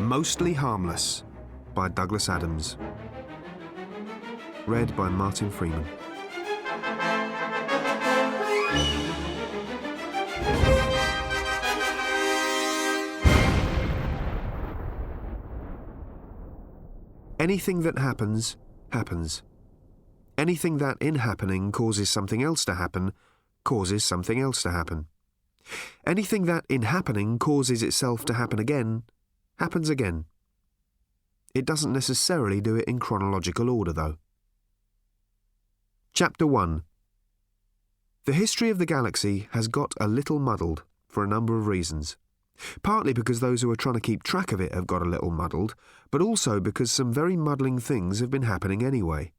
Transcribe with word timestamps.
Mostly 0.00 0.52
Harmless 0.52 1.22
by 1.72 1.86
Douglas 1.88 2.28
Adams. 2.28 2.76
Read 4.66 4.96
by 4.96 5.08
Martin 5.08 5.48
Freeman. 5.50 5.86
Anything 17.40 17.80
that 17.84 17.98
happens, 17.98 18.58
happens. 18.92 19.42
Anything 20.36 20.76
that 20.76 20.98
in 21.00 21.14
happening 21.14 21.72
causes 21.72 22.10
something 22.10 22.42
else 22.42 22.66
to 22.66 22.74
happen, 22.74 23.14
causes 23.64 24.04
something 24.04 24.38
else 24.38 24.62
to 24.62 24.70
happen. 24.70 25.06
Anything 26.06 26.44
that 26.44 26.66
in 26.68 26.82
happening 26.82 27.38
causes 27.38 27.82
itself 27.82 28.26
to 28.26 28.34
happen 28.34 28.58
again, 28.58 29.04
happens 29.58 29.88
again. 29.88 30.26
It 31.54 31.64
doesn't 31.64 31.94
necessarily 31.94 32.60
do 32.60 32.76
it 32.76 32.84
in 32.84 32.98
chronological 32.98 33.70
order, 33.70 33.94
though. 33.94 34.18
Chapter 36.12 36.46
1 36.46 36.82
The 38.26 38.34
history 38.34 38.68
of 38.68 38.76
the 38.76 38.84
galaxy 38.84 39.48
has 39.52 39.66
got 39.66 39.94
a 39.98 40.06
little 40.06 40.40
muddled 40.40 40.82
for 41.08 41.24
a 41.24 41.28
number 41.28 41.56
of 41.56 41.66
reasons. 41.66 42.18
Partly 42.82 43.14
because 43.14 43.40
those 43.40 43.62
who 43.62 43.70
are 43.70 43.76
trying 43.76 43.94
to 43.94 44.00
keep 44.00 44.22
track 44.22 44.52
of 44.52 44.60
it 44.60 44.74
have 44.74 44.86
got 44.86 45.00
a 45.00 45.08
little 45.08 45.30
muddled, 45.30 45.74
but 46.10 46.20
also 46.20 46.60
because 46.60 46.90
some 46.90 47.12
very 47.12 47.36
muddling 47.36 47.78
things 47.78 48.20
have 48.20 48.30
been 48.30 48.42
happening 48.42 48.84
anyway. 48.84 49.32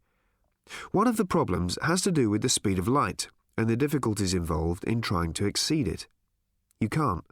One 0.92 1.08
of 1.08 1.18
the 1.18 1.26
problems 1.26 1.78
has 1.82 2.02
to 2.04 2.12
do 2.12 2.30
with 2.30 2.42
the 2.42 2.50
speed 2.50 2.80
of 2.80 2.88
light 2.88 3.28
and 3.58 3.70
the 3.70 3.76
difficulties 3.76 4.34
involved 4.34 4.84
in 4.86 5.02
trying 5.02 5.34
to 5.34 5.46
exceed 5.46 5.88
it. 5.88 6.08
You 6.80 6.90
can't. 6.90 7.26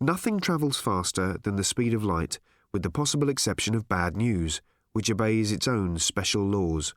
Nothing 0.00 0.40
travels 0.40 0.78
faster 0.78 1.38
than 1.42 1.56
the 1.56 1.64
speed 1.64 1.94
of 1.94 2.04
light, 2.04 2.38
with 2.72 2.82
the 2.82 2.90
possible 2.90 3.28
exception 3.28 3.74
of 3.74 3.88
bad 3.88 4.16
news, 4.16 4.60
which 4.92 5.10
obeys 5.10 5.52
its 5.52 5.68
own 5.68 5.98
special 5.98 6.42
laws. 6.42 6.94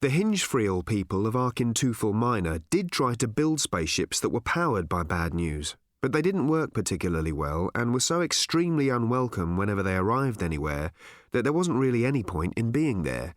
The 0.00 0.08
Hingefreel 0.08 0.86
people 0.86 1.26
of 1.26 1.34
Arkintoofle 1.34 2.14
Minor 2.14 2.60
did 2.70 2.92
try 2.92 3.14
to 3.14 3.26
build 3.26 3.60
spaceships 3.60 4.20
that 4.20 4.28
were 4.28 4.40
powered 4.40 4.88
by 4.88 5.02
bad 5.02 5.34
news, 5.34 5.76
but 6.00 6.12
they 6.12 6.22
didn't 6.22 6.48
work 6.48 6.72
particularly 6.72 7.32
well 7.32 7.70
and 7.74 7.92
were 7.92 8.00
so 8.00 8.20
extremely 8.20 8.88
unwelcome 8.88 9.56
whenever 9.56 9.82
they 9.82 9.96
arrived 9.96 10.42
anywhere 10.42 10.92
that 11.32 11.42
there 11.42 11.52
wasn't 11.52 11.76
really 11.76 12.06
any 12.06 12.22
point 12.22 12.54
in 12.56 12.70
being 12.70 13.02
there. 13.02 13.34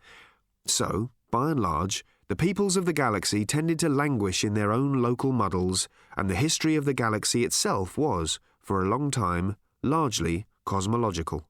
So, 0.66 1.10
by 1.32 1.52
and 1.52 1.60
large, 1.60 2.06
the 2.28 2.36
peoples 2.36 2.78
of 2.78 2.86
the 2.86 2.94
galaxy 2.94 3.46
tended 3.46 3.80
to 3.80 3.90
languish 3.90 4.44
in 4.44 4.54
their 4.54 4.72
own 4.72 5.02
local 5.02 5.32
muddles, 5.32 5.90
and 6.16 6.30
the 6.30 6.36
history 6.36 6.76
of 6.76 6.86
the 6.86 6.94
galaxy 6.94 7.44
itself 7.44 7.98
was, 7.98 8.40
for 8.60 8.82
a 8.82 8.88
long 8.88 9.12
time, 9.12 9.58
largely 9.84 10.46
cosmological. 10.64 11.46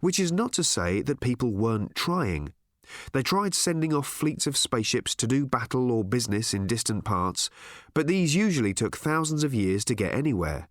Which 0.00 0.18
is 0.18 0.32
not 0.32 0.52
to 0.54 0.64
say 0.64 1.02
that 1.02 1.20
people 1.20 1.52
weren't 1.52 1.94
trying. 1.94 2.52
They 3.12 3.22
tried 3.22 3.54
sending 3.54 3.92
off 3.92 4.06
fleets 4.06 4.46
of 4.46 4.56
spaceships 4.56 5.14
to 5.16 5.26
do 5.26 5.46
battle 5.46 5.90
or 5.90 6.04
business 6.04 6.54
in 6.54 6.66
distant 6.66 7.04
parts, 7.04 7.50
but 7.94 8.06
these 8.06 8.34
usually 8.34 8.74
took 8.74 8.96
thousands 8.96 9.44
of 9.44 9.54
years 9.54 9.84
to 9.86 9.94
get 9.94 10.14
anywhere. 10.14 10.68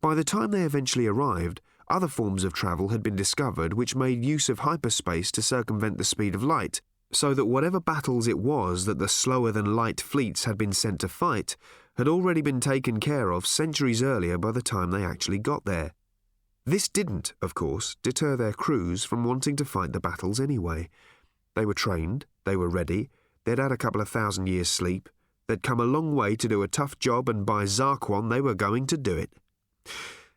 By 0.00 0.14
the 0.14 0.24
time 0.24 0.50
they 0.50 0.62
eventually 0.62 1.06
arrived, 1.06 1.60
other 1.88 2.08
forms 2.08 2.44
of 2.44 2.52
travel 2.52 2.88
had 2.88 3.02
been 3.02 3.16
discovered 3.16 3.74
which 3.74 3.94
made 3.94 4.24
use 4.24 4.48
of 4.48 4.60
hyperspace 4.60 5.30
to 5.32 5.42
circumvent 5.42 5.98
the 5.98 6.04
speed 6.04 6.34
of 6.34 6.42
light, 6.42 6.80
so 7.12 7.32
that 7.34 7.46
whatever 7.46 7.80
battles 7.80 8.26
it 8.26 8.38
was 8.38 8.84
that 8.84 8.98
the 8.98 9.08
slower 9.08 9.52
than 9.52 9.76
light 9.76 10.00
fleets 10.00 10.44
had 10.44 10.58
been 10.58 10.72
sent 10.72 11.00
to 11.00 11.08
fight 11.08 11.56
had 11.96 12.08
already 12.08 12.42
been 12.42 12.60
taken 12.60 13.00
care 13.00 13.30
of 13.30 13.46
centuries 13.46 14.02
earlier 14.02 14.36
by 14.36 14.52
the 14.52 14.62
time 14.62 14.90
they 14.90 15.04
actually 15.04 15.38
got 15.38 15.64
there. 15.64 15.92
This 16.64 16.88
didn't, 16.88 17.32
of 17.40 17.54
course, 17.54 17.96
deter 18.02 18.36
their 18.36 18.52
crews 18.52 19.04
from 19.04 19.24
wanting 19.24 19.54
to 19.56 19.64
fight 19.64 19.92
the 19.92 20.00
battles 20.00 20.40
anyway. 20.40 20.88
They 21.56 21.66
were 21.66 21.74
trained, 21.74 22.26
they 22.44 22.54
were 22.54 22.68
ready, 22.68 23.08
they'd 23.44 23.58
had 23.58 23.72
a 23.72 23.78
couple 23.78 24.02
of 24.02 24.08
thousand 24.10 24.46
years' 24.46 24.68
sleep, 24.68 25.08
they'd 25.48 25.62
come 25.62 25.80
a 25.80 25.84
long 25.84 26.14
way 26.14 26.36
to 26.36 26.48
do 26.48 26.62
a 26.62 26.68
tough 26.68 26.98
job, 26.98 27.30
and 27.30 27.46
by 27.46 27.64
Zarquon 27.64 28.28
they 28.28 28.42
were 28.42 28.54
going 28.54 28.86
to 28.88 28.98
do 28.98 29.16
it. 29.16 29.30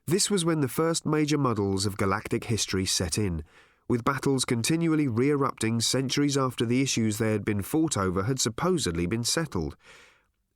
This 0.08 0.32
was 0.32 0.46
when 0.46 0.62
the 0.62 0.70
first 0.70 1.06
major 1.06 1.38
muddles 1.38 1.86
of 1.86 1.98
galactic 1.98 2.46
history 2.46 2.86
set 2.86 3.18
in, 3.18 3.44
with 3.90 4.06
battles 4.06 4.46
continually 4.46 5.08
re 5.08 5.30
erupting 5.30 5.82
centuries 5.82 6.38
after 6.38 6.66
the 6.66 6.82
issues 6.82 7.18
they 7.18 7.34
had 7.34 7.44
been 7.44 7.64
fought 7.64 7.98
over 7.98 8.24
had 8.24 8.40
supposedly 8.40 9.06
been 9.06 9.26
settled. 9.26 9.76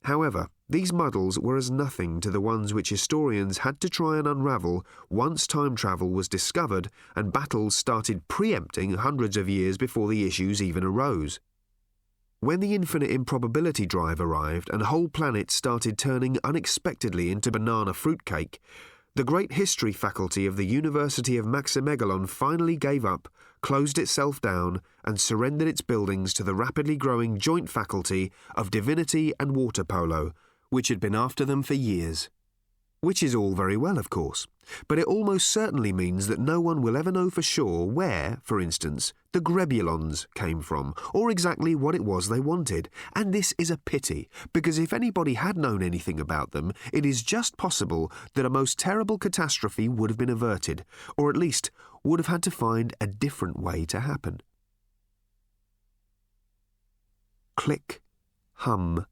However, 0.04 0.48
these 0.68 0.92
muddles 0.92 1.40
were 1.40 1.56
as 1.56 1.72
nothing 1.72 2.20
to 2.22 2.32
the 2.32 2.42
ones 2.42 2.74
which 2.74 2.90
historians 2.90 3.60
had 3.60 3.80
to 3.82 3.90
try 3.90 4.18
and 4.18 4.28
unravel 4.28 4.86
once 5.10 5.48
time 5.48 5.76
travel 5.76 6.10
was 6.10 6.28
discovered 6.28 6.90
and 7.16 7.32
battles 7.32 7.76
started 7.76 8.28
preempting 8.28 8.96
hundreds 8.96 9.38
of 9.38 9.48
years 9.48 9.78
before 9.78 10.10
the 10.10 10.26
issues 10.26 10.62
even 10.62 10.84
arose. 10.84 11.40
When 12.42 12.60
the 12.60 12.76
infinite 12.76 13.12
improbability 13.12 13.86
drive 13.86 14.20
arrived 14.20 14.70
and 14.74 14.82
whole 14.84 15.08
planets 15.08 15.54
started 15.54 15.98
turning 15.98 16.38
unexpectedly 16.44 17.32
into 17.32 17.52
banana 17.52 17.94
fruitcake, 17.94 18.60
the 19.16 19.24
great 19.24 19.54
history 19.54 19.94
faculty 19.94 20.46
of 20.46 20.58
the 20.58 20.66
University 20.66 21.38
of 21.38 21.46
Maximegalon 21.46 22.28
finally 22.28 22.76
gave 22.76 23.06
up, 23.06 23.30
closed 23.64 23.98
itself 23.98 24.40
down, 24.40 24.80
and 25.04 25.20
surrendered 25.20 25.68
its 25.68 25.82
buildings 25.82 26.34
to 26.36 26.44
the 26.44 26.54
rapidly 26.54 26.96
growing 26.96 27.40
joint 27.40 27.68
faculty 27.68 28.32
of 28.56 28.70
divinity 28.70 29.34
and 29.40 29.56
water 29.56 29.84
polo, 29.84 30.34
which 30.70 30.90
had 30.90 31.00
been 31.00 31.16
after 31.16 31.44
them 31.46 31.64
for 31.64 31.74
years. 31.74 32.30
Which 33.02 33.22
is 33.24 33.36
all 33.36 33.54
very 33.54 33.76
well, 33.76 33.98
of 33.98 34.10
course, 34.10 34.48
but 34.88 34.98
it 34.98 35.06
almost 35.06 35.50
certainly 35.50 35.92
means 35.92 36.28
that 36.28 36.40
no 36.40 36.62
one 36.62 36.82
will 36.82 36.96
ever 36.96 37.12
know 37.12 37.30
for 37.30 37.42
sure 37.42 37.86
where, 37.86 38.40
for 38.44 38.62
instance, 38.62 39.14
the 39.34 39.42
Grebulons 39.42 40.26
came 40.36 40.62
from, 40.62 40.94
or 41.14 41.30
exactly 41.30 41.76
what 41.76 41.96
it 41.96 42.06
was 42.06 42.30
they 42.30 42.40
wanted. 42.40 42.90
And 43.14 43.34
this 43.34 43.54
is 43.58 43.70
a 43.70 43.78
pity, 43.78 44.30
because 44.54 44.80
if 44.80 44.94
anybody 44.94 45.34
had 45.34 45.58
known 45.58 45.84
anything 45.84 46.18
about 46.18 46.52
them, 46.52 46.72
it 46.94 47.06
is 47.06 47.24
just 47.24 47.58
possible 47.58 48.10
that 48.36 48.46
a 48.46 48.50
most 48.50 48.80
terrible 48.80 49.18
catastrophe 49.18 49.90
would 49.90 50.10
have 50.10 50.18
been 50.18 50.30
averted, 50.30 50.86
or 51.18 51.30
at 51.30 51.36
least 51.38 51.72
would 52.04 52.20
have 52.20 52.28
had 52.28 52.44
to 52.44 52.52
find 52.52 52.94
a 53.00 53.08
different 53.08 53.60
way 53.60 53.86
to 53.86 54.02
happen. 54.02 54.42
Click, 57.56 58.02
hum, 58.54 59.06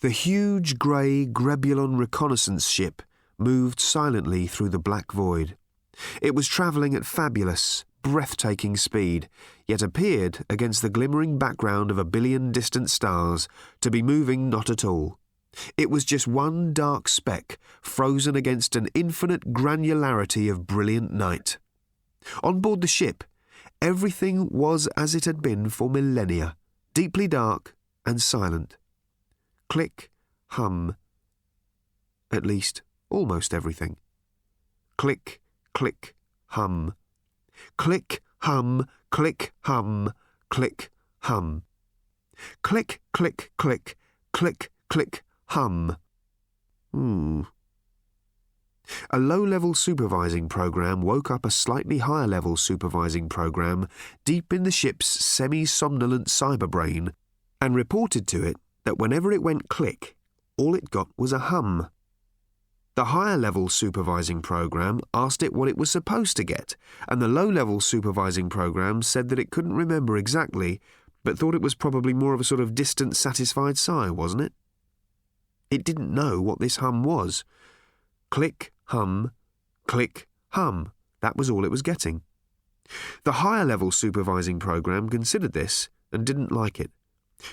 the 0.00 0.10
huge 0.10 0.78
grey 0.78 1.26
Grebulon 1.26 1.98
reconnaissance 1.98 2.68
ship 2.68 3.02
moved 3.38 3.80
silently 3.80 4.46
through 4.46 4.70
the 4.70 4.78
black 4.78 5.12
void. 5.12 5.56
It 6.20 6.34
was 6.34 6.48
travelling 6.48 6.94
at 6.94 7.06
fabulous, 7.06 7.84
breathtaking 8.02 8.76
speed, 8.76 9.28
yet 9.66 9.82
appeared, 9.82 10.44
against 10.48 10.82
the 10.82 10.90
glimmering 10.90 11.38
background 11.38 11.90
of 11.90 11.98
a 11.98 12.04
billion 12.04 12.52
distant 12.52 12.90
stars, 12.90 13.48
to 13.80 13.90
be 13.90 14.02
moving 14.02 14.48
not 14.48 14.70
at 14.70 14.84
all. 14.84 15.18
It 15.76 15.90
was 15.90 16.04
just 16.04 16.28
one 16.28 16.72
dark 16.72 17.08
speck, 17.08 17.58
frozen 17.80 18.36
against 18.36 18.76
an 18.76 18.88
infinite 18.94 19.52
granularity 19.52 20.50
of 20.50 20.66
brilliant 20.66 21.12
night. 21.12 21.58
On 22.42 22.60
board 22.60 22.80
the 22.80 22.86
ship, 22.86 23.24
everything 23.80 24.48
was 24.50 24.86
as 24.96 25.14
it 25.14 25.24
had 25.24 25.40
been 25.42 25.68
for 25.68 25.88
millennia, 25.88 26.56
deeply 26.94 27.28
dark 27.28 27.76
and 28.04 28.20
silent 28.20 28.76
click, 29.68 30.10
hum. 30.48 30.96
At 32.30 32.46
least, 32.46 32.82
almost 33.10 33.54
everything. 33.54 33.96
Click, 34.96 35.40
click, 35.74 36.14
hum. 36.48 36.94
Click, 37.76 38.22
hum, 38.40 38.86
click, 39.10 39.52
hum, 39.62 40.12
click, 40.48 40.90
hum. 41.20 41.62
Click, 42.62 43.00
click, 43.12 43.52
click, 43.56 43.96
click, 44.32 44.70
click, 44.88 45.22
hum. 45.46 45.96
Hmm. 46.92 47.42
A 49.10 49.18
low 49.18 49.44
level 49.44 49.74
supervising 49.74 50.48
program 50.48 51.02
woke 51.02 51.30
up 51.30 51.44
a 51.44 51.50
slightly 51.50 51.98
higher 51.98 52.26
level 52.26 52.56
supervising 52.56 53.28
program 53.28 53.88
deep 54.24 54.52
in 54.52 54.62
the 54.62 54.70
ship's 54.70 55.06
semi 55.06 55.64
somnolent 55.64 56.28
cyberbrain 56.28 57.12
and 57.60 57.74
reported 57.74 58.26
to 58.28 58.44
it 58.44 58.56
that 58.84 58.98
whenever 58.98 59.32
it 59.32 59.42
went 59.42 59.68
click, 59.68 60.16
all 60.56 60.74
it 60.74 60.90
got 60.90 61.08
was 61.16 61.32
a 61.32 61.38
hum. 61.38 61.88
The 62.94 63.06
higher 63.06 63.36
level 63.36 63.68
supervising 63.68 64.42
program 64.42 65.00
asked 65.14 65.42
it 65.42 65.52
what 65.52 65.68
it 65.68 65.76
was 65.76 65.90
supposed 65.90 66.36
to 66.36 66.44
get, 66.44 66.74
and 67.08 67.22
the 67.22 67.28
low 67.28 67.48
level 67.48 67.80
supervising 67.80 68.48
program 68.48 69.02
said 69.02 69.28
that 69.28 69.38
it 69.38 69.50
couldn't 69.50 69.76
remember 69.76 70.16
exactly, 70.16 70.80
but 71.22 71.38
thought 71.38 71.54
it 71.54 71.62
was 71.62 71.74
probably 71.74 72.12
more 72.12 72.34
of 72.34 72.40
a 72.40 72.44
sort 72.44 72.60
of 72.60 72.74
distant, 72.74 73.16
satisfied 73.16 73.78
sigh, 73.78 74.10
wasn't 74.10 74.42
it? 74.42 74.52
It 75.70 75.84
didn't 75.84 76.12
know 76.12 76.40
what 76.40 76.58
this 76.58 76.76
hum 76.76 77.04
was, 77.04 77.44
Click, 78.30 78.72
hum, 78.88 79.32
click, 79.86 80.28
hum. 80.50 80.92
That 81.20 81.36
was 81.36 81.50
all 81.50 81.64
it 81.64 81.70
was 81.70 81.82
getting. 81.82 82.22
The 83.24 83.32
higher 83.32 83.64
level 83.64 83.90
supervising 83.90 84.58
program 84.58 85.08
considered 85.08 85.52
this 85.52 85.88
and 86.12 86.24
didn't 86.24 86.52
like 86.52 86.78
it. 86.78 86.90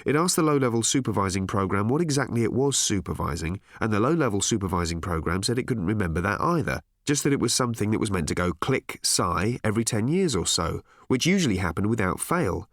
It 0.06 0.16
asked 0.16 0.36
the 0.36 0.44
low 0.44 0.58
level 0.58 0.82
supervising 0.82 1.46
program 1.46 1.90
what 1.90 2.02
exactly 2.02 2.44
it 2.44 2.54
was 2.54 2.78
supervising, 2.78 3.60
and 3.80 3.92
the 3.92 4.00
low 4.00 4.14
level 4.14 4.42
supervising 4.42 5.02
program 5.02 5.44
said 5.44 5.60
it 5.60 5.68
couldn't 5.68 5.86
remember 5.86 6.22
that 6.22 6.42
either, 6.42 6.82
just 7.06 7.24
that 7.24 7.34
it 7.34 7.40
was 7.40 7.54
something 7.54 7.92
that 7.92 8.00
was 8.00 8.12
meant 8.12 8.28
to 8.30 8.36
go 8.36 8.54
click, 8.54 9.00
sigh 9.04 9.60
every 9.64 9.84
10 9.84 10.08
years 10.08 10.36
or 10.36 10.46
so, 10.46 10.82
which 11.08 11.26
usually 11.26 11.58
happened 11.58 11.88
without 11.88 12.20
fail. 12.20 12.68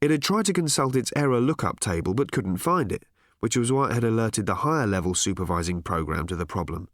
It 0.00 0.10
had 0.10 0.22
tried 0.22 0.46
to 0.46 0.52
consult 0.52 0.96
its 0.96 1.12
error 1.14 1.40
lookup 1.40 1.78
table 1.78 2.12
but 2.12 2.32
couldn't 2.32 2.56
find 2.56 2.90
it, 2.90 3.04
which 3.38 3.56
was 3.56 3.70
why 3.70 3.90
it 3.90 3.94
had 3.94 4.04
alerted 4.04 4.46
the 4.46 4.56
higher 4.56 4.86
level 4.86 5.14
supervising 5.14 5.82
program 5.82 6.26
to 6.26 6.34
the 6.34 6.46
problem. 6.46 6.88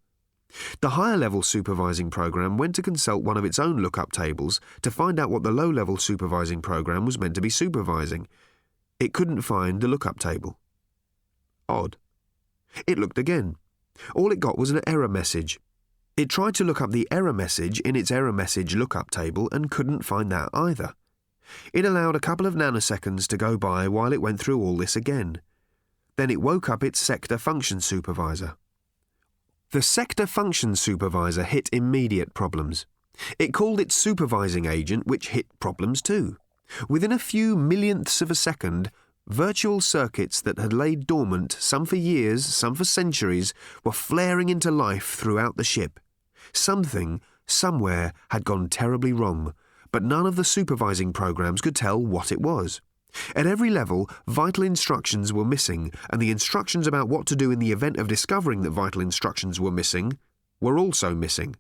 The 0.81 0.91
higher 0.91 1.17
level 1.17 1.43
supervising 1.43 2.11
program 2.11 2.56
went 2.56 2.75
to 2.77 2.83
consult 2.83 3.23
one 3.23 3.37
of 3.37 3.45
its 3.45 3.59
own 3.59 3.79
lookup 3.79 4.12
tables 4.12 4.61
to 4.83 4.91
find 4.91 5.21
out 5.21 5.31
what 5.31 5.43
the 5.43 5.50
low 5.50 5.71
level 5.71 5.97
supervising 5.97 6.62
program 6.62 7.05
was 7.05 7.19
meant 7.19 7.35
to 7.35 7.41
be 7.41 7.50
supervising. 7.50 8.29
It 8.99 9.12
couldn't 9.12 9.43
find 9.43 9.81
the 9.81 9.89
lookup 9.89 10.19
table. 10.19 10.59
Odd. 11.69 11.97
It 12.87 12.99
looked 12.99 13.19
again. 13.19 13.56
All 14.15 14.33
it 14.33 14.41
got 14.41 14.59
was 14.59 14.71
an 14.71 14.81
error 14.87 15.09
message. 15.09 15.61
It 16.17 16.29
tried 16.29 16.55
to 16.56 16.65
look 16.65 16.81
up 16.81 16.91
the 16.91 17.06
error 17.11 17.33
message 17.33 17.81
in 17.81 17.94
its 17.94 18.11
error 18.11 18.33
message 18.33 18.75
lookup 18.75 19.11
table 19.11 19.49
and 19.53 19.71
couldn't 19.71 20.03
find 20.03 20.33
that 20.33 20.49
either. 20.53 20.94
It 21.73 21.85
allowed 21.85 22.17
a 22.17 22.21
couple 22.21 22.47
of 22.47 22.55
nanoseconds 22.55 23.27
to 23.29 23.37
go 23.37 23.56
by 23.56 23.89
while 23.89 24.12
it 24.12 24.23
went 24.23 24.41
through 24.41 24.61
all 24.61 24.77
this 24.77 24.97
again. 24.97 25.41
Then 26.17 26.31
it 26.31 26.43
woke 26.43 26.69
up 26.69 26.83
its 26.83 26.99
sector 26.99 27.39
function 27.39 27.81
supervisor. 27.81 28.56
The 29.70 29.82
sector 29.82 30.26
function 30.26 30.76
supervisor 30.76 31.43
hit 31.43 31.69
immediate 31.75 32.32
problems. 32.32 32.87
It 33.38 33.53
called 33.53 33.81
its 33.81 33.94
supervising 33.94 34.65
agent, 34.65 35.06
which 35.06 35.29
hit 35.29 35.47
problems 35.61 36.00
too. 36.00 36.38
Within 36.88 37.12
a 37.12 37.19
few 37.19 37.55
millionths 37.55 38.23
of 38.23 38.31
a 38.31 38.35
second, 38.35 38.91
virtual 39.26 39.82
circuits 39.82 40.41
that 40.41 40.59
had 40.59 40.73
laid 40.73 41.06
dormant, 41.06 41.53
some 41.61 41.85
for 41.85 41.97
years, 41.97 42.47
some 42.47 42.75
for 42.75 42.85
centuries, 42.85 43.53
were 43.85 43.93
flaring 43.93 44.49
into 44.49 44.70
life 44.70 45.15
throughout 45.17 45.59
the 45.59 45.65
ship. 45.65 46.00
Something, 46.55 47.20
somewhere, 47.47 48.15
had 48.31 48.47
gone 48.47 48.70
terribly 48.70 49.12
wrong, 49.12 49.53
but 49.93 50.03
none 50.03 50.25
of 50.25 50.37
the 50.37 50.44
supervising 50.44 51.12
programs 51.12 51.61
could 51.61 51.76
tell 51.76 52.00
what 52.00 52.32
it 52.32 52.41
was. 52.41 52.81
At 53.34 53.46
every 53.46 53.70
level, 53.70 54.08
vital 54.26 54.64
instructions 54.64 55.32
were 55.32 55.44
missing, 55.44 55.93
and 56.10 56.20
the 56.20 56.31
instructions 56.31 56.87
about 56.87 57.08
what 57.08 57.26
to 57.26 57.37
do 57.37 57.50
in 57.50 57.58
the 57.58 57.72
event 57.72 57.96
of 57.96 58.08
discovering 58.08 58.62
that 58.62 58.70
vital 58.70 59.00
instructions 59.00 59.58
were 59.58 59.70
missing 59.70 60.19
were 60.60 60.78
also 60.78 61.14
missing. 61.14 61.56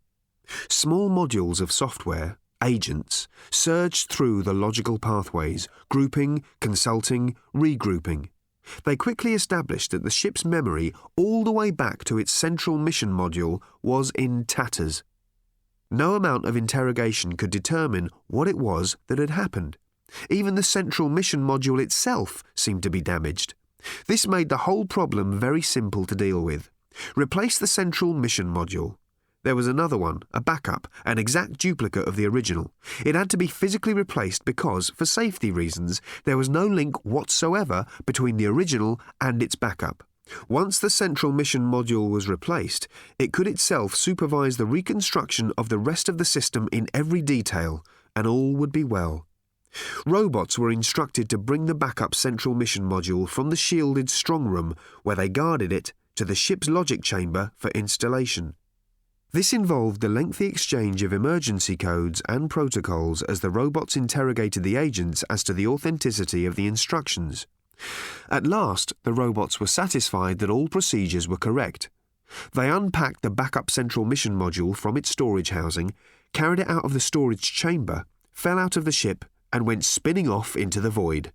Small 0.68 1.10
modules 1.10 1.60
of 1.60 1.72
software, 1.72 2.38
agents, 2.62 3.28
surged 3.50 4.10
through 4.10 4.42
the 4.42 4.54
logical 4.54 4.98
pathways, 4.98 5.68
grouping, 5.88 6.42
consulting, 6.60 7.36
regrouping. 7.54 8.28
They 8.84 8.96
quickly 8.96 9.34
established 9.34 9.92
that 9.92 10.02
the 10.02 10.10
ship's 10.10 10.44
memory, 10.44 10.92
all 11.16 11.44
the 11.44 11.52
way 11.52 11.70
back 11.70 12.04
to 12.04 12.18
its 12.18 12.32
central 12.32 12.76
mission 12.76 13.10
module, 13.10 13.62
was 13.82 14.10
in 14.14 14.44
tatters. 14.44 15.02
No 15.90 16.14
amount 16.14 16.44
of 16.44 16.56
interrogation 16.56 17.36
could 17.36 17.50
determine 17.50 18.10
what 18.26 18.48
it 18.48 18.58
was 18.58 18.96
that 19.06 19.18
had 19.18 19.30
happened. 19.30 19.78
Even 20.30 20.54
the 20.54 20.62
central 20.62 21.08
mission 21.08 21.40
module 21.40 21.80
itself 21.80 22.42
seemed 22.54 22.82
to 22.82 22.90
be 22.90 23.00
damaged. 23.00 23.54
This 24.06 24.26
made 24.26 24.48
the 24.48 24.58
whole 24.58 24.84
problem 24.84 25.38
very 25.38 25.62
simple 25.62 26.04
to 26.06 26.14
deal 26.14 26.40
with. 26.40 26.70
Replace 27.14 27.58
the 27.58 27.66
central 27.66 28.12
mission 28.14 28.52
module. 28.52 28.96
There 29.44 29.54
was 29.54 29.68
another 29.68 29.96
one, 29.96 30.22
a 30.34 30.40
backup, 30.40 30.88
an 31.06 31.18
exact 31.18 31.58
duplicate 31.58 32.08
of 32.08 32.16
the 32.16 32.26
original. 32.26 32.72
It 33.06 33.14
had 33.14 33.30
to 33.30 33.36
be 33.36 33.46
physically 33.46 33.94
replaced 33.94 34.44
because, 34.44 34.90
for 34.90 35.06
safety 35.06 35.52
reasons, 35.52 36.02
there 36.24 36.36
was 36.36 36.48
no 36.48 36.66
link 36.66 37.04
whatsoever 37.04 37.86
between 38.04 38.36
the 38.36 38.46
original 38.46 39.00
and 39.20 39.42
its 39.42 39.54
backup. 39.54 40.02
Once 40.48 40.78
the 40.78 40.90
central 40.90 41.32
mission 41.32 41.62
module 41.62 42.10
was 42.10 42.28
replaced, 42.28 42.88
it 43.18 43.32
could 43.32 43.46
itself 43.46 43.94
supervise 43.94 44.56
the 44.56 44.66
reconstruction 44.66 45.52
of 45.56 45.68
the 45.68 45.78
rest 45.78 46.08
of 46.08 46.18
the 46.18 46.24
system 46.24 46.68
in 46.72 46.88
every 46.92 47.22
detail, 47.22 47.84
and 48.16 48.26
all 48.26 48.52
would 48.54 48.72
be 48.72 48.84
well. 48.84 49.27
Robots 50.06 50.58
were 50.58 50.70
instructed 50.70 51.28
to 51.28 51.38
bring 51.38 51.66
the 51.66 51.74
backup 51.74 52.14
central 52.14 52.54
mission 52.54 52.84
module 52.84 53.28
from 53.28 53.50
the 53.50 53.56
shielded 53.56 54.08
strong 54.08 54.46
room, 54.46 54.74
where 55.02 55.16
they 55.16 55.28
guarded 55.28 55.72
it, 55.72 55.92
to 56.16 56.24
the 56.24 56.34
ship's 56.34 56.68
logic 56.68 57.02
chamber 57.02 57.52
for 57.56 57.70
installation. 57.70 58.54
This 59.30 59.52
involved 59.52 60.00
the 60.00 60.08
lengthy 60.08 60.46
exchange 60.46 61.02
of 61.02 61.12
emergency 61.12 61.76
codes 61.76 62.22
and 62.28 62.48
protocols 62.48 63.22
as 63.22 63.40
the 63.40 63.50
robots 63.50 63.94
interrogated 63.94 64.62
the 64.62 64.76
agents 64.76 65.22
as 65.28 65.44
to 65.44 65.52
the 65.52 65.66
authenticity 65.66 66.46
of 66.46 66.56
the 66.56 66.66
instructions. 66.66 67.46
At 68.30 68.46
last, 68.46 68.94
the 69.02 69.12
robots 69.12 69.60
were 69.60 69.66
satisfied 69.66 70.38
that 70.38 70.50
all 70.50 70.68
procedures 70.68 71.28
were 71.28 71.36
correct. 71.36 71.90
They 72.54 72.70
unpacked 72.70 73.22
the 73.22 73.30
backup 73.30 73.70
central 73.70 74.04
mission 74.04 74.34
module 74.36 74.74
from 74.74 74.96
its 74.96 75.10
storage 75.10 75.50
housing, 75.50 75.92
carried 76.32 76.60
it 76.60 76.68
out 76.68 76.84
of 76.84 76.94
the 76.94 77.00
storage 77.00 77.52
chamber, 77.52 78.06
fell 78.32 78.58
out 78.58 78.76
of 78.76 78.84
the 78.84 78.92
ship, 78.92 79.24
and 79.52 79.66
went 79.66 79.84
spinning 79.84 80.28
off 80.28 80.56
into 80.56 80.80
the 80.80 80.90
void. 80.90 81.32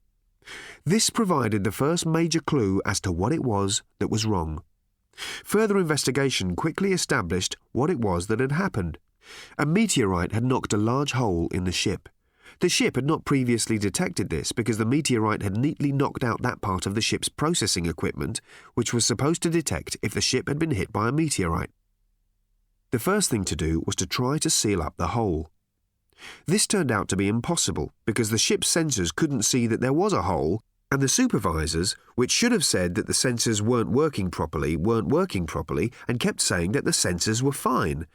This 0.85 1.09
provided 1.09 1.63
the 1.63 1.71
first 1.71 2.05
major 2.05 2.39
clue 2.39 2.81
as 2.85 2.99
to 3.01 3.11
what 3.11 3.33
it 3.33 3.43
was 3.43 3.81
that 3.99 4.09
was 4.09 4.25
wrong. 4.25 4.61
Further 5.43 5.77
investigation 5.77 6.55
quickly 6.55 6.91
established 6.91 7.55
what 7.71 7.89
it 7.89 7.99
was 7.99 8.27
that 8.27 8.39
had 8.39 8.51
happened. 8.51 8.97
A 9.57 9.65
meteorite 9.65 10.33
had 10.33 10.43
knocked 10.43 10.73
a 10.73 10.77
large 10.77 11.13
hole 11.13 11.47
in 11.51 11.63
the 11.63 11.71
ship. 11.71 12.09
The 12.59 12.69
ship 12.69 12.95
had 12.95 13.05
not 13.05 13.25
previously 13.25 13.77
detected 13.77 14.29
this 14.29 14.51
because 14.51 14.77
the 14.77 14.85
meteorite 14.85 15.41
had 15.41 15.57
neatly 15.57 15.91
knocked 15.91 16.23
out 16.23 16.41
that 16.41 16.61
part 16.61 16.85
of 16.85 16.95
the 16.95 17.01
ship's 17.01 17.29
processing 17.29 17.85
equipment 17.85 18.41
which 18.73 18.93
was 18.93 19.05
supposed 19.05 19.41
to 19.43 19.49
detect 19.49 19.97
if 20.01 20.13
the 20.13 20.21
ship 20.21 20.47
had 20.47 20.59
been 20.59 20.71
hit 20.71 20.91
by 20.91 21.09
a 21.09 21.11
meteorite. 21.11 21.71
The 22.91 22.99
first 22.99 23.29
thing 23.29 23.43
to 23.45 23.55
do 23.55 23.81
was 23.85 23.95
to 23.95 24.05
try 24.05 24.37
to 24.37 24.49
seal 24.49 24.81
up 24.81 24.97
the 24.97 25.07
hole. 25.07 25.49
This 26.45 26.67
turned 26.67 26.91
out 26.91 27.07
to 27.09 27.15
be 27.15 27.27
impossible 27.27 27.93
because 28.05 28.29
the 28.29 28.37
ship's 28.37 28.73
sensors 28.73 29.13
couldn't 29.13 29.43
see 29.43 29.67
that 29.67 29.81
there 29.81 29.93
was 29.93 30.13
a 30.13 30.23
hole, 30.23 30.61
and 30.91 31.01
the 31.01 31.07
supervisors, 31.07 31.95
which 32.15 32.31
should 32.31 32.51
have 32.51 32.63
said 32.63 32.95
that 32.95 33.07
the 33.07 33.13
sensors 33.13 33.61
weren't 33.61 33.89
working 33.89 34.29
properly, 34.29 34.75
weren't 34.75 35.07
working 35.07 35.47
properly 35.47 35.91
and 36.07 36.19
kept 36.19 36.39
saying 36.39 36.73
that 36.73 36.85
the 36.85 36.91
sensors 36.91 37.41
were 37.41 37.51
fine. 37.51 38.05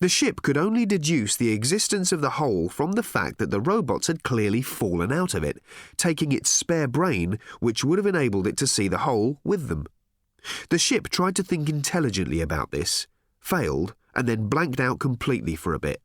The 0.00 0.08
ship 0.08 0.42
could 0.42 0.56
only 0.56 0.86
deduce 0.86 1.36
the 1.36 1.52
existence 1.52 2.10
of 2.10 2.20
the 2.20 2.30
hole 2.30 2.68
from 2.68 2.92
the 2.92 3.02
fact 3.02 3.38
that 3.38 3.50
the 3.50 3.60
robots 3.60 4.06
had 4.06 4.22
clearly 4.22 4.62
fallen 4.62 5.12
out 5.12 5.34
of 5.34 5.44
it, 5.44 5.62
taking 5.96 6.32
its 6.32 6.48
spare 6.48 6.88
brain, 6.88 7.38
which 7.58 7.84
would 7.84 7.98
have 7.98 8.06
enabled 8.06 8.46
it 8.46 8.56
to 8.58 8.66
see 8.66 8.88
the 8.88 8.98
hole, 8.98 9.38
with 9.44 9.68
them. 9.68 9.86
The 10.70 10.78
ship 10.78 11.08
tried 11.10 11.36
to 11.36 11.42
think 11.42 11.68
intelligently 11.68 12.40
about 12.40 12.70
this, 12.70 13.06
failed, 13.40 13.94
and 14.14 14.26
then 14.26 14.48
blanked 14.48 14.80
out 14.80 15.00
completely 15.00 15.54
for 15.54 15.74
a 15.74 15.78
bit. 15.78 16.00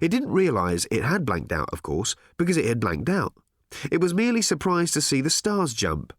It 0.00 0.08
didn't 0.08 0.30
realise 0.30 0.86
it 0.90 1.04
had 1.04 1.26
blanked 1.26 1.52
out, 1.52 1.68
of 1.72 1.82
course, 1.82 2.16
because 2.36 2.56
it 2.56 2.64
had 2.64 2.80
blanked 2.80 3.08
out. 3.08 3.34
It 3.90 4.00
was 4.00 4.14
merely 4.14 4.42
surprised 4.42 4.94
to 4.94 5.00
see 5.00 5.20
the 5.20 5.30
stars 5.30 5.74
jump. 5.74 6.12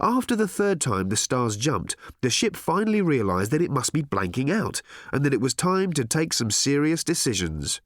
After 0.00 0.34
the 0.34 0.48
third 0.48 0.80
time 0.80 1.08
the 1.08 1.16
stars 1.16 1.56
jumped, 1.56 1.94
the 2.22 2.30
ship 2.30 2.56
finally 2.56 3.02
realised 3.02 3.50
that 3.50 3.62
it 3.62 3.70
must 3.70 3.92
be 3.92 4.02
blanking 4.02 4.50
out 4.50 4.80
and 5.12 5.24
that 5.24 5.34
it 5.34 5.40
was 5.40 5.54
time 5.54 5.92
to 5.92 6.04
take 6.04 6.32
some 6.32 6.50
serious 6.50 7.04
decisions. 7.04 7.80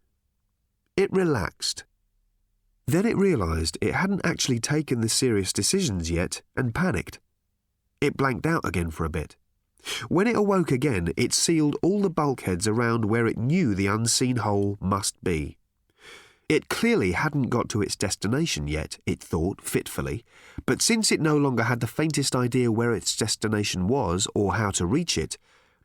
It 0.97 1.13
relaxed. 1.13 1.85
Then 2.87 3.05
it 3.05 3.17
realised 3.17 3.77
it 3.81 3.95
hadn't 3.95 4.25
actually 4.25 4.61
taken 4.61 5.01
the 5.01 5.09
serious 5.09 5.53
decisions 5.53 6.11
yet 6.11 6.43
and 6.57 6.75
panicked. 6.75 7.19
It 8.01 8.17
blanked 8.17 8.47
out 8.47 8.65
again 8.65 8.91
for 8.91 9.05
a 9.05 9.11
bit. 9.11 9.37
When 10.09 10.27
it 10.27 10.37
awoke 10.37 10.71
again, 10.71 11.13
it 11.17 11.33
sealed 11.33 11.77
all 11.83 12.01
the 12.01 12.11
bulkheads 12.11 12.67
around 12.67 13.05
where 13.05 13.27
it 13.27 13.39
knew 13.39 13.75
the 13.75 13.87
unseen 13.87 14.37
hole 14.37 14.77
must 14.81 15.23
be. 15.23 15.57
It 16.49 16.69
clearly 16.69 17.13
hadn't 17.13 17.51
got 17.51 17.69
to 17.71 17.83
its 17.83 17.95
destination 17.95 18.69
yet, 18.69 18.99
it 19.05 19.21
thought 19.21 19.61
fitfully, 19.61 20.25
but 20.65 20.81
since 20.81 21.13
it 21.13 21.21
no 21.21 21.37
longer 21.37 21.65
had 21.65 21.81
the 21.81 21.87
faintest 21.87 22.35
idea 22.35 22.73
where 22.73 22.95
its 22.95 23.15
destination 23.17 23.87
was 23.87 24.27
or 24.35 24.55
how 24.55 24.71
to 24.73 24.87
reach 24.87 25.19
it, 25.19 25.37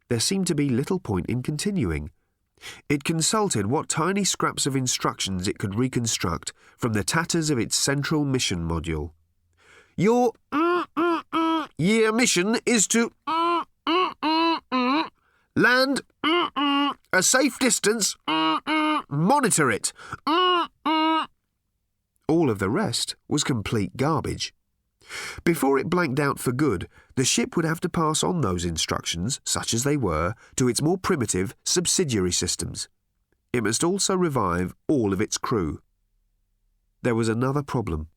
there 0.07 0.21
seemed 0.21 0.47
to 0.47 0.55
be 0.55 0.69
little 0.69 0.99
point 0.99 1.25
in 1.25 1.43
continuing. 1.43 2.11
It 2.87 3.03
consulted 3.03 3.65
what 3.65 3.89
tiny 3.89 4.23
scraps 4.23 4.65
of 4.65 4.75
instructions 4.75 5.49
it 5.49 5.57
could 5.57 5.75
reconstruct 5.75 6.53
from 6.77 6.93
the 6.93 7.03
tatters 7.03 7.49
of 7.49 7.59
its 7.59 7.75
central 7.75 8.23
mission 8.23 8.65
module. 8.65 9.11
Your 9.97 10.31
mm, 10.51 10.85
mm, 10.95 11.23
mm, 11.33 11.67
year 11.77 12.13
mission 12.13 12.57
is 12.65 12.87
to 12.87 13.11
Land 15.55 16.01
a 17.13 17.21
safe 17.21 17.59
distance. 17.59 18.15
Monitor 19.07 19.69
it. 19.69 19.93
All 22.27 22.49
of 22.49 22.57
the 22.57 22.69
rest 22.69 23.15
was 23.27 23.43
complete 23.43 23.95
garbage. 23.95 24.53
Before 25.43 25.77
it 25.77 25.89
blanked 25.89 26.19
out 26.19 26.39
for 26.39 26.51
good, 26.51 26.87
the 27.15 27.25
ship 27.25 27.55
would 27.55 27.65
have 27.65 27.79
to 27.81 27.89
pass 27.89 28.23
on 28.23 28.41
those 28.41 28.65
instructions, 28.65 29.41
such 29.45 29.73
as 29.73 29.83
they 29.83 29.97
were, 29.97 30.33
to 30.55 30.67
its 30.67 30.81
more 30.81 30.97
primitive 30.97 31.53
subsidiary 31.63 32.31
systems. 32.31 32.87
It 33.51 33.63
must 33.63 33.83
also 33.83 34.15
revive 34.15 34.73
all 34.87 35.13
of 35.13 35.21
its 35.21 35.37
crew. 35.37 35.81
There 37.03 37.15
was 37.15 37.29
another 37.29 37.61
problem. 37.61 38.07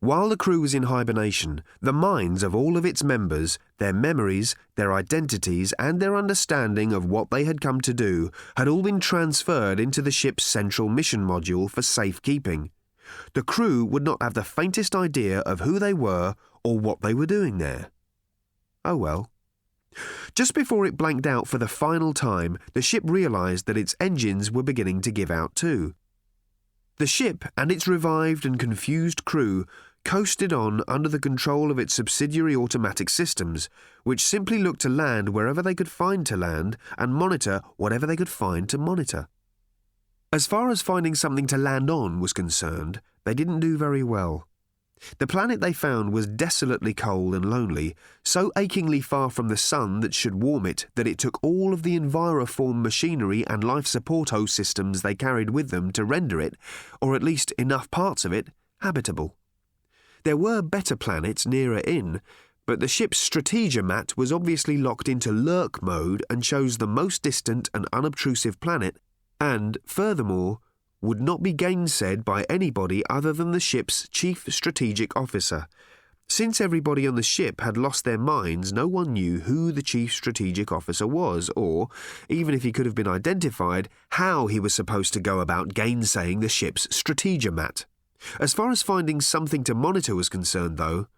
While 0.00 0.28
the 0.28 0.36
crew 0.36 0.60
was 0.60 0.74
in 0.74 0.84
hibernation, 0.84 1.62
the 1.80 1.92
minds 1.92 2.44
of 2.44 2.54
all 2.54 2.76
of 2.76 2.86
its 2.86 3.02
members, 3.02 3.58
their 3.78 3.92
memories, 3.92 4.54
their 4.76 4.92
identities, 4.92 5.72
and 5.76 5.98
their 5.98 6.14
understanding 6.14 6.92
of 6.92 7.04
what 7.04 7.30
they 7.30 7.42
had 7.42 7.60
come 7.60 7.80
to 7.80 7.92
do 7.92 8.30
had 8.56 8.68
all 8.68 8.82
been 8.82 9.00
transferred 9.00 9.80
into 9.80 10.00
the 10.00 10.12
ship's 10.12 10.44
central 10.44 10.88
mission 10.88 11.26
module 11.26 11.68
for 11.68 11.82
safekeeping. 11.82 12.70
The 13.34 13.42
crew 13.42 13.84
would 13.84 14.04
not 14.04 14.22
have 14.22 14.34
the 14.34 14.44
faintest 14.44 14.94
idea 14.94 15.40
of 15.40 15.60
who 15.60 15.80
they 15.80 15.94
were 15.94 16.36
or 16.62 16.78
what 16.78 17.02
they 17.02 17.14
were 17.14 17.26
doing 17.26 17.58
there. 17.58 17.90
Oh 18.84 18.96
well. 18.96 19.30
Just 20.32 20.54
before 20.54 20.86
it 20.86 20.96
blanked 20.96 21.26
out 21.26 21.48
for 21.48 21.58
the 21.58 21.66
final 21.66 22.14
time, 22.14 22.56
the 22.72 22.82
ship 22.82 23.02
realized 23.04 23.66
that 23.66 23.76
its 23.76 23.96
engines 23.98 24.48
were 24.52 24.62
beginning 24.62 25.00
to 25.00 25.10
give 25.10 25.30
out 25.30 25.56
too. 25.56 25.94
The 26.98 27.06
ship 27.06 27.44
and 27.56 27.70
its 27.70 27.86
revived 27.86 28.44
and 28.44 28.58
confused 28.58 29.24
crew 29.24 29.66
coasted 30.08 30.54
on 30.54 30.80
under 30.88 31.06
the 31.06 31.20
control 31.20 31.70
of 31.70 31.78
its 31.78 31.92
subsidiary 31.92 32.56
automatic 32.56 33.10
systems, 33.10 33.68
which 34.04 34.24
simply 34.24 34.56
looked 34.56 34.80
to 34.80 34.88
land 34.88 35.28
wherever 35.28 35.60
they 35.60 35.74
could 35.74 35.90
find 35.90 36.24
to 36.24 36.34
land 36.34 36.78
and 36.96 37.14
monitor 37.14 37.60
whatever 37.76 38.06
they 38.06 38.16
could 38.16 38.30
find 38.30 38.70
to 38.70 38.78
monitor. 38.78 39.28
As 40.32 40.46
far 40.46 40.70
as 40.70 40.80
finding 40.80 41.14
something 41.14 41.46
to 41.48 41.58
land 41.58 41.90
on 41.90 42.20
was 42.20 42.32
concerned, 42.32 43.02
they 43.26 43.34
didn't 43.34 43.60
do 43.60 43.76
very 43.76 44.02
well. 44.02 44.48
The 45.18 45.26
planet 45.26 45.60
they 45.60 45.74
found 45.74 46.10
was 46.10 46.26
desolately 46.26 46.94
cold 46.94 47.34
and 47.34 47.44
lonely, 47.44 47.94
so 48.24 48.50
achingly 48.56 49.02
far 49.02 49.28
from 49.28 49.48
the 49.48 49.58
sun 49.58 50.00
that 50.00 50.14
should 50.14 50.42
warm 50.42 50.64
it 50.64 50.86
that 50.94 51.06
it 51.06 51.18
took 51.18 51.38
all 51.44 51.74
of 51.74 51.82
the 51.82 52.00
Enviroform 52.00 52.80
machinery 52.80 53.46
and 53.46 53.62
life 53.62 53.86
support 53.86 54.30
systems 54.48 55.02
they 55.02 55.14
carried 55.14 55.50
with 55.50 55.68
them 55.68 55.92
to 55.92 56.02
render 56.02 56.40
it, 56.40 56.54
or 57.02 57.14
at 57.14 57.22
least 57.22 57.52
enough 57.58 57.90
parts 57.90 58.24
of 58.24 58.32
it, 58.32 58.48
habitable. 58.80 59.34
There 60.24 60.36
were 60.36 60.62
better 60.62 60.96
planets 60.96 61.46
nearer 61.46 61.78
in, 61.78 62.20
but 62.66 62.80
the 62.80 62.88
ship's 62.88 63.18
strategomat 63.18 64.16
was 64.16 64.32
obviously 64.32 64.76
locked 64.76 65.08
into 65.08 65.32
lurk 65.32 65.82
mode 65.82 66.22
and 66.28 66.42
chose 66.42 66.76
the 66.76 66.86
most 66.86 67.22
distant 67.22 67.70
and 67.72 67.86
unobtrusive 67.92 68.60
planet, 68.60 68.98
and, 69.40 69.78
furthermore, 69.86 70.58
would 71.00 71.20
not 71.20 71.42
be 71.42 71.54
gainsaid 71.54 72.24
by 72.24 72.44
anybody 72.50 73.02
other 73.08 73.32
than 73.32 73.52
the 73.52 73.60
ship's 73.60 74.08
chief 74.08 74.44
strategic 74.48 75.16
officer. 75.16 75.66
Since 76.30 76.60
everybody 76.60 77.06
on 77.06 77.14
the 77.14 77.22
ship 77.22 77.62
had 77.62 77.78
lost 77.78 78.04
their 78.04 78.18
minds, 78.18 78.70
no 78.70 78.86
one 78.86 79.14
knew 79.14 79.40
who 79.40 79.72
the 79.72 79.82
chief 79.82 80.12
strategic 80.12 80.70
officer 80.70 81.06
was, 81.06 81.50
or, 81.56 81.88
even 82.28 82.54
if 82.54 82.64
he 82.64 82.72
could 82.72 82.84
have 82.84 82.94
been 82.94 83.08
identified, 83.08 83.88
how 84.10 84.46
he 84.46 84.60
was 84.60 84.74
supposed 84.74 85.14
to 85.14 85.20
go 85.20 85.40
about 85.40 85.72
gainsaying 85.72 86.40
the 86.40 86.48
ship's 86.48 86.86
strategomat. 86.88 87.86
As 88.40 88.52
far 88.52 88.70
as 88.70 88.82
finding 88.82 89.20
something 89.20 89.64
to 89.64 89.74
monitor 89.74 90.14
was 90.14 90.28
concerned, 90.28 90.76
though, 90.76 91.08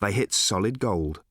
they 0.00 0.12
hit 0.12 0.32
solid 0.32 0.78
gold. 0.78 1.22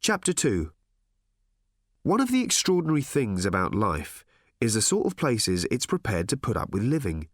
Chapter 0.00 0.32
2 0.32 0.72
One 2.02 2.20
of 2.20 2.30
the 2.30 2.42
extraordinary 2.42 3.02
things 3.02 3.44
about 3.44 3.74
life 3.74 4.24
is 4.60 4.74
the 4.74 4.82
sort 4.82 5.06
of 5.06 5.16
places 5.16 5.66
it's 5.70 5.86
prepared 5.86 6.28
to 6.28 6.36
put 6.36 6.56
up 6.56 6.70
with 6.70 6.82
living. 6.82 7.28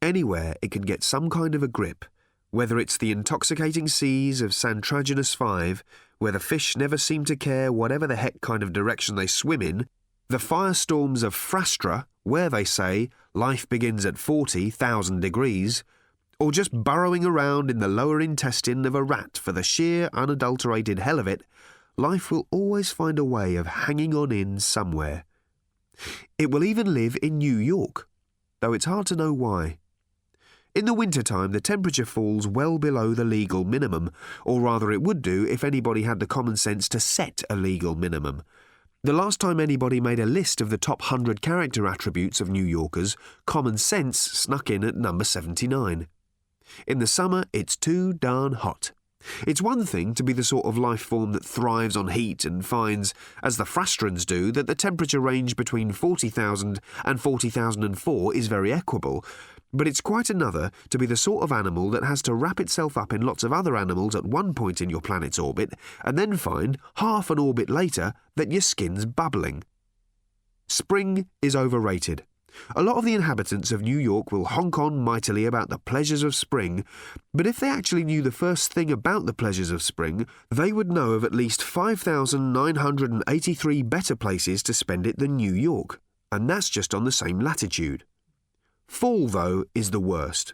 Anywhere 0.00 0.54
it 0.62 0.70
can 0.70 0.82
get 0.82 1.02
some 1.02 1.30
kind 1.30 1.54
of 1.54 1.62
a 1.62 1.68
grip, 1.68 2.04
whether 2.50 2.78
it's 2.78 2.96
the 2.96 3.12
intoxicating 3.12 3.88
seas 3.88 4.40
of 4.40 4.50
Santraginus 4.50 5.36
V, 5.36 5.82
where 6.18 6.32
the 6.32 6.40
fish 6.40 6.76
never 6.76 6.98
seem 6.98 7.24
to 7.24 7.36
care 7.36 7.72
whatever 7.72 8.06
the 8.06 8.16
heck 8.16 8.40
kind 8.40 8.62
of 8.62 8.72
direction 8.72 9.14
they 9.14 9.26
swim 9.26 9.62
in, 9.62 9.86
the 10.28 10.38
firestorms 10.38 11.22
of 11.22 11.34
Frastra, 11.34 12.06
where 12.22 12.48
they 12.48 12.64
say 12.64 13.08
life 13.34 13.68
begins 13.68 14.06
at 14.06 14.18
40,000 14.18 15.20
degrees, 15.20 15.84
or 16.38 16.50
just 16.52 16.72
burrowing 16.72 17.24
around 17.24 17.70
in 17.70 17.78
the 17.78 17.88
lower 17.88 18.20
intestine 18.20 18.84
of 18.84 18.94
a 18.94 19.02
rat 19.02 19.38
for 19.38 19.52
the 19.52 19.62
sheer 19.62 20.08
unadulterated 20.12 20.98
hell 20.98 21.18
of 21.18 21.28
it, 21.28 21.42
life 21.96 22.30
will 22.30 22.46
always 22.50 22.90
find 22.90 23.18
a 23.18 23.24
way 23.24 23.56
of 23.56 23.66
hanging 23.66 24.14
on 24.14 24.32
in 24.32 24.58
somewhere. 24.58 25.24
It 26.38 26.50
will 26.50 26.64
even 26.64 26.94
live 26.94 27.16
in 27.22 27.38
New 27.38 27.56
York, 27.56 28.08
though 28.60 28.72
it's 28.72 28.86
hard 28.86 29.06
to 29.06 29.16
know 29.16 29.32
why. 29.32 29.78
In 30.74 30.86
the 30.86 30.94
winter 30.94 31.22
time, 31.22 31.52
the 31.52 31.60
temperature 31.60 32.06
falls 32.06 32.48
well 32.48 32.78
below 32.78 33.12
the 33.12 33.24
legal 33.24 33.62
minimum, 33.64 34.10
or 34.46 34.62
rather, 34.62 34.90
it 34.90 35.02
would 35.02 35.20
do 35.20 35.46
if 35.46 35.62
anybody 35.62 36.04
had 36.04 36.18
the 36.18 36.26
common 36.26 36.56
sense 36.56 36.88
to 36.88 36.98
set 36.98 37.42
a 37.50 37.56
legal 37.56 37.94
minimum. 37.94 38.42
The 39.04 39.12
last 39.12 39.40
time 39.40 39.58
anybody 39.58 40.00
made 40.00 40.20
a 40.20 40.26
list 40.26 40.60
of 40.60 40.70
the 40.70 40.78
top 40.78 41.00
100 41.00 41.42
character 41.42 41.88
attributes 41.88 42.40
of 42.40 42.48
New 42.48 42.62
Yorkers, 42.62 43.16
common 43.46 43.76
sense 43.76 44.16
snuck 44.16 44.70
in 44.70 44.84
at 44.84 44.94
number 44.94 45.24
79. 45.24 46.06
In 46.86 46.98
the 47.00 47.08
summer, 47.08 47.42
it's 47.52 47.76
too 47.76 48.12
darn 48.12 48.52
hot. 48.52 48.92
It's 49.44 49.60
one 49.60 49.84
thing 49.84 50.14
to 50.14 50.22
be 50.22 50.32
the 50.32 50.44
sort 50.44 50.66
of 50.66 50.78
life 50.78 51.00
form 51.00 51.32
that 51.32 51.44
thrives 51.44 51.96
on 51.96 52.08
heat 52.08 52.44
and 52.44 52.64
finds, 52.64 53.12
as 53.42 53.56
the 53.56 53.64
Frastrans 53.64 54.24
do, 54.24 54.52
that 54.52 54.68
the 54.68 54.76
temperature 54.76 55.18
range 55.18 55.56
between 55.56 55.90
40,000 55.90 56.78
and 57.04 57.20
40,004 57.20 58.36
is 58.36 58.46
very 58.46 58.72
equable, 58.72 59.24
but 59.72 59.88
it's 59.88 60.00
quite 60.00 60.30
another 60.30 60.70
to 60.90 60.98
be 60.98 61.06
the 61.06 61.16
sort 61.16 61.42
of 61.42 61.52
animal 61.52 61.90
that 61.90 62.04
has 62.04 62.22
to 62.22 62.34
wrap 62.34 62.60
itself 62.60 62.96
up 62.96 63.12
in 63.12 63.22
lots 63.22 63.42
of 63.42 63.52
other 63.52 63.76
animals 63.76 64.14
at 64.14 64.24
one 64.24 64.54
point 64.54 64.80
in 64.80 64.90
your 64.90 65.00
planet's 65.00 65.38
orbit 65.38 65.72
and 66.04 66.18
then 66.18 66.36
find, 66.36 66.78
half 66.96 67.30
an 67.30 67.38
orbit 67.38 67.70
later, 67.70 68.12
that 68.36 68.52
your 68.52 68.60
skin's 68.60 69.06
bubbling. 69.06 69.64
Spring 70.68 71.26
is 71.40 71.56
overrated. 71.56 72.24
A 72.76 72.82
lot 72.82 72.96
of 72.96 73.04
the 73.04 73.14
inhabitants 73.14 73.72
of 73.72 73.82
New 73.82 73.98
York 73.98 74.30
will 74.30 74.44
honk 74.44 74.78
on 74.78 74.98
mightily 74.98 75.46
about 75.46 75.70
the 75.70 75.78
pleasures 75.78 76.22
of 76.22 76.34
spring, 76.34 76.84
but 77.32 77.46
if 77.46 77.58
they 77.58 77.68
actually 77.68 78.04
knew 78.04 78.20
the 78.20 78.30
first 78.30 78.70
thing 78.72 78.90
about 78.90 79.24
the 79.26 79.32
pleasures 79.32 79.70
of 79.70 79.82
spring, 79.82 80.26
they 80.50 80.72
would 80.72 80.92
know 80.92 81.12
of 81.12 81.24
at 81.24 81.34
least 81.34 81.62
5,983 81.62 83.82
better 83.82 84.16
places 84.16 84.62
to 84.64 84.74
spend 84.74 85.06
it 85.06 85.18
than 85.18 85.36
New 85.36 85.54
York, 85.54 86.02
and 86.30 86.48
that's 86.48 86.68
just 86.68 86.94
on 86.94 87.04
the 87.04 87.12
same 87.12 87.40
latitude. 87.40 88.04
Fall, 88.92 89.26
though, 89.26 89.64
is 89.74 89.90
the 89.90 89.98
worst. 89.98 90.52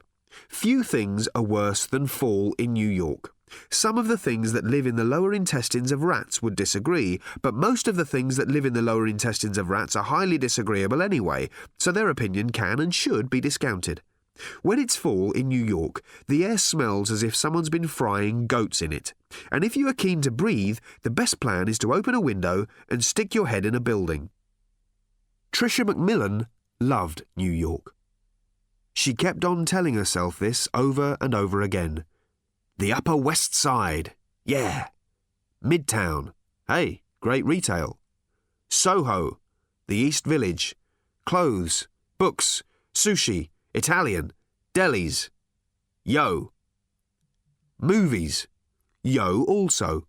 Few 0.49 0.85
things 0.85 1.28
are 1.35 1.42
worse 1.42 1.85
than 1.85 2.07
fall 2.07 2.54
in 2.57 2.73
New 2.73 2.88
York. 2.88 3.35
Some 3.68 3.99
of 3.99 4.07
the 4.07 4.16
things 4.16 4.52
that 4.52 4.64
live 4.64 4.87
in 4.87 4.95
the 4.95 5.04
lower 5.04 5.35
intestines 5.35 5.90
of 5.90 6.04
rats 6.04 6.40
would 6.40 6.54
disagree, 6.54 7.21
but 7.42 7.52
most 7.52 7.88
of 7.88 7.97
the 7.97 8.07
things 8.07 8.37
that 8.37 8.49
live 8.49 8.64
in 8.64 8.75
the 8.75 8.80
lower 8.80 9.09
intestines 9.09 9.59
of 9.59 9.71
rats 9.71 9.97
are 9.97 10.04
highly 10.04 10.38
disagreeable 10.38 11.02
anyway, 11.02 11.50
so 11.80 11.90
their 11.90 12.09
opinion 12.09 12.50
can 12.50 12.78
and 12.78 12.95
should 12.95 13.28
be 13.28 13.40
discounted. 13.40 14.02
When 14.62 14.78
it's 14.78 14.97
fall 14.97 15.33
in 15.33 15.49
New 15.49 15.64
York, 15.64 16.00
the 16.28 16.45
air 16.45 16.59
smells 16.59 17.11
as 17.11 17.25
if 17.25 17.35
someone's 17.35 17.68
been 17.68 17.88
frying 17.88 18.47
goats 18.47 18.80
in 18.80 18.92
it. 18.92 19.14
And 19.50 19.64
if 19.64 19.76
you 19.76 19.88
are 19.88 19.92
keen 19.92 20.23
to 20.23 20.30
breathe, 20.30 20.78
the 21.02 21.11
best 21.11 21.40
plan 21.40 21.66
is 21.66 21.78
to 21.80 21.92
open 21.92 22.14
a 22.14 22.21
window 22.21 22.66
and 22.88 23.04
stick 23.04 23.35
your 23.35 23.49
head 23.49 23.66
in 23.66 23.75
a 23.75 23.80
building. 23.80 24.30
Tricia 25.52 25.85
McMillan 25.85 26.47
loved 26.80 27.25
New 27.37 27.50
York. 27.50 27.97
She 28.98 29.14
kept 29.14 29.44
on 29.44 29.64
telling 29.64 29.94
herself 29.94 30.40
this 30.40 30.66
over 30.74 31.16
and 31.20 31.32
over 31.32 31.62
again. 31.62 32.04
The 32.78 32.92
Upper 32.92 33.14
West 33.14 33.54
Side, 33.54 34.16
yeah. 34.44 34.88
Midtown, 35.64 36.32
hey, 36.66 37.02
great 37.20 37.46
retail. 37.46 38.00
Soho, 38.68 39.38
the 39.86 39.94
East 39.94 40.26
Village. 40.26 40.74
Clothes, 41.24 41.86
books, 42.18 42.64
sushi, 42.92 43.50
Italian, 43.72 44.32
delis. 44.74 45.30
Yo. 46.04 46.50
Movies. 47.80 48.48
Yo 49.04 49.44
also. 49.44 50.08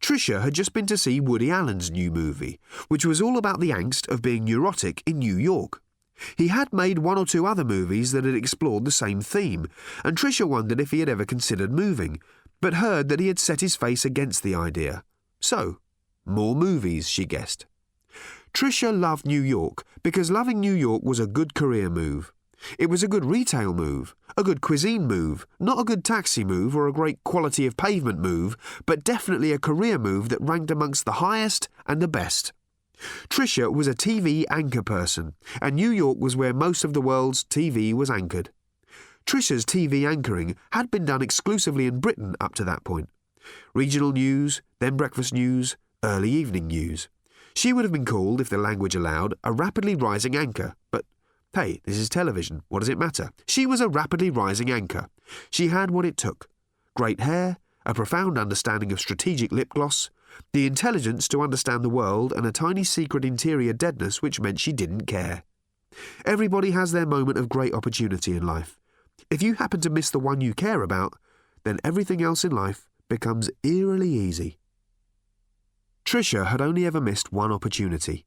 Tricia 0.00 0.42
had 0.42 0.52
just 0.52 0.74
been 0.74 0.86
to 0.88 0.98
see 0.98 1.18
Woody 1.18 1.50
Allen's 1.50 1.90
new 1.90 2.10
movie, 2.10 2.60
which 2.88 3.06
was 3.06 3.22
all 3.22 3.38
about 3.38 3.58
the 3.58 3.70
angst 3.70 4.06
of 4.08 4.20
being 4.20 4.44
neurotic 4.44 5.02
in 5.06 5.18
New 5.18 5.38
York. 5.38 5.82
He 6.36 6.48
had 6.48 6.72
made 6.72 6.98
one 6.98 7.18
or 7.18 7.26
two 7.26 7.46
other 7.46 7.64
movies 7.64 8.12
that 8.12 8.24
had 8.24 8.34
explored 8.34 8.84
the 8.84 8.90
same 8.90 9.20
theme, 9.20 9.66
and 10.04 10.16
Tricia 10.16 10.46
wondered 10.46 10.80
if 10.80 10.90
he 10.90 11.00
had 11.00 11.08
ever 11.08 11.24
considered 11.24 11.72
moving, 11.72 12.20
but 12.60 12.74
heard 12.74 13.08
that 13.08 13.20
he 13.20 13.28
had 13.28 13.38
set 13.38 13.60
his 13.60 13.76
face 13.76 14.04
against 14.04 14.42
the 14.42 14.54
idea. 14.54 15.04
So, 15.40 15.78
more 16.24 16.54
movies, 16.54 17.08
she 17.08 17.24
guessed. 17.24 17.66
Tricia 18.54 18.92
loved 18.92 19.26
New 19.26 19.40
York 19.40 19.84
because 20.02 20.30
loving 20.30 20.60
New 20.60 20.74
York 20.74 21.02
was 21.02 21.18
a 21.18 21.26
good 21.26 21.54
career 21.54 21.88
move. 21.88 22.32
It 22.78 22.88
was 22.88 23.02
a 23.02 23.08
good 23.08 23.24
retail 23.24 23.74
move, 23.74 24.14
a 24.36 24.44
good 24.44 24.60
cuisine 24.60 25.06
move, 25.06 25.46
not 25.58 25.80
a 25.80 25.84
good 25.84 26.04
taxi 26.04 26.44
move 26.44 26.76
or 26.76 26.86
a 26.86 26.92
great 26.92 27.24
quality 27.24 27.66
of 27.66 27.76
pavement 27.76 28.20
move, 28.20 28.56
but 28.86 29.02
definitely 29.02 29.52
a 29.52 29.58
career 29.58 29.98
move 29.98 30.28
that 30.28 30.40
ranked 30.40 30.70
amongst 30.70 31.04
the 31.04 31.12
highest 31.12 31.68
and 31.86 32.00
the 32.00 32.08
best. 32.08 32.52
Tricia 33.28 33.72
was 33.72 33.86
a 33.86 33.94
TV 33.94 34.44
anchor 34.50 34.82
person, 34.82 35.34
and 35.60 35.76
New 35.76 35.90
York 35.90 36.18
was 36.18 36.36
where 36.36 36.54
most 36.54 36.84
of 36.84 36.92
the 36.92 37.00
world's 37.00 37.44
TV 37.44 37.92
was 37.92 38.10
anchored. 38.10 38.50
Tricia's 39.26 39.64
TV 39.64 40.08
anchoring 40.08 40.56
had 40.72 40.90
been 40.90 41.04
done 41.04 41.22
exclusively 41.22 41.86
in 41.86 42.00
Britain 42.00 42.34
up 42.40 42.54
to 42.56 42.64
that 42.64 42.84
point. 42.84 43.08
Regional 43.74 44.12
news, 44.12 44.62
then 44.78 44.96
breakfast 44.96 45.32
news, 45.32 45.76
early 46.02 46.30
evening 46.30 46.66
news. 46.66 47.08
She 47.54 47.72
would 47.72 47.84
have 47.84 47.92
been 47.92 48.04
called, 48.04 48.40
if 48.40 48.48
the 48.48 48.58
language 48.58 48.94
allowed, 48.94 49.34
a 49.44 49.52
rapidly 49.52 49.94
rising 49.94 50.36
anchor, 50.36 50.74
but 50.90 51.04
hey, 51.54 51.80
this 51.84 51.98
is 51.98 52.08
television. 52.08 52.62
What 52.68 52.80
does 52.80 52.88
it 52.88 52.98
matter? 52.98 53.30
She 53.46 53.66
was 53.66 53.80
a 53.80 53.88
rapidly 53.88 54.30
rising 54.30 54.70
anchor. 54.70 55.08
She 55.50 55.68
had 55.68 55.90
what 55.90 56.06
it 56.06 56.16
took 56.16 56.48
great 56.94 57.20
hair, 57.20 57.58
a 57.86 57.94
profound 57.94 58.38
understanding 58.38 58.92
of 58.92 59.00
strategic 59.00 59.50
lip 59.50 59.70
gloss, 59.70 60.10
the 60.52 60.66
intelligence 60.66 61.28
to 61.28 61.42
understand 61.42 61.82
the 61.82 61.88
world, 61.88 62.32
and 62.32 62.46
a 62.46 62.52
tiny 62.52 62.84
secret 62.84 63.24
interior 63.24 63.72
deadness 63.72 64.22
which 64.22 64.40
meant 64.40 64.60
she 64.60 64.72
didn't 64.72 65.06
care. 65.06 65.44
Everybody 66.24 66.70
has 66.72 66.92
their 66.92 67.06
moment 67.06 67.38
of 67.38 67.48
great 67.48 67.74
opportunity 67.74 68.36
in 68.36 68.46
life. 68.46 68.78
If 69.30 69.42
you 69.42 69.54
happen 69.54 69.80
to 69.80 69.90
miss 69.90 70.10
the 70.10 70.18
one 70.18 70.40
you 70.40 70.54
care 70.54 70.82
about, 70.82 71.14
then 71.64 71.78
everything 71.84 72.22
else 72.22 72.44
in 72.44 72.52
life 72.52 72.88
becomes 73.08 73.50
eerily 73.62 74.10
easy. 74.10 74.58
Tricia 76.04 76.46
had 76.46 76.60
only 76.60 76.86
ever 76.86 77.00
missed 77.00 77.32
one 77.32 77.52
opportunity. 77.52 78.24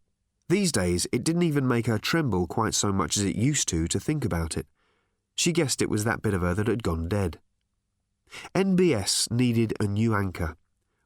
These 0.48 0.72
days, 0.72 1.08
it 1.12 1.24
didn't 1.24 1.44
even 1.44 1.68
make 1.68 1.88
her 1.88 1.98
tremble 1.98 2.48
quite 2.48 2.74
so 2.74 2.92
much 2.92 3.18
as 3.18 3.24
it 3.24 3.36
used 3.36 3.68
to 3.70 3.88
to 3.88 4.00
think 4.00 4.24
about 4.24 4.56
it. 4.58 4.68
She 5.36 5.52
guessed 5.52 5.82
it 5.82 5.90
was 5.90 6.04
that 6.04 6.22
bit 6.22 6.34
of 6.34 6.42
her 6.42 6.54
that 6.54 6.68
had 6.68 6.84
gone 6.84 7.10
dead. 7.10 7.40
NBS 8.54 9.32
needed 9.32 9.74
a 9.80 9.86
new 9.86 10.16
anchor. 10.16 10.56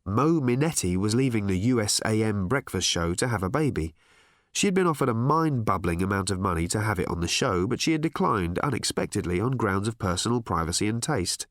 Mo 0.10 0.42
Minetti 0.42 0.98
was 0.98 1.14
leaving 1.14 1.48
the 1.48 1.70
USAM 1.70 2.48
breakfast 2.48 2.88
show 2.88 3.14
to 3.14 3.28
have 3.28 3.44
a 3.44 3.50
baby. 3.50 3.94
She 4.52 4.68
had 4.68 4.74
been 4.74 4.88
offered 4.88 5.10
a 5.10 5.14
mind 5.14 5.66
bubbling 5.66 6.02
amount 6.02 6.32
of 6.32 6.40
money 6.40 6.68
to 6.70 6.82
have 6.82 7.00
it 7.00 7.08
on 7.08 7.22
the 7.22 7.28
show, 7.28 7.68
but 7.68 7.80
she 7.80 7.92
had 7.92 8.02
declined 8.02 8.58
unexpectedly 8.60 9.40
on 9.40 9.52
grounds 9.52 9.88
of 9.88 10.00
personal 10.00 10.42
privacy 10.42 10.88
and 10.88 11.02
taste. 11.02 11.46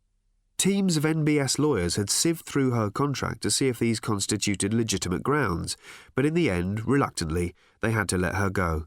Teams 0.58 0.96
of 0.96 1.04
NBS 1.04 1.60
lawyers 1.60 1.94
had 1.94 2.10
sieved 2.10 2.44
through 2.44 2.72
her 2.72 2.90
contract 2.90 3.42
to 3.42 3.50
see 3.50 3.68
if 3.68 3.78
these 3.78 4.00
constituted 4.00 4.74
legitimate 4.74 5.22
grounds, 5.22 5.76
but 6.16 6.26
in 6.26 6.34
the 6.34 6.50
end, 6.50 6.84
reluctantly, 6.84 7.54
they 7.80 7.92
had 7.92 8.08
to 8.08 8.18
let 8.18 8.34
her 8.34 8.50
go. 8.50 8.86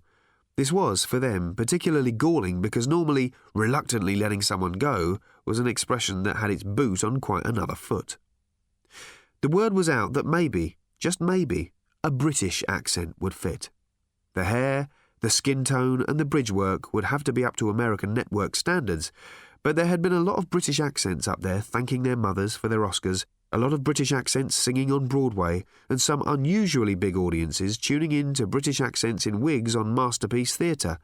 This 0.58 0.74
was, 0.74 1.06
for 1.06 1.18
them, 1.18 1.56
particularly 1.56 2.12
galling 2.12 2.62
because 2.62 2.90
normally 2.90 3.34
reluctantly 3.54 4.18
letting 4.18 4.42
someone 4.42 4.74
go 4.74 5.20
was 5.46 5.60
an 5.60 5.68
expression 5.68 6.24
that 6.24 6.36
had 6.36 6.52
its 6.52 6.64
boot 6.64 7.06
on 7.06 7.22
quite 7.22 7.46
another 7.46 7.76
foot. 7.76 8.18
The 9.42 9.50
word 9.50 9.74
was 9.74 9.90
out 9.90 10.14
that 10.14 10.26
maybe, 10.26 10.78
just 11.00 11.20
maybe, 11.20 11.72
a 12.04 12.12
British 12.12 12.64
accent 12.68 13.16
would 13.20 13.34
fit. 13.34 13.72
The 14.36 14.44
hair, 14.44 14.88
the 15.22 15.32
skin 15.32 15.64
tone, 15.64 16.06
and 16.08 16.20
the 16.20 16.26
bridge 16.26 16.52
work 16.52 16.94
would 16.94 17.06
have 17.06 17.24
to 17.24 17.34
be 17.34 17.44
up 17.44 17.56
to 17.56 17.70
American 17.70 18.14
network 18.14 18.56
standards, 18.56 19.12
but 19.64 19.76
there 19.76 19.88
had 19.88 20.02
been 20.02 20.14
a 20.14 20.20
lot 20.20 20.38
of 20.38 20.52
British 20.52 20.80
accents 20.80 21.28
up 21.28 21.42
there 21.42 21.60
thanking 21.60 22.04
their 22.04 22.16
mothers 22.16 22.56
for 22.56 22.68
their 22.68 22.82
Oscars, 22.82 23.26
a 23.52 23.58
lot 23.58 23.74
of 23.74 23.84
British 23.84 24.12
accents 24.12 24.56
singing 24.56 24.92
on 24.92 25.08
Broadway, 25.08 25.66
and 25.90 26.00
some 26.00 26.22
unusually 26.28 26.94
big 26.94 27.18
audiences 27.18 27.80
tuning 27.80 28.12
in 28.12 28.36
to 28.36 28.46
British 28.46 28.80
accents 28.80 29.26
in 29.26 29.42
wigs 29.42 29.76
on 29.76 29.96
Masterpiece 29.96 30.56
Theatre. 30.56 31.00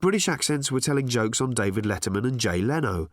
British 0.00 0.28
accents 0.28 0.72
were 0.72 0.80
telling 0.80 1.06
jokes 1.06 1.40
on 1.40 1.54
David 1.54 1.84
Letterman 1.84 2.26
and 2.26 2.40
Jay 2.40 2.60
Leno. 2.60 3.08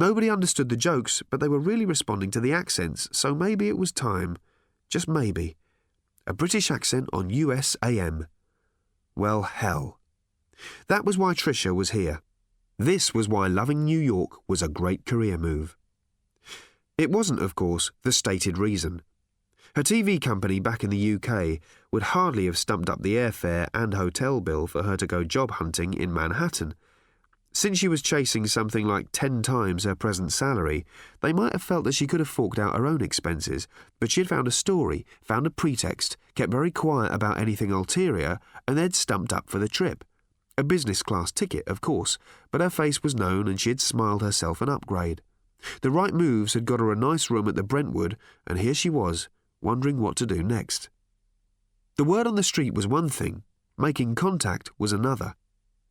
Nobody 0.00 0.30
understood 0.30 0.70
the 0.70 0.78
jokes, 0.78 1.22
but 1.28 1.40
they 1.40 1.48
were 1.48 1.58
really 1.58 1.84
responding 1.84 2.30
to 2.30 2.40
the 2.40 2.54
accents, 2.54 3.06
so 3.12 3.34
maybe 3.34 3.68
it 3.68 3.76
was 3.76 3.92
time. 3.92 4.38
Just 4.88 5.06
maybe. 5.06 5.56
A 6.26 6.32
British 6.32 6.70
accent 6.70 7.10
on 7.12 7.28
USAM. 7.28 8.26
Well, 9.14 9.42
hell. 9.42 10.00
That 10.88 11.04
was 11.04 11.18
why 11.18 11.34
Tricia 11.34 11.74
was 11.74 11.90
here. 11.90 12.22
This 12.78 13.12
was 13.12 13.28
why 13.28 13.46
loving 13.48 13.84
New 13.84 13.98
York 13.98 14.38
was 14.48 14.62
a 14.62 14.70
great 14.70 15.04
career 15.04 15.36
move. 15.36 15.76
It 16.96 17.10
wasn't, 17.10 17.42
of 17.42 17.54
course, 17.54 17.90
the 18.02 18.10
stated 18.10 18.56
reason. 18.56 19.02
Her 19.76 19.82
TV 19.82 20.18
company 20.18 20.60
back 20.60 20.82
in 20.82 20.88
the 20.88 21.14
UK 21.16 21.60
would 21.92 22.14
hardly 22.14 22.46
have 22.46 22.56
stumped 22.56 22.88
up 22.88 23.02
the 23.02 23.16
airfare 23.16 23.66
and 23.74 23.92
hotel 23.92 24.40
bill 24.40 24.66
for 24.66 24.82
her 24.82 24.96
to 24.96 25.06
go 25.06 25.24
job 25.24 25.50
hunting 25.50 25.92
in 25.92 26.10
Manhattan. 26.10 26.72
Since 27.52 27.78
she 27.78 27.88
was 27.88 28.00
chasing 28.00 28.46
something 28.46 28.86
like 28.86 29.08
ten 29.10 29.42
times 29.42 29.84
her 29.84 29.96
present 29.96 30.32
salary, 30.32 30.86
they 31.20 31.32
might 31.32 31.52
have 31.52 31.62
felt 31.62 31.84
that 31.84 31.94
she 31.94 32.06
could 32.06 32.20
have 32.20 32.28
forked 32.28 32.58
out 32.58 32.76
her 32.76 32.86
own 32.86 33.02
expenses, 33.02 33.66
but 33.98 34.10
she 34.10 34.20
had 34.20 34.28
found 34.28 34.46
a 34.46 34.52
story, 34.52 35.04
found 35.20 35.46
a 35.46 35.50
pretext, 35.50 36.16
kept 36.36 36.52
very 36.52 36.70
quiet 36.70 37.12
about 37.12 37.38
anything 37.38 37.72
ulterior, 37.72 38.38
and 38.68 38.78
they'd 38.78 38.94
stumped 38.94 39.32
up 39.32 39.50
for 39.50 39.58
the 39.58 39.68
trip. 39.68 40.04
A 40.56 40.62
business 40.62 41.02
class 41.02 41.32
ticket, 41.32 41.66
of 41.66 41.80
course, 41.80 42.18
but 42.52 42.60
her 42.60 42.70
face 42.70 43.02
was 43.02 43.16
known 43.16 43.48
and 43.48 43.60
she 43.60 43.70
had 43.70 43.80
smiled 43.80 44.22
herself 44.22 44.60
an 44.60 44.68
upgrade. 44.68 45.22
The 45.82 45.90
right 45.90 46.14
moves 46.14 46.54
had 46.54 46.64
got 46.64 46.80
her 46.80 46.92
a 46.92 46.96
nice 46.96 47.30
room 47.30 47.48
at 47.48 47.56
the 47.56 47.62
Brentwood, 47.62 48.16
and 48.46 48.58
here 48.58 48.74
she 48.74 48.90
was, 48.90 49.28
wondering 49.60 50.00
what 50.00 50.16
to 50.16 50.26
do 50.26 50.42
next. 50.42 50.88
The 51.96 52.04
word 52.04 52.26
on 52.26 52.36
the 52.36 52.42
street 52.42 52.74
was 52.74 52.86
one 52.86 53.08
thing, 53.08 53.42
making 53.76 54.14
contact 54.14 54.70
was 54.78 54.92
another. 54.92 55.34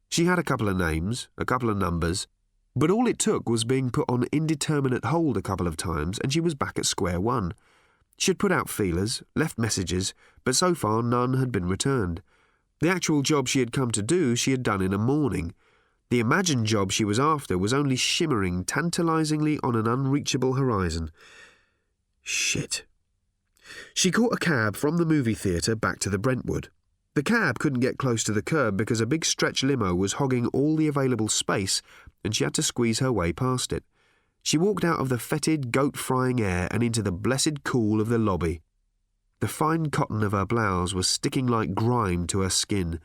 She 0.09 0.25
had 0.25 0.39
a 0.39 0.43
couple 0.43 0.67
of 0.67 0.75
names, 0.75 1.29
a 1.37 1.45
couple 1.45 1.69
of 1.69 1.77
numbers, 1.77 2.27
but 2.75 2.89
all 2.89 3.07
it 3.07 3.19
took 3.19 3.47
was 3.47 3.63
being 3.63 3.91
put 3.91 4.09
on 4.09 4.25
indeterminate 4.31 5.05
hold 5.05 5.37
a 5.37 5.41
couple 5.41 5.67
of 5.67 5.77
times, 5.77 6.17
and 6.19 6.33
she 6.33 6.39
was 6.39 6.55
back 6.55 6.79
at 6.79 6.85
square 6.85 7.21
one. 7.21 7.53
She 8.17 8.31
had 8.31 8.39
put 8.39 8.51
out 8.51 8.69
feelers, 8.69 9.21
left 9.35 9.57
messages, 9.57 10.13
but 10.43 10.55
so 10.55 10.73
far 10.73 11.03
none 11.03 11.35
had 11.35 11.51
been 11.51 11.67
returned. 11.67 12.21
The 12.81 12.89
actual 12.89 13.21
job 13.21 13.47
she 13.47 13.59
had 13.59 13.71
come 13.71 13.91
to 13.91 14.01
do, 14.01 14.35
she 14.35 14.51
had 14.51 14.63
done 14.63 14.81
in 14.81 14.93
a 14.93 14.97
morning. 14.97 15.53
The 16.09 16.19
imagined 16.19 16.65
job 16.65 16.91
she 16.91 17.05
was 17.05 17.19
after 17.19 17.57
was 17.57 17.73
only 17.73 17.95
shimmering 17.95 18.63
tantalizingly 18.63 19.59
on 19.61 19.75
an 19.75 19.87
unreachable 19.87 20.53
horizon. 20.53 21.11
Shit. 22.23 22.83
She 23.93 24.09
caught 24.09 24.33
a 24.33 24.37
cab 24.37 24.75
from 24.75 24.97
the 24.97 25.05
movie 25.05 25.35
theatre 25.35 25.75
back 25.75 25.99
to 25.99 26.09
the 26.09 26.17
Brentwood. 26.17 26.69
The 27.19 27.23
cab 27.23 27.59
couldn't 27.59 27.81
get 27.81 27.97
close 27.97 28.23
to 28.23 28.31
the 28.31 28.41
curb 28.41 28.77
because 28.77 29.01
a 29.01 29.05
big 29.05 29.25
stretch 29.25 29.61
limo 29.61 29.93
was 29.93 30.13
hogging 30.13 30.47
all 30.53 30.77
the 30.77 30.87
available 30.87 31.27
space, 31.27 31.81
and 32.23 32.33
she 32.33 32.45
had 32.45 32.53
to 32.53 32.63
squeeze 32.63 32.99
her 32.99 33.11
way 33.11 33.33
past 33.33 33.73
it. 33.73 33.83
She 34.41 34.57
walked 34.57 34.85
out 34.85 35.01
of 35.01 35.09
the 35.09 35.19
fetid, 35.19 35.73
goat 35.73 35.97
frying 35.97 36.39
air 36.39 36.69
and 36.71 36.81
into 36.81 37.01
the 37.01 37.11
blessed 37.11 37.65
cool 37.65 37.99
of 37.99 38.07
the 38.07 38.17
lobby. 38.17 38.61
The 39.41 39.49
fine 39.49 39.89
cotton 39.89 40.23
of 40.23 40.31
her 40.31 40.45
blouse 40.45 40.93
was 40.93 41.09
sticking 41.09 41.45
like 41.45 41.75
grime 41.75 42.25
to 42.27 42.39
her 42.39 42.49
skin. 42.49 43.01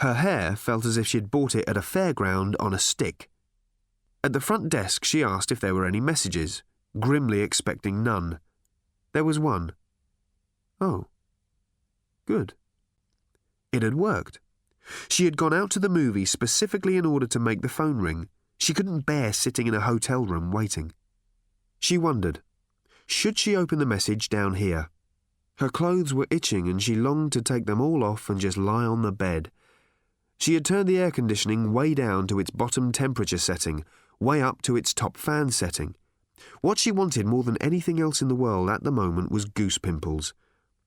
Her 0.00 0.12
hair 0.12 0.54
felt 0.54 0.84
as 0.84 0.98
if 0.98 1.06
she'd 1.06 1.30
bought 1.30 1.54
it 1.54 1.66
at 1.66 1.78
a 1.78 1.80
fairground 1.80 2.56
on 2.60 2.74
a 2.74 2.78
stick. 2.78 3.30
At 4.22 4.34
the 4.34 4.40
front 4.40 4.68
desk, 4.68 5.02
she 5.02 5.24
asked 5.24 5.50
if 5.50 5.60
there 5.60 5.74
were 5.74 5.86
any 5.86 6.02
messages, 6.02 6.62
grimly 7.00 7.40
expecting 7.40 8.02
none. 8.02 8.38
There 9.14 9.24
was 9.24 9.38
one. 9.38 9.72
Oh. 10.78 11.06
Good. 12.26 12.52
It 13.72 13.82
had 13.82 13.94
worked. 13.94 14.40
She 15.08 15.24
had 15.24 15.36
gone 15.36 15.52
out 15.52 15.70
to 15.72 15.78
the 15.78 15.88
movie 15.88 16.24
specifically 16.24 16.96
in 16.96 17.06
order 17.06 17.26
to 17.26 17.40
make 17.40 17.62
the 17.62 17.68
phone 17.68 17.98
ring. 17.98 18.28
She 18.58 18.72
couldn't 18.72 19.06
bear 19.06 19.32
sitting 19.32 19.66
in 19.66 19.74
a 19.74 19.80
hotel 19.80 20.24
room 20.24 20.52
waiting. 20.52 20.92
She 21.78 21.98
wondered, 21.98 22.40
should 23.06 23.38
she 23.38 23.54
open 23.54 23.78
the 23.78 23.86
message 23.86 24.28
down 24.28 24.54
here? 24.54 24.90
Her 25.58 25.68
clothes 25.68 26.12
were 26.12 26.26
itching 26.30 26.68
and 26.68 26.82
she 26.82 26.94
longed 26.94 27.32
to 27.32 27.42
take 27.42 27.66
them 27.66 27.80
all 27.80 28.02
off 28.02 28.28
and 28.28 28.40
just 28.40 28.56
lie 28.56 28.84
on 28.84 29.02
the 29.02 29.12
bed. 29.12 29.50
She 30.38 30.54
had 30.54 30.64
turned 30.64 30.88
the 30.88 30.98
air 30.98 31.10
conditioning 31.10 31.72
way 31.72 31.94
down 31.94 32.26
to 32.26 32.38
its 32.38 32.50
bottom 32.50 32.92
temperature 32.92 33.38
setting, 33.38 33.84
way 34.20 34.42
up 34.42 34.60
to 34.62 34.76
its 34.76 34.92
top 34.92 35.16
fan 35.16 35.50
setting. 35.50 35.94
What 36.60 36.78
she 36.78 36.90
wanted 36.90 37.26
more 37.26 37.42
than 37.42 37.56
anything 37.58 38.00
else 38.00 38.20
in 38.20 38.28
the 38.28 38.34
world 38.34 38.68
at 38.68 38.82
the 38.82 38.92
moment 38.92 39.30
was 39.30 39.46
goose 39.46 39.78
pimples. 39.78 40.34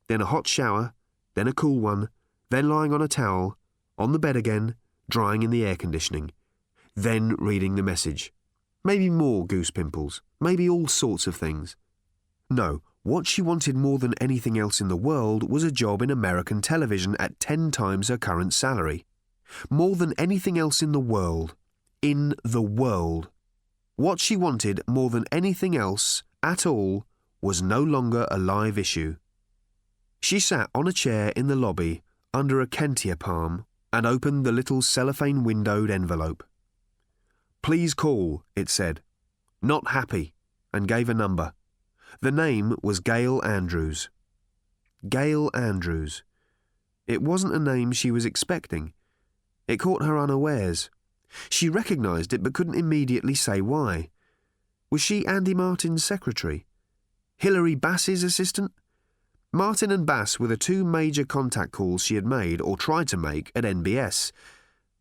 Then 0.07 0.21
a 0.21 0.25
hot 0.25 0.45
shower, 0.45 0.93
then 1.33 1.47
a 1.47 1.53
cool 1.53 1.79
one, 1.79 2.09
then 2.49 2.69
lying 2.69 2.93
on 2.93 3.01
a 3.01 3.07
towel, 3.07 3.57
on 3.97 4.11
the 4.11 4.19
bed 4.19 4.35
again, 4.35 4.75
drying 5.09 5.43
in 5.43 5.51
the 5.51 5.65
air 5.65 5.75
conditioning, 5.75 6.31
then 6.95 7.35
reading 7.37 7.75
the 7.75 7.83
message. 7.83 8.33
Maybe 8.83 9.09
more 9.09 9.45
goose 9.45 9.71
pimples, 9.71 10.21
maybe 10.39 10.69
all 10.69 10.87
sorts 10.87 11.27
of 11.27 11.35
things. 11.35 11.75
No, 12.49 12.81
what 13.03 13.27
she 13.27 13.41
wanted 13.41 13.75
more 13.75 13.99
than 13.99 14.13
anything 14.21 14.57
else 14.57 14.81
in 14.81 14.87
the 14.87 14.95
world 14.95 15.49
was 15.49 15.63
a 15.63 15.71
job 15.71 16.01
in 16.01 16.09
American 16.09 16.61
television 16.61 17.15
at 17.19 17.39
ten 17.39 17.71
times 17.71 18.07
her 18.07 18.17
current 18.17 18.53
salary. 18.53 19.05
More 19.69 19.95
than 19.95 20.13
anything 20.17 20.57
else 20.57 20.81
in 20.81 20.91
the 20.91 20.99
world. 20.99 21.55
In 22.01 22.35
the 22.43 22.61
world. 22.61 23.29
What 23.95 24.19
she 24.19 24.35
wanted 24.35 24.81
more 24.87 25.09
than 25.09 25.25
anything 25.31 25.75
else, 25.75 26.23
at 26.41 26.65
all, 26.65 27.05
was 27.41 27.61
no 27.61 27.83
longer 27.83 28.27
a 28.31 28.37
live 28.37 28.77
issue. 28.77 29.17
She 30.21 30.39
sat 30.39 30.69
on 30.73 30.87
a 30.87 30.93
chair 30.93 31.33
in 31.35 31.47
the 31.47 31.55
lobby 31.55 32.01
under 32.33 32.61
a 32.61 32.67
kentia 32.67 33.17
palm 33.17 33.65
and 33.91 34.05
opened 34.05 34.45
the 34.45 34.51
little 34.51 34.81
cellophane 34.81 35.43
windowed 35.43 35.89
envelope. 35.89 36.43
Please 37.61 37.93
call, 37.93 38.43
it 38.55 38.69
said. 38.69 39.01
Not 39.61 39.89
happy, 39.89 40.33
and 40.73 40.87
gave 40.87 41.09
a 41.09 41.13
number. 41.13 41.53
The 42.21 42.31
name 42.31 42.75
was 42.81 42.99
Gail 42.99 43.41
Andrews. 43.43 44.09
Gail 45.07 45.49
Andrews. 45.53 46.23
It 47.07 47.21
wasn't 47.21 47.55
a 47.55 47.59
name 47.59 47.91
she 47.91 48.11
was 48.11 48.25
expecting. 48.25 48.93
It 49.67 49.77
caught 49.77 50.03
her 50.03 50.17
unawares. 50.17 50.89
She 51.49 51.69
recognised 51.69 52.33
it 52.33 52.43
but 52.43 52.53
couldn't 52.53 52.75
immediately 52.75 53.35
say 53.35 53.61
why. 53.61 54.09
Was 54.91 55.01
she 55.01 55.25
Andy 55.25 55.53
Martin's 55.53 56.03
secretary? 56.03 56.65
Hilary 57.37 57.75
Bass's 57.75 58.23
assistant? 58.23 58.71
Martin 59.51 59.89
and 59.89 60.05
Bass 60.05 60.39
were 60.39 60.47
the 60.47 60.57
two 60.57 60.83
major 60.83 61.25
contact 61.25 61.71
calls 61.71 62.03
she 62.03 62.15
had 62.15 62.25
made 62.25 62.61
or 62.61 62.77
tried 62.77 63.07
to 63.07 63.17
make 63.17 63.51
at 63.55 63.63
NBS. 63.63 64.31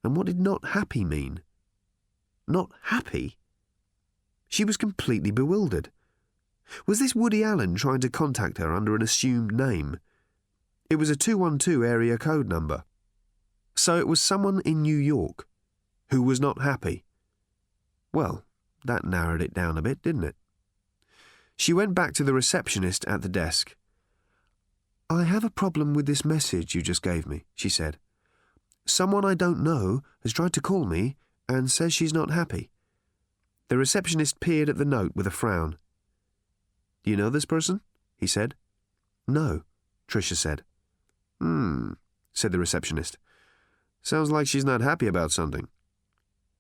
And 0.03 0.17
what 0.17 0.27
did 0.27 0.41
not 0.41 0.69
happy 0.69 1.05
mean? 1.05 1.43
Not 2.47 2.71
happy? 2.85 3.37
She 4.49 4.65
was 4.65 4.79
completely 4.79 5.31
bewildered. 5.31 5.91
Was 6.87 6.99
this 6.99 7.15
Woody 7.15 7.45
Allen 7.45 7.75
trying 7.75 8.01
to 8.01 8.09
contact 8.09 8.57
her 8.57 8.75
under 8.75 8.97
an 8.97 9.03
assumed 9.03 9.53
name? 9.53 9.99
It 10.89 10.97
was 10.97 11.11
a 11.11 11.17
212 11.17 11.83
area 11.83 12.17
code 12.17 12.49
number. 12.49 12.85
So 13.75 13.99
it 13.99 14.09
was 14.09 14.21
someone 14.21 14.61
in 14.65 14.81
New 14.81 14.97
York 14.97 15.47
who 16.11 16.23
was 16.23 16.41
not 16.41 16.63
happy. 16.63 17.05
Well, 18.15 18.45
that 18.85 19.05
narrowed 19.05 19.43
it 19.43 19.53
down 19.53 19.77
a 19.77 19.83
bit, 19.83 20.01
didn't 20.01 20.25
it? 20.25 20.37
She 21.57 21.75
went 21.75 21.95
back 21.95 22.15
to 22.15 22.25
the 22.25 22.33
receptionist 22.33 23.05
at 23.05 23.21
the 23.21 23.29
desk. 23.29 23.77
I 25.11 25.25
have 25.25 25.43
a 25.43 25.51
problem 25.51 25.95
with 25.95 26.05
this 26.05 26.25
message 26.25 26.75
you 26.75 26.83
just 26.83 27.03
gave 27.03 27.27
me, 27.27 27.45
she 27.55 27.71
said. 27.71 27.99
Someone 28.85 29.25
I 29.25 29.35
don't 29.35 29.63
know 29.63 30.03
has 30.23 30.35
tried 30.35 30.53
to 30.53 30.61
call 30.61 30.85
me 30.85 31.17
and 31.49 31.71
says 31.71 31.95
she's 31.95 32.13
not 32.13 32.31
happy. 32.31 32.71
The 33.69 33.79
receptionist 33.79 34.39
peered 34.39 34.69
at 34.69 34.77
the 34.77 34.85
note 34.85 35.13
with 35.15 35.27
a 35.27 35.31
frown. 35.31 35.79
Do 37.03 37.11
you 37.11 37.17
know 37.17 37.31
this 37.31 37.47
person? 37.47 37.81
he 38.19 38.27
said. 38.27 38.55
No, 39.27 39.63
Tricia 40.09 40.37
said. 40.37 40.63
Hmm, 41.41 41.93
said 42.35 42.53
the 42.53 42.59
receptionist. 42.59 43.17
Sounds 44.03 44.31
like 44.31 44.47
she's 44.47 44.65
not 44.65 44.83
happy 44.83 45.07
about 45.07 45.33
something. 45.33 45.69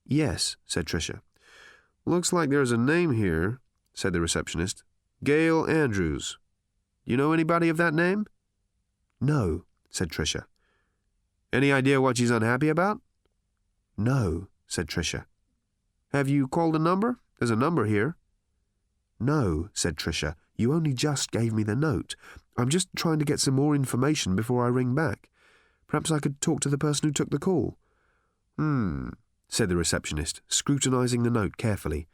Yes, 0.06 0.56
said 0.64 0.86
Tricia. 0.86 1.20
Looks 2.06 2.32
like 2.32 2.48
there's 2.48 2.72
a 2.72 2.78
name 2.78 3.12
here, 3.12 3.60
said 3.92 4.14
the 4.14 4.20
receptionist. 4.22 4.84
Gail 5.22 5.68
Andrews. 5.68 6.38
Do 7.04 7.10
you 7.10 7.18
know 7.18 7.32
anybody 7.32 7.68
of 7.68 7.76
that 7.76 7.92
name? 7.92 8.26
No, 9.20 9.64
said 9.90 10.10
Tricia. 10.10 10.44
Any 11.52 11.72
idea 11.72 12.00
what 12.00 12.18
she's 12.18 12.30
unhappy 12.30 12.68
about? 12.68 13.00
No, 13.96 14.48
said 14.66 14.86
Tricia. 14.86 15.24
Have 16.12 16.28
you 16.28 16.46
called 16.46 16.76
a 16.76 16.78
number? 16.78 17.20
There's 17.38 17.50
a 17.50 17.56
number 17.56 17.86
here. 17.86 18.16
No, 19.18 19.68
said 19.72 19.96
Tricia. 19.96 20.34
You 20.56 20.72
only 20.72 20.92
just 20.92 21.30
gave 21.30 21.52
me 21.52 21.62
the 21.62 21.76
note. 21.76 22.16
I'm 22.56 22.68
just 22.68 22.88
trying 22.96 23.18
to 23.18 23.24
get 23.24 23.40
some 23.40 23.54
more 23.54 23.74
information 23.74 24.36
before 24.36 24.64
I 24.64 24.68
ring 24.68 24.94
back. 24.94 25.28
Perhaps 25.86 26.10
I 26.10 26.18
could 26.18 26.40
talk 26.40 26.60
to 26.60 26.68
the 26.68 26.78
person 26.78 27.08
who 27.08 27.12
took 27.12 27.30
the 27.30 27.38
call. 27.38 27.78
Hmm, 28.56 29.10
said 29.48 29.68
the 29.68 29.76
receptionist, 29.76 30.42
scrutinizing 30.48 31.22
the 31.22 31.30
note 31.30 31.56
carefully. 31.56 32.08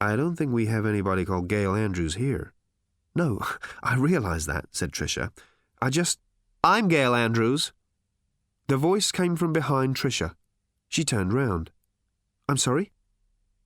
I 0.00 0.16
don't 0.16 0.36
think 0.36 0.52
we 0.52 0.66
have 0.66 0.86
anybody 0.86 1.24
called 1.24 1.48
Gail 1.48 1.74
Andrews 1.74 2.14
here. 2.14 2.52
No, 3.14 3.40
I 3.82 3.96
realize 3.96 4.46
that, 4.46 4.66
said 4.70 4.92
Tricia. 4.92 5.30
I 5.80 5.90
just. 5.90 6.18
I'm 6.64 6.88
Gail 6.88 7.14
Andrews. 7.14 7.72
The 8.68 8.76
voice 8.76 9.12
came 9.12 9.36
from 9.36 9.52
behind 9.52 9.94
Tricia. 9.94 10.34
She 10.88 11.04
turned 11.04 11.32
round. 11.32 11.70
I'm 12.48 12.56
sorry? 12.56 12.92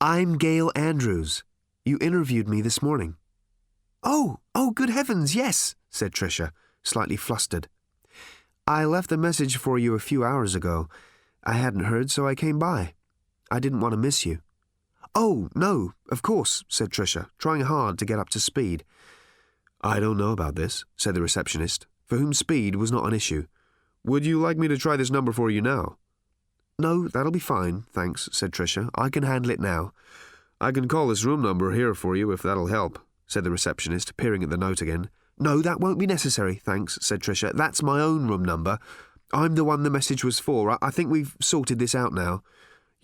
I'm 0.00 0.36
Gail 0.36 0.72
Andrews. 0.74 1.44
You 1.84 1.98
interviewed 2.00 2.48
me 2.48 2.60
this 2.60 2.82
morning. 2.82 3.16
Oh, 4.02 4.38
oh, 4.54 4.70
good 4.70 4.90
heavens, 4.90 5.34
yes, 5.34 5.74
said 5.90 6.12
Tricia, 6.12 6.50
slightly 6.82 7.16
flustered. 7.16 7.68
I 8.66 8.84
left 8.84 9.12
a 9.12 9.16
message 9.16 9.56
for 9.56 9.78
you 9.78 9.94
a 9.94 9.98
few 10.00 10.24
hours 10.24 10.54
ago. 10.54 10.88
I 11.44 11.54
hadn't 11.54 11.84
heard, 11.84 12.10
so 12.10 12.26
I 12.26 12.34
came 12.34 12.58
by. 12.58 12.94
I 13.50 13.60
didn't 13.60 13.80
want 13.80 13.92
to 13.92 13.98
miss 13.98 14.26
you. 14.26 14.40
Oh, 15.14 15.48
no, 15.54 15.92
of 16.10 16.22
course, 16.22 16.64
said 16.68 16.90
Tricia, 16.90 17.28
trying 17.38 17.62
hard 17.62 17.98
to 17.98 18.04
get 18.04 18.18
up 18.18 18.28
to 18.30 18.40
speed. 18.40 18.84
I 19.82 20.00
don't 20.00 20.18
know 20.18 20.32
about 20.32 20.54
this, 20.54 20.84
said 20.96 21.14
the 21.14 21.22
receptionist, 21.22 21.86
for 22.10 22.16
whom 22.16 22.34
speed 22.34 22.74
was 22.74 22.90
not 22.90 23.06
an 23.06 23.14
issue. 23.14 23.46
Would 24.04 24.26
you 24.26 24.40
like 24.40 24.58
me 24.58 24.66
to 24.66 24.76
try 24.76 24.96
this 24.96 25.12
number 25.12 25.30
for 25.30 25.48
you 25.48 25.62
now? 25.62 25.96
No, 26.76 27.06
that'll 27.06 27.30
be 27.30 27.38
fine, 27.38 27.84
thanks, 27.92 28.28
said 28.32 28.50
Tricia. 28.50 28.90
I 28.96 29.10
can 29.10 29.22
handle 29.22 29.52
it 29.52 29.60
now. 29.60 29.92
I 30.60 30.72
can 30.72 30.88
call 30.88 31.06
this 31.06 31.24
room 31.24 31.40
number 31.40 31.70
here 31.70 31.94
for 31.94 32.16
you 32.16 32.32
if 32.32 32.42
that'll 32.42 32.66
help, 32.66 32.98
said 33.28 33.44
the 33.44 33.50
receptionist, 33.52 34.16
peering 34.16 34.42
at 34.42 34.50
the 34.50 34.56
note 34.56 34.82
again. 34.82 35.08
No, 35.38 35.62
that 35.62 35.78
won't 35.78 36.00
be 36.00 36.06
necessary, 36.06 36.56
thanks, 36.56 36.98
said 37.00 37.20
Tricia. 37.20 37.52
That's 37.54 37.80
my 37.80 38.00
own 38.00 38.26
room 38.26 38.44
number. 38.44 38.80
I'm 39.32 39.54
the 39.54 39.62
one 39.62 39.84
the 39.84 39.88
message 39.90 40.24
was 40.24 40.40
for. 40.40 40.76
I 40.82 40.90
think 40.90 41.10
we've 41.10 41.36
sorted 41.40 41.78
this 41.78 41.94
out 41.94 42.12
now. 42.12 42.42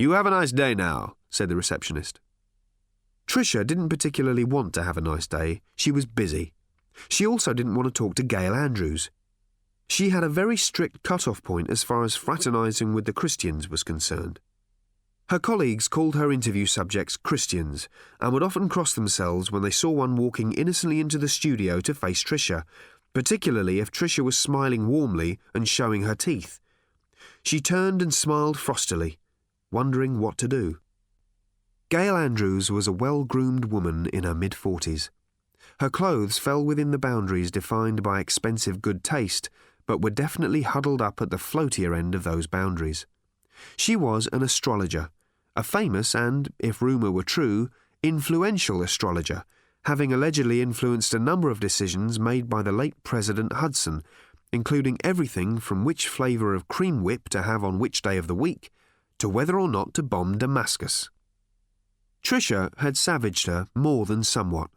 You 0.00 0.12
have 0.12 0.26
a 0.26 0.30
nice 0.30 0.50
day 0.50 0.74
now, 0.74 1.14
said 1.30 1.48
the 1.48 1.54
receptionist. 1.54 2.18
Tricia 3.28 3.64
didn't 3.64 3.88
particularly 3.88 4.42
want 4.42 4.74
to 4.74 4.82
have 4.82 4.96
a 4.96 5.00
nice 5.00 5.28
day. 5.28 5.62
She 5.76 5.92
was 5.92 6.06
busy. 6.06 6.54
She 7.08 7.26
also 7.26 7.52
didn't 7.52 7.74
want 7.74 7.86
to 7.86 7.90
talk 7.90 8.14
to 8.16 8.22
Gail 8.22 8.54
Andrews. 8.54 9.10
She 9.88 10.10
had 10.10 10.24
a 10.24 10.28
very 10.28 10.56
strict 10.56 11.02
cut-off 11.02 11.42
point 11.42 11.70
as 11.70 11.82
far 11.82 12.02
as 12.02 12.16
fraternising 12.16 12.92
with 12.92 13.04
the 13.04 13.12
Christians 13.12 13.68
was 13.68 13.82
concerned. 13.82 14.40
Her 15.28 15.38
colleagues 15.38 15.88
called 15.88 16.14
her 16.14 16.30
interview 16.30 16.66
subjects 16.66 17.16
Christians 17.16 17.88
and 18.20 18.32
would 18.32 18.42
often 18.42 18.68
cross 18.68 18.94
themselves 18.94 19.50
when 19.50 19.62
they 19.62 19.70
saw 19.70 19.90
one 19.90 20.14
walking 20.14 20.52
innocently 20.52 21.00
into 21.00 21.18
the 21.18 21.28
studio 21.28 21.80
to 21.80 21.94
face 21.94 22.22
Tricia, 22.22 22.64
particularly 23.12 23.80
if 23.80 23.90
Tricia 23.90 24.22
was 24.22 24.38
smiling 24.38 24.86
warmly 24.86 25.38
and 25.54 25.68
showing 25.68 26.02
her 26.02 26.14
teeth. 26.14 26.60
She 27.42 27.60
turned 27.60 28.02
and 28.02 28.14
smiled 28.14 28.56
frostily, 28.56 29.16
wondering 29.70 30.20
what 30.20 30.38
to 30.38 30.48
do. 30.48 30.78
Gail 31.88 32.16
Andrews 32.16 32.70
was 32.70 32.86
a 32.86 32.92
well 32.92 33.24
groomed 33.24 33.66
woman 33.66 34.06
in 34.06 34.24
her 34.24 34.34
mid 34.34 34.54
forties. 34.54 35.10
Her 35.80 35.90
clothes 35.90 36.38
fell 36.38 36.64
within 36.64 36.90
the 36.90 36.98
boundaries 36.98 37.50
defined 37.50 38.02
by 38.02 38.20
expensive 38.20 38.80
good 38.80 39.04
taste, 39.04 39.50
but 39.86 40.02
were 40.02 40.10
definitely 40.10 40.62
huddled 40.62 41.02
up 41.02 41.20
at 41.20 41.30
the 41.30 41.38
floatier 41.38 41.96
end 41.96 42.14
of 42.14 42.24
those 42.24 42.46
boundaries. 42.46 43.06
She 43.76 43.96
was 43.96 44.28
an 44.32 44.42
astrologer, 44.42 45.10
a 45.54 45.62
famous 45.62 46.14
and, 46.14 46.52
if 46.58 46.82
rumour 46.82 47.10
were 47.10 47.22
true, 47.22 47.70
influential 48.02 48.82
astrologer, 48.82 49.44
having 49.84 50.12
allegedly 50.12 50.60
influenced 50.60 51.14
a 51.14 51.18
number 51.18 51.48
of 51.48 51.60
decisions 51.60 52.18
made 52.18 52.48
by 52.48 52.62
the 52.62 52.72
late 52.72 53.00
President 53.04 53.52
Hudson, 53.54 54.02
including 54.52 54.98
everything 55.02 55.58
from 55.58 55.84
which 55.84 56.08
flavour 56.08 56.54
of 56.54 56.68
cream 56.68 57.02
whip 57.02 57.28
to 57.30 57.42
have 57.42 57.64
on 57.64 57.78
which 57.78 58.02
day 58.02 58.16
of 58.16 58.26
the 58.26 58.34
week, 58.34 58.70
to 59.18 59.28
whether 59.28 59.58
or 59.58 59.68
not 59.68 59.94
to 59.94 60.02
bomb 60.02 60.38
Damascus. 60.38 61.10
Tricia 62.22 62.70
had 62.78 62.96
savaged 62.96 63.46
her 63.46 63.68
more 63.74 64.04
than 64.04 64.24
somewhat. 64.24 64.70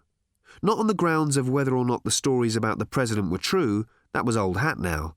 Not 0.62 0.78
on 0.78 0.88
the 0.88 0.93
grounds 0.93 1.38
of 1.38 1.50
whether 1.50 1.76
or 1.76 1.86
not 1.86 2.04
the 2.04 2.12
stories 2.12 2.56
about 2.56 2.80
the 2.80 2.86
president 2.86 3.32
were 3.32 3.38
true, 3.38 3.86
that 4.13 4.26
was 4.26 4.36
old 4.36 4.58
hat 4.58 4.78
now. 4.80 5.15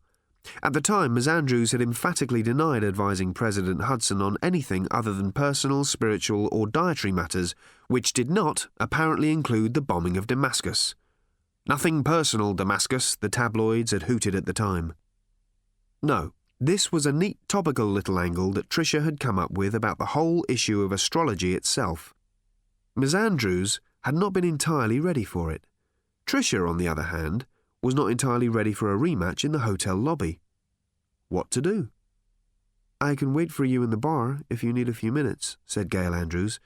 At 0.63 0.73
the 0.73 0.81
time, 0.81 1.15
Ms. 1.15 1.29
Andrews 1.29 1.73
had 1.73 1.81
emphatically 1.81 2.43
denied 2.43 2.83
advising 2.83 3.33
President 3.33 3.83
Hudson 3.83 4.21
on 4.21 4.39
anything 4.43 4.89
other 4.91 5.13
than 5.13 5.33
personal, 5.33 5.85
spiritual, 5.85 6.49
or 6.51 6.67
dietary 6.67 7.13
matters, 7.13 7.55
which 7.87 8.13
did 8.13 8.31
not, 8.31 8.67
apparently, 8.79 9.31
include 9.31 9.75
the 9.75 9.81
bombing 9.81 10.17
of 10.17 10.27
Damascus. 10.27 10.95
Nothing 11.67 12.03
personal, 12.03 12.55
Damascus, 12.55 13.15
the 13.15 13.29
tabloids 13.29 13.93
had 13.93 14.05
hooted 14.05 14.35
at 14.35 14.47
the 14.47 14.53
time. 14.53 14.95
No, 16.03 16.33
this 16.61 16.91
was 16.91 17.07
a 17.07 17.13
neat 17.13 17.39
topical 17.47 17.87
little 17.87 18.19
angle 18.19 18.51
that 18.53 18.69
Tricia 18.69 19.05
had 19.05 19.21
come 19.21 19.39
up 19.39 19.53
with 19.53 19.75
about 19.75 19.99
the 19.99 20.07
whole 20.07 20.45
issue 20.49 20.83
of 20.83 20.91
astrology 20.91 21.55
itself. 21.55 22.15
Ms. 22.97 23.15
Andrews 23.15 23.81
had 24.05 24.15
not 24.15 24.33
been 24.33 24.45
entirely 24.45 25.01
ready 25.01 25.25
for 25.25 25.51
it. 25.51 25.67
Tricia, 26.27 26.69
on 26.69 26.77
the 26.77 26.89
other 26.89 27.05
hand, 27.05 27.47
was 27.83 27.95
not 27.95 28.11
entirely 28.11 28.49
ready 28.49 28.73
for 28.73 28.93
a 28.93 28.99
rematch 28.99 29.45
in 29.45 29.53
the 29.53 29.61
hotel 29.61 29.97
lobby. 29.97 30.41
What 31.29 31.51
to 31.53 31.61
do? 31.61 31.89
I 33.01 33.15
can 33.17 33.35
wait 33.35 33.51
for 33.51 33.65
you 33.65 33.83
in 33.83 33.91
the 33.91 33.97
bar 33.97 34.43
if 34.49 34.63
you 34.63 34.73
need 34.73 34.89
a 34.89 34.95
few 34.95 35.11
minutes, 35.11 35.57
said 35.67 35.91
Gail 35.91 36.15
Andrews, 36.15 36.61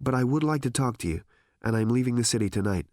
but 0.00 0.14
I 0.14 0.24
would 0.24 0.42
like 0.42 0.62
to 0.62 0.70
talk 0.70 0.96
to 0.98 1.08
you, 1.08 1.22
and 1.62 1.76
I'm 1.76 1.90
leaving 1.90 2.16
the 2.16 2.24
city 2.24 2.48
tonight. 2.48 2.86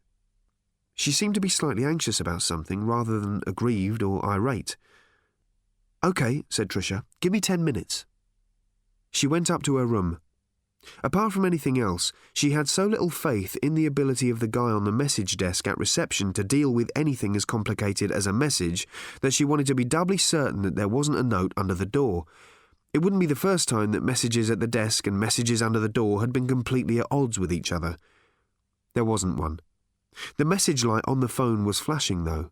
She 0.94 1.14
seemed 1.14 1.36
to 1.36 1.42
be 1.42 1.48
slightly 1.48 1.86
anxious 1.86 2.20
about 2.20 2.42
something 2.42 2.84
rather 2.84 3.20
than 3.20 3.42
aggrieved 3.48 4.04
or 4.04 4.26
irate. 4.26 4.76
OK, 6.04 6.44
said 6.50 6.68
Tricia. 6.68 7.04
Give 7.22 7.32
me 7.32 7.40
ten 7.40 7.64
minutes. 7.64 8.06
She 9.12 9.28
went 9.28 9.50
up 9.50 9.64
to 9.64 9.78
her 9.78 9.86
room, 9.86 10.20
Apart 11.04 11.34
from 11.34 11.46
anything 11.46 11.80
else, 11.80 12.12
she 12.34 12.52
had 12.52 12.70
so 12.70 12.86
little 12.86 13.10
faith 13.10 13.56
in 13.58 13.76
the 13.76 13.86
ability 13.86 14.30
of 14.30 14.40
the 14.40 14.48
guy 14.48 14.72
on 14.72 14.86
the 14.86 14.92
message 14.92 15.38
desk 15.38 15.68
at 15.68 15.78
reception 15.78 16.34
to 16.34 16.44
deal 16.44 16.74
with 16.74 16.92
anything 16.96 17.36
as 17.36 17.46
complicated 17.46 18.12
as 18.12 18.26
a 18.26 18.34
message 18.34 18.88
that 19.22 19.34
she 19.34 19.46
wanted 19.46 19.68
to 19.68 19.76
be 19.76 19.84
doubly 19.84 20.18
certain 20.18 20.62
that 20.62 20.76
there 20.76 20.88
wasn't 20.88 21.18
a 21.18 21.24
note 21.24 21.54
under 21.58 21.74
the 21.74 21.86
door. 21.86 22.26
It 22.94 23.00
wouldn't 23.00 23.20
be 23.20 23.26
the 23.26 23.36
first 23.36 23.70
time 23.70 23.92
that 23.92 24.04
messages 24.04 24.50
at 24.50 24.60
the 24.60 24.68
desk 24.68 25.06
and 25.06 25.20
messages 25.20 25.62
under 25.62 25.80
the 25.80 25.90
door 25.90 26.22
had 26.22 26.34
been 26.34 26.48
completely 26.48 27.00
at 27.00 27.08
odds 27.12 27.38
with 27.38 27.54
each 27.54 27.72
other. 27.72 27.98
There 28.94 29.06
wasn't 29.06 29.38
one. 29.38 29.60
The 30.38 30.46
message 30.46 30.84
light 30.84 31.04
on 31.08 31.20
the 31.20 31.28
phone 31.28 31.66
was 31.66 31.80
flashing, 31.80 32.24
though. 32.24 32.50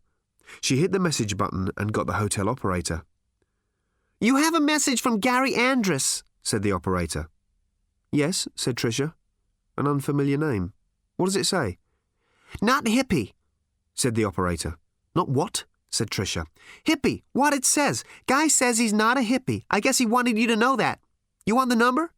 She 0.62 0.78
hit 0.78 0.92
the 0.92 1.00
message 1.00 1.38
button 1.38 1.70
and 1.76 1.92
got 1.92 2.08
the 2.08 2.14
hotel 2.14 2.50
operator. 2.50 3.04
You 4.22 4.38
have 4.38 4.54
a 4.54 4.60
message 4.60 5.02
from 5.02 5.20
Gary 5.20 5.56
Andrus, 5.56 6.24
said 6.42 6.62
the 6.62 6.72
operator. 6.72 7.30
Yes, 8.18 8.48
said 8.56 8.76
Tricia. 8.76 9.14
An 9.78 9.86
unfamiliar 9.86 10.40
name. 10.40 10.74
What 11.18 11.28
does 11.28 11.36
it 11.36 11.46
say? 11.46 11.78
Not 12.64 12.86
hippie, 12.86 13.34
said 13.94 14.16
the 14.16 14.26
operator. 14.26 14.78
Not 15.14 15.30
what? 15.30 15.66
said 15.92 16.10
Tricia. 16.10 16.48
Hippie, 16.84 17.22
what 17.34 17.54
it 17.54 17.64
says. 17.64 18.04
Guy 18.26 18.48
says 18.48 18.80
he's 18.80 18.92
not 18.92 19.20
a 19.20 19.22
hippie. 19.22 19.66
I 19.70 19.80
guess 19.80 20.00
he 20.00 20.08
wanted 20.08 20.36
you 20.36 20.48
to 20.48 20.56
know 20.56 20.76
that. 20.78 21.00
You 21.46 21.56
want 21.56 21.70
the 21.70 21.76
number? 21.76 22.12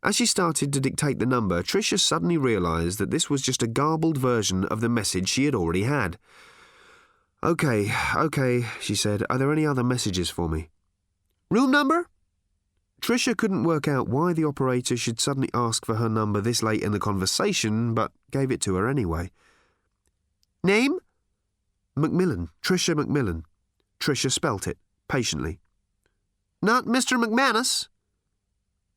As 0.00 0.14
she 0.14 0.26
started 0.26 0.72
to 0.72 0.80
dictate 0.80 1.18
the 1.18 1.26
number, 1.26 1.64
Tricia 1.64 1.98
suddenly 1.98 2.36
realised 2.36 3.00
that 3.00 3.10
this 3.10 3.28
was 3.28 3.42
just 3.42 3.64
a 3.64 3.66
garbled 3.66 4.16
version 4.16 4.64
of 4.66 4.80
the 4.80 4.88
message 4.88 5.28
she 5.28 5.46
had 5.46 5.56
already 5.56 5.82
had. 5.82 6.18
OK, 7.42 7.92
OK, 8.14 8.64
she 8.80 8.94
said. 8.94 9.24
Are 9.28 9.38
there 9.38 9.52
any 9.52 9.66
other 9.66 9.82
messages 9.82 10.30
for 10.30 10.48
me? 10.48 10.70
Room 11.50 11.72
number? 11.72 12.06
Tricia 13.04 13.36
couldn't 13.36 13.64
work 13.64 13.86
out 13.86 14.08
why 14.08 14.32
the 14.32 14.46
operator 14.46 14.96
should 14.96 15.20
suddenly 15.20 15.50
ask 15.52 15.84
for 15.84 15.96
her 15.96 16.08
number 16.08 16.40
this 16.40 16.62
late 16.62 16.82
in 16.82 16.92
the 16.92 16.98
conversation, 16.98 17.92
but 17.92 18.12
gave 18.30 18.50
it 18.50 18.62
to 18.62 18.76
her 18.76 18.88
anyway. 18.88 19.30
Name? 20.62 20.98
McMillan, 21.98 22.48
Tricia 22.62 22.94
McMillan. 22.94 23.42
Tricia 24.00 24.32
spelt 24.32 24.66
it, 24.66 24.78
patiently. 25.06 25.60
Not 26.62 26.86
Mr. 26.86 27.22
McManus? 27.22 27.88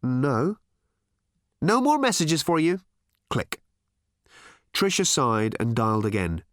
No. 0.02 0.56
No 1.62 1.82
more 1.82 2.00
messages 2.00 2.42
for 2.42 2.62
you. 2.62 2.80
Click. 3.30 3.60
Tricia 4.74 5.06
sighed 5.06 5.58
and 5.60 5.76
dialed 5.76 6.06
again. 6.06 6.44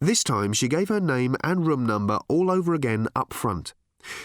This 0.00 0.22
time 0.22 0.52
she 0.52 0.68
gave 0.68 0.90
her 0.90 1.00
name 1.00 1.34
and 1.42 1.66
room 1.66 1.86
number 1.86 2.18
all 2.28 2.50
over 2.50 2.74
again 2.74 3.08
up 3.16 3.32
front. 3.32 3.72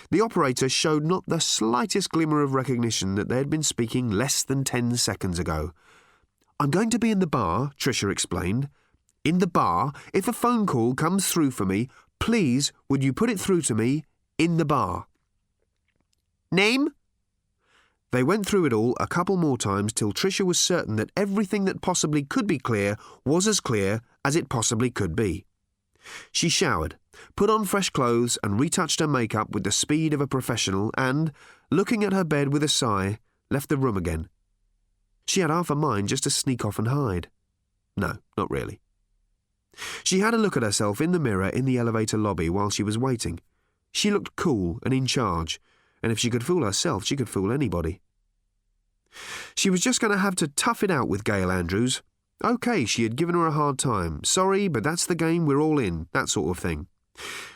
The 0.09 0.21
operator 0.21 0.69
showed 0.69 1.03
not 1.03 1.23
the 1.27 1.39
slightest 1.39 2.09
glimmer 2.09 2.41
of 2.41 2.53
recognition 2.53 3.15
that 3.15 3.29
they 3.29 3.37
had 3.37 3.49
been 3.49 3.63
speaking 3.63 4.09
less 4.09 4.43
than 4.43 4.63
ten 4.63 4.95
seconds 4.97 5.39
ago. 5.39 5.71
I'm 6.59 6.71
going 6.71 6.89
to 6.89 6.99
be 6.99 7.11
in 7.11 7.19
the 7.19 7.27
bar, 7.27 7.71
Tricia 7.79 8.11
explained. 8.11 8.69
In 9.23 9.39
the 9.39 9.47
bar, 9.47 9.93
if 10.13 10.27
a 10.27 10.33
phone 10.33 10.65
call 10.65 10.95
comes 10.95 11.27
through 11.27 11.51
for 11.51 11.65
me, 11.65 11.89
please 12.19 12.71
would 12.89 13.03
you 13.03 13.13
put 13.13 13.29
it 13.29 13.39
through 13.39 13.61
to 13.63 13.75
me 13.75 14.05
in 14.37 14.57
the 14.57 14.65
bar? 14.65 15.07
Name? 16.51 16.89
They 18.11 18.23
went 18.23 18.45
through 18.45 18.65
it 18.65 18.73
all 18.73 18.95
a 18.99 19.07
couple 19.07 19.35
more 19.35 19.57
times 19.57 19.91
till 19.91 20.13
Tricia 20.13 20.45
was 20.45 20.57
certain 20.57 20.95
that 20.95 21.11
everything 21.17 21.65
that 21.65 21.81
possibly 21.81 22.23
could 22.23 22.47
be 22.47 22.57
clear 22.57 22.95
was 23.25 23.47
as 23.47 23.59
clear 23.59 24.01
as 24.23 24.35
it 24.35 24.49
possibly 24.49 24.89
could 24.89 25.15
be. 25.15 25.45
She 26.31 26.49
showered, 26.49 26.97
put 27.35 27.49
on 27.49 27.65
fresh 27.65 27.89
clothes, 27.89 28.37
and 28.43 28.59
retouched 28.59 28.99
her 28.99 29.07
makeup 29.07 29.51
with 29.51 29.63
the 29.63 29.71
speed 29.71 30.13
of 30.13 30.21
a 30.21 30.27
professional, 30.27 30.91
and, 30.97 31.31
looking 31.71 32.03
at 32.03 32.13
her 32.13 32.23
bed 32.23 32.53
with 32.53 32.63
a 32.63 32.67
sigh, 32.67 33.19
left 33.49 33.69
the 33.69 33.77
room 33.77 33.97
again. 33.97 34.29
She 35.25 35.41
had 35.41 35.49
half 35.49 35.69
a 35.69 35.75
mind 35.75 36.07
just 36.07 36.23
to 36.23 36.29
sneak 36.29 36.63
off 36.63 36.79
and 36.79 36.87
hide. 36.87 37.29
No, 37.95 38.19
not 38.37 38.49
really. 38.49 38.79
She 40.03 40.19
had 40.19 40.33
a 40.33 40.37
look 40.37 40.57
at 40.57 40.63
herself 40.63 41.01
in 41.01 41.11
the 41.11 41.19
mirror 41.19 41.49
in 41.49 41.65
the 41.65 41.77
elevator 41.77 42.17
lobby 42.17 42.49
while 42.49 42.69
she 42.69 42.83
was 42.83 42.97
waiting. 42.97 43.39
She 43.91 44.11
looked 44.11 44.35
cool 44.35 44.79
and 44.83 44.93
in 44.93 45.05
charge, 45.05 45.59
and 46.01 46.11
if 46.11 46.19
she 46.19 46.29
could 46.29 46.45
fool 46.45 46.63
herself, 46.63 47.05
she 47.05 47.15
could 47.15 47.29
fool 47.29 47.51
anybody. 47.51 48.01
She 49.55 49.69
was 49.69 49.81
just 49.81 49.99
going 49.99 50.11
to 50.11 50.19
have 50.19 50.35
to 50.35 50.47
tough 50.47 50.83
it 50.83 50.91
out 50.91 51.07
with 51.07 51.23
Gail 51.23 51.51
Andrews, 51.51 52.01
OK, 52.43 52.86
she 52.86 53.04
had 53.04 53.15
given 53.15 53.36
her 53.36 53.47
a 53.47 53.52
hard 53.52 53.80
time. 53.80 54.23
Sorry, 54.23 54.67
but 54.67 54.84
that's 54.84 55.06
the 55.06 55.15
game 55.15 55.45
we're 55.45 55.62
all 55.62 55.80
in, 55.80 56.08
that 56.13 56.30
sort 56.30 56.56
of 56.56 56.62
thing. 56.62 56.88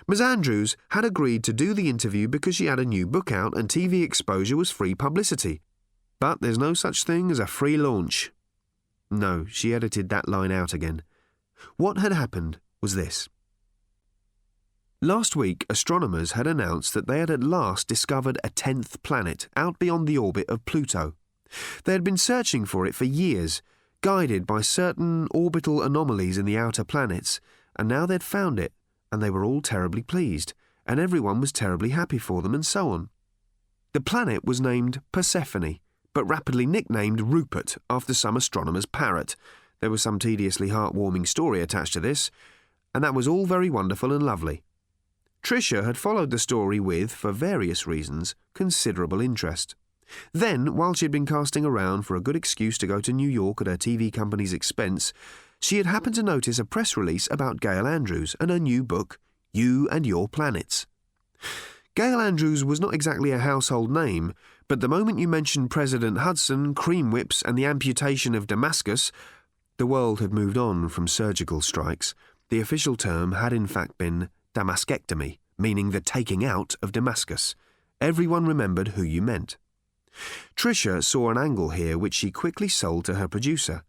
Miss 0.08 0.20
Andrews 0.20 0.76
had 0.89 1.06
agreed 1.06 1.44
to 1.44 1.54
do 1.54 1.74
the 1.74 1.89
interview 1.89 2.28
because 2.28 2.56
she 2.56 2.65
had 2.65 2.80
a 2.80 2.86
new 2.86 3.06
book 3.06 3.32
out 3.32 3.56
and 3.56 3.70
TV 3.70 4.04
exposure 4.04 4.58
was 4.58 4.72
free 4.72 4.96
publicity. 4.96 5.62
But 6.20 6.41
there's 6.41 6.58
no 6.58 6.74
such 6.74 7.04
thing 7.04 7.32
as 7.32 7.39
a 7.39 7.48
free 7.48 7.78
launch. 7.78 8.32
No, 9.12 9.46
she 9.50 9.74
edited 9.74 10.10
that 10.10 10.28
line 10.28 10.52
out 10.52 10.74
again. 10.74 11.04
What 11.78 11.98
had 11.98 12.12
happened 12.12 12.60
was 12.82 12.96
this. 12.96 13.30
Last 15.02 15.36
week, 15.36 15.65
astronomers 15.70 16.34
had 16.34 16.46
announced 16.46 16.94
that 16.94 17.08
they 17.08 17.20
had 17.20 17.32
at 17.32 17.44
last 17.44 17.88
discovered 17.88 18.38
a 18.44 18.50
tenth 18.50 19.02
planet 19.04 19.50
out 19.56 19.80
beyond 19.80 20.08
the 20.08 20.17
orbit 20.17 20.46
of 20.48 20.63
Pluto. 20.65 21.15
They 21.84 21.94
had 21.94 22.04
been 22.04 22.17
searching 22.17 22.65
for 22.65 22.86
it 22.86 22.96
for 22.96 23.06
years, 23.06 23.62
guided 24.01 24.45
by 24.47 24.61
certain 24.61 25.27
orbital 25.31 25.81
anomalies 25.81 26.37
in 26.37 26.45
the 26.45 26.57
outer 26.57 26.83
planets, 26.83 27.39
and 27.77 27.87
now 27.87 28.05
they'd 28.05 28.23
found 28.23 28.59
it, 28.59 28.73
and 29.11 29.21
they 29.21 29.29
were 29.29 29.45
all 29.45 29.61
terribly 29.61 30.01
pleased, 30.01 30.53
and 30.85 30.99
everyone 30.99 31.39
was 31.39 31.51
terribly 31.51 31.89
happy 31.89 32.17
for 32.17 32.41
them, 32.41 32.53
and 32.53 32.65
so 32.65 32.89
on. 32.89 33.09
The 33.93 34.01
planet 34.01 34.45
was 34.45 34.61
named 34.61 35.01
Persephone, 35.11 35.79
but 36.13 36.25
rapidly 36.25 36.65
nicknamed 36.65 37.21
Rupert 37.21 37.77
after 37.89 38.13
some 38.13 38.35
astronomer's 38.35 38.85
parrot. 38.85 39.35
There 39.79 39.89
was 39.89 40.01
some 40.01 40.19
tediously 40.19 40.69
heartwarming 40.69 41.27
story 41.27 41.61
attached 41.61 41.93
to 41.93 41.99
this, 41.99 42.31
and 42.93 43.03
that 43.03 43.13
was 43.13 43.27
all 43.27 43.45
very 43.45 43.69
wonderful 43.69 44.11
and 44.11 44.23
lovely. 44.23 44.63
Tricia 45.43 45.83
had 45.83 45.97
followed 45.97 46.29
the 46.29 46.39
story 46.39 46.79
with, 46.79 47.11
for 47.11 47.31
various 47.31 47.87
reasons, 47.87 48.35
considerable 48.53 49.21
interest. 49.21 49.75
Then, 50.34 50.76
while 50.76 50.93
she 50.93 51.06
had 51.06 51.12
been 51.12 51.26
casting 51.26 51.65
around 51.65 52.04
for 52.04 52.15
a 52.15 52.21
good 52.21 52.36
excuse 52.36 52.78
to 52.80 52.88
go 52.88 53.02
to 53.02 53.13
New 53.13 53.30
York 53.30 53.62
at 53.62 53.67
her 53.67 53.78
TV 53.78 54.12
company's 54.12 54.54
expense, 54.54 55.13
she 55.60 55.78
had 55.78 55.86
happened 55.86 56.15
to 56.15 56.24
notice 56.24 56.60
a 56.60 56.65
press 56.65 56.97
release 56.97 57.28
about 57.30 57.62
Gail 57.62 57.86
Andrews 57.86 58.36
and 58.39 58.50
her 58.50 58.60
new 58.60 58.84
book, 58.84 59.19
You 59.54 59.88
and 59.91 60.06
Your 60.06 60.28
Planets. 60.28 60.88
Gail 61.93 62.19
Andrews 62.19 62.63
was 62.63 62.80
not 62.80 62.93
exactly 62.93 63.32
a 63.32 63.38
household 63.38 63.91
name, 63.91 64.34
but 64.67 64.80
the 64.80 64.88
moment 64.88 65.19
you 65.19 65.28
mentioned 65.28 65.69
President 65.69 66.19
Hudson, 66.19 66.74
cream 66.74 67.12
whips, 67.12 67.41
and 67.41 67.58
the 67.58 67.65
amputation 67.65 68.34
of 68.34 68.47
Damascus, 68.47 69.12
the 69.78 69.86
world 69.86 70.19
had 70.19 70.34
moved 70.34 70.58
on 70.58 70.88
from 70.88 71.08
surgical 71.08 71.60
strikes. 71.60 72.15
The 72.50 72.62
official 72.62 72.95
term 72.95 73.34
had 73.34 73.52
in 73.52 73.67
fact 73.67 73.97
been 73.97 74.30
Damascectomy, 74.56 75.39
meaning 75.58 75.91
the 75.91 76.02
taking 76.02 76.45
out 76.45 76.76
of 76.82 76.91
Damascus. 76.91 77.56
Everyone 78.00 78.45
remembered 78.45 78.89
who 78.89 79.04
you 79.04 79.21
meant. 79.21 79.58
Tricia 80.56 81.04
saw 81.04 81.30
an 81.30 81.38
angle 81.38 81.69
here 81.69 81.97
which 81.97 82.13
she 82.13 82.32
quickly 82.32 82.67
sold 82.67 83.06
to 83.06 83.15
her 83.15 83.28
producer. 83.28 83.84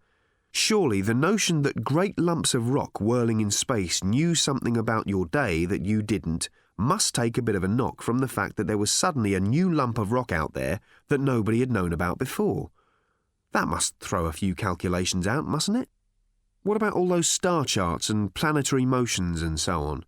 Surely 0.50 1.00
the 1.00 1.14
notion 1.14 1.62
that 1.62 1.82
great 1.82 2.18
lumps 2.18 2.54
of 2.54 2.70
rock 2.70 3.00
whirling 3.00 3.40
in 3.40 3.50
space 3.50 4.04
knew 4.04 4.34
something 4.34 4.76
about 4.76 5.08
your 5.08 5.26
day 5.26 5.64
that 5.64 5.84
you 5.84 6.02
didn't 6.02 6.48
must 6.76 7.14
take 7.14 7.38
a 7.38 7.42
bit 7.42 7.54
of 7.54 7.64
a 7.64 7.68
knock 7.68 8.02
from 8.02 8.18
the 8.18 8.28
fact 8.28 8.56
that 8.56 8.66
there 8.66 8.78
was 8.78 8.90
suddenly 8.90 9.34
a 9.34 9.40
new 9.40 9.72
lump 9.72 9.98
of 9.98 10.12
rock 10.12 10.32
out 10.32 10.52
there 10.52 10.80
that 11.08 11.20
nobody 11.20 11.60
had 11.60 11.70
known 11.70 11.92
about 11.92 12.18
before. 12.18 12.70
That 13.52 13.68
must 13.68 13.98
throw 13.98 14.26
a 14.26 14.32
few 14.32 14.54
calculations 14.54 15.26
out, 15.26 15.44
mustn't 15.44 15.76
it? 15.76 15.88
What 16.62 16.76
about 16.76 16.94
all 16.94 17.08
those 17.08 17.28
star 17.28 17.64
charts 17.64 18.08
and 18.08 18.32
planetary 18.32 18.86
motions 18.86 19.42
and 19.42 19.58
so 19.58 19.82
on? 19.82 20.04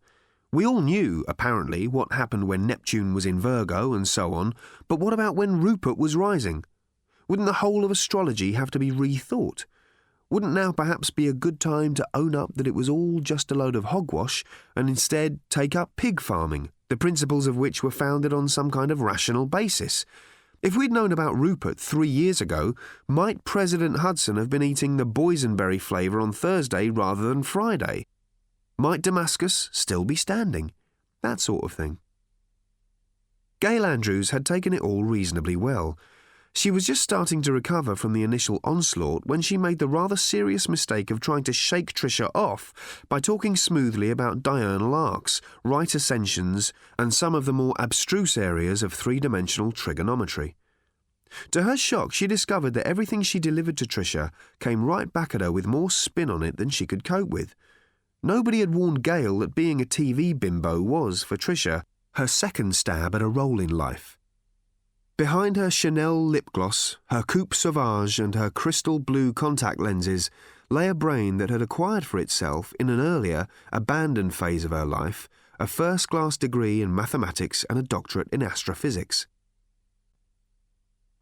We 0.55 0.65
all 0.65 0.83
knew, 0.83 1.25
apparently, 1.27 1.89
what 1.89 2.13
happened 2.13 2.47
when 2.47 2.65
Neptune 2.65 3.13
was 3.13 3.27
in 3.27 3.41
Virgo 3.41 3.93
and 3.93 4.07
so 4.07 4.35
on, 4.35 4.55
but 4.87 5.01
what 5.01 5.13
about 5.13 5.35
when 5.35 5.61
Rupert 5.61 5.99
was 5.99 6.15
rising? 6.15 6.63
Wouldn't 7.27 7.47
the 7.47 7.55
whole 7.55 7.85
of 7.85 7.91
astrology 7.91 8.53
have 8.53 8.71
to 8.71 8.79
be 8.79 8.93
rethought? 8.93 9.65
Wouldn't 10.31 10.53
now 10.53 10.71
perhaps 10.71 11.11
be 11.11 11.27
a 11.27 11.33
good 11.33 11.59
time 11.59 11.93
to 11.95 12.07
own 12.15 12.37
up 12.37 12.55
that 12.55 12.69
it 12.69 12.75
was 12.77 12.89
all 12.89 13.19
just 13.19 13.51
a 13.51 13.57
load 13.57 13.75
of 13.75 13.87
hogwash 13.87 14.45
and 14.77 14.89
instead 14.89 15.41
take 15.51 15.75
up 15.75 15.91
pig 15.97 16.21
farming, 16.21 16.71
the 16.89 16.97
principles 16.97 17.49
of 17.49 17.57
which 17.57 17.83
were 17.83 17.91
founded 17.91 18.33
on 18.33 18.47
some 18.47 18.71
kind 18.71 18.93
of 18.93 19.01
rational 19.01 19.47
basis? 19.47 20.05
If 20.63 20.77
we'd 20.77 20.93
known 20.93 21.11
about 21.11 21.37
Rupert 21.37 21.81
three 21.81 22.07
years 22.07 22.41
ago, 22.41 22.77
might 23.09 23.45
President 23.45 23.99
Hudson 23.99 24.37
have 24.37 24.51
been 24.51 24.63
eating 24.63 24.99
the 24.99 25.05
boysenberry 25.05 25.81
flavour 25.81 26.21
on 26.21 26.33
Thursday 26.33 26.91
rather 26.91 27.29
than 27.29 27.43
Friday? 27.43 28.07
Might 28.77 29.03
Damascus 29.03 29.71
still 29.73 30.05
be 30.05 30.17
standing? 30.17 30.73
That 31.23 31.39
sort 31.39 31.63
of 31.65 31.73
thing. 31.73 31.99
Gail 33.61 33.87
Andrews 33.87 34.31
had 34.31 34.45
taken 34.45 34.73
it 34.73 34.81
all 34.81 35.05
reasonably 35.05 35.55
well. 35.55 35.97
She 36.57 36.73
was 36.73 36.85
just 36.87 37.01
starting 37.01 37.41
to 37.43 37.53
recover 37.53 37.95
from 37.95 38.13
the 38.13 38.25
initial 38.25 38.59
onslaught 38.65 39.27
when 39.27 39.41
she 39.41 39.57
made 39.57 39.79
the 39.79 39.89
rather 39.89 40.17
serious 40.17 40.69
mistake 40.69 41.11
of 41.13 41.21
trying 41.21 41.45
to 41.45 41.53
shake 41.53 41.93
Tricia 41.93 42.31
off 42.35 43.05
by 43.09 43.21
talking 43.21 43.55
smoothly 43.55 44.11
about 44.11 44.43
diurnal 44.43 44.95
arcs, 44.95 45.41
right 45.65 45.93
ascensions, 45.95 46.73
and 46.99 47.15
some 47.15 47.35
of 47.35 47.45
the 47.45 47.53
more 47.53 47.75
abstruse 47.79 48.37
areas 48.37 48.83
of 48.83 48.93
three 48.93 49.21
dimensional 49.21 49.71
trigonometry. 49.71 50.57
To 51.53 51.63
her 51.63 51.77
shock, 51.77 52.13
she 52.13 52.27
discovered 52.27 52.75
that 52.75 52.87
everything 52.87 53.23
she 53.23 53.39
delivered 53.39 53.77
to 53.79 53.87
Tricia 53.87 54.31
came 54.59 54.85
right 54.85 55.13
back 55.13 55.35
at 55.35 55.41
her 55.41 55.53
with 55.53 55.67
more 55.67 55.91
spin 55.91 56.29
on 56.29 56.43
it 56.43 56.57
than 56.57 56.71
she 56.71 56.87
could 56.87 57.05
cope 57.05 57.31
with. 57.31 57.55
Nobody 58.27 58.61
had 58.61 58.75
warned 58.75 59.03
Gail 59.03 59.41
that 59.41 59.55
being 59.55 59.83
a 59.83 59.85
TV 59.85 60.33
bimbo 60.33 60.81
was, 60.81 61.23
for 61.23 61.37
Tricia, 61.37 61.83
her 62.15 62.27
second 62.27 62.75
stab 62.75 63.15
at 63.15 63.21
a 63.21 63.29
role 63.29 63.61
in 63.61 63.69
life. 63.69 64.17
Behind 65.19 65.57
her 65.57 65.71
Chanel 65.71 66.25
lip 66.25 66.47
gloss, 66.55 66.97
her 67.11 67.23
coupe 67.23 67.53
sauvage, 67.53 68.19
and 68.19 68.35
her 68.35 68.49
crystal 68.49 68.99
blue 68.99 69.35
contact 69.35 69.79
lenses 69.79 70.31
lay 70.71 70.89
a 70.89 70.95
brain 70.95 71.37
that 71.37 71.51
had 71.51 71.61
acquired 71.61 72.07
for 72.07 72.19
itself, 72.19 72.73
in 72.81 72.89
an 72.89 72.99
earlier, 72.99 73.47
abandoned 73.71 74.35
phase 74.35 74.65
of 74.65 74.71
her 74.71 74.87
life, 74.87 75.29
a 75.61 75.67
first 75.67 76.09
class 76.09 76.39
degree 76.39 76.81
in 76.81 76.95
mathematics 76.95 77.67
and 77.69 77.79
a 77.79 77.83
doctorate 77.83 78.29
in 78.33 78.43
astrophysics. 78.43 79.27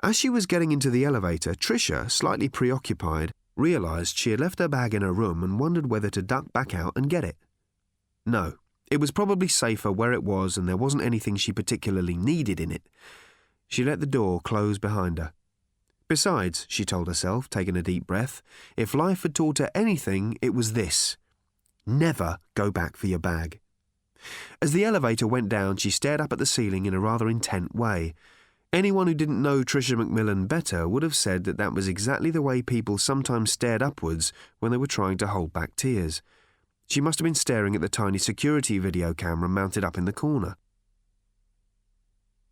As 0.05 0.15
she 0.15 0.29
was 0.29 0.47
getting 0.47 0.71
into 0.71 0.89
the 0.89 1.05
elevator, 1.05 1.55
Tricia, 1.55 2.09
slightly 2.09 2.49
preoccupied, 2.49 3.33
realized 3.57 4.17
she 4.17 4.31
had 4.31 4.41
left 4.41 4.59
her 4.59 4.69
bag 4.69 4.95
in 4.95 5.03
her 5.03 5.13
room 5.13 5.43
and 5.43 5.61
wondered 5.61 5.91
whether 5.91 6.11
to 6.11 6.23
duck 6.23 6.53
back 6.53 6.75
out 6.75 6.93
and 6.97 7.11
get 7.11 7.25
it. 7.25 7.37
No, 8.25 8.55
it 8.91 9.01
was 9.01 9.11
probably 9.11 9.49
safer 9.49 9.91
where 9.91 10.13
it 10.13 10.25
was 10.25 10.57
and 10.57 10.69
there 10.69 10.77
wasn't 10.77 11.03
anything 11.03 11.37
she 11.37 11.53
particularly 11.53 12.17
needed 12.17 12.61
in 12.61 12.71
it. 12.71 12.89
She 13.69 13.85
let 13.85 14.01
the 14.01 14.07
door 14.07 14.41
close 14.41 14.79
behind 14.79 15.19
her. 15.19 15.33
Besides, 16.09 16.67
she 16.69 16.85
told 16.85 17.07
herself, 17.09 17.49
taking 17.49 17.77
a 17.77 17.83
deep 17.83 18.07
breath, 18.07 18.43
if 18.77 18.93
life 18.93 19.23
had 19.23 19.35
taught 19.35 19.59
her 19.59 19.71
anything, 19.75 20.37
it 20.43 20.55
was 20.55 20.75
this 20.75 21.17
never 21.87 22.39
go 22.55 22.71
back 22.71 22.97
for 22.97 23.07
your 23.07 23.19
bag. 23.19 23.61
As 24.61 24.73
the 24.73 24.85
elevator 24.85 25.27
went 25.27 25.49
down, 25.49 25.77
she 25.79 25.91
stared 25.91 26.21
up 26.21 26.33
at 26.33 26.39
the 26.39 26.47
ceiling 26.47 26.87
in 26.87 26.95
a 26.95 27.01
rather 27.01 27.29
intent 27.29 27.75
way. 27.75 28.15
Anyone 28.73 29.07
who 29.07 29.13
didn't 29.13 29.43
know 29.43 29.63
Tricia 29.63 29.97
McMillan 29.97 30.49
better 30.49 30.89
would 30.89 31.03
have 31.03 31.15
said 31.15 31.45
that 31.45 31.59
that 31.59 31.75
was 31.75 31.89
exactly 31.89 32.31
the 32.31 32.41
way 32.41 32.63
people 32.63 32.97
sometimes 32.97 33.53
stared 33.53 33.83
upwards 33.83 34.33
when 34.61 34.73
they 34.73 34.79
were 34.79 34.87
trying 34.87 35.19
to 35.19 35.27
hold 35.27 35.53
back 35.53 35.77
tears. 35.77 36.23
She 36.89 37.03
must 37.03 37.19
have 37.19 37.25
been 37.25 37.35
staring 37.35 37.75
at 37.75 37.83
the 37.83 37.91
tiny 37.91 38.17
security 38.17 38.79
video 38.79 39.13
camera 39.13 39.47
mounted 39.47 39.85
up 39.85 39.99
in 39.99 40.07
the 40.07 40.13
corner. 40.13 40.57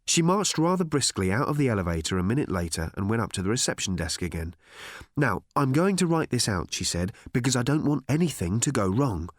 She 0.07 0.21
marched 0.21 0.59
rather 0.59 0.85
briskly 0.85 1.33
out 1.33 1.49
of 1.49 1.57
the 1.57 1.71
elevator 1.71 2.19
a 2.19 2.23
minute 2.23 2.51
later 2.51 2.91
and 2.97 3.09
went 3.09 3.23
up 3.23 3.33
to 3.33 3.43
the 3.43 3.49
reception 3.49 3.97
desk 3.97 4.21
again. 4.21 4.55
Now, 5.17 5.45
I'm 5.57 5.73
going 5.73 5.97
to 5.97 6.07
write 6.07 6.29
this 6.29 6.51
out, 6.51 6.75
she 6.75 6.85
said, 6.85 7.13
because 7.33 7.57
I 7.57 7.63
don't 7.63 7.87
want 7.87 8.05
anything 8.11 8.61
to 8.61 8.73
go 8.73 8.89
wrong. 8.89 9.31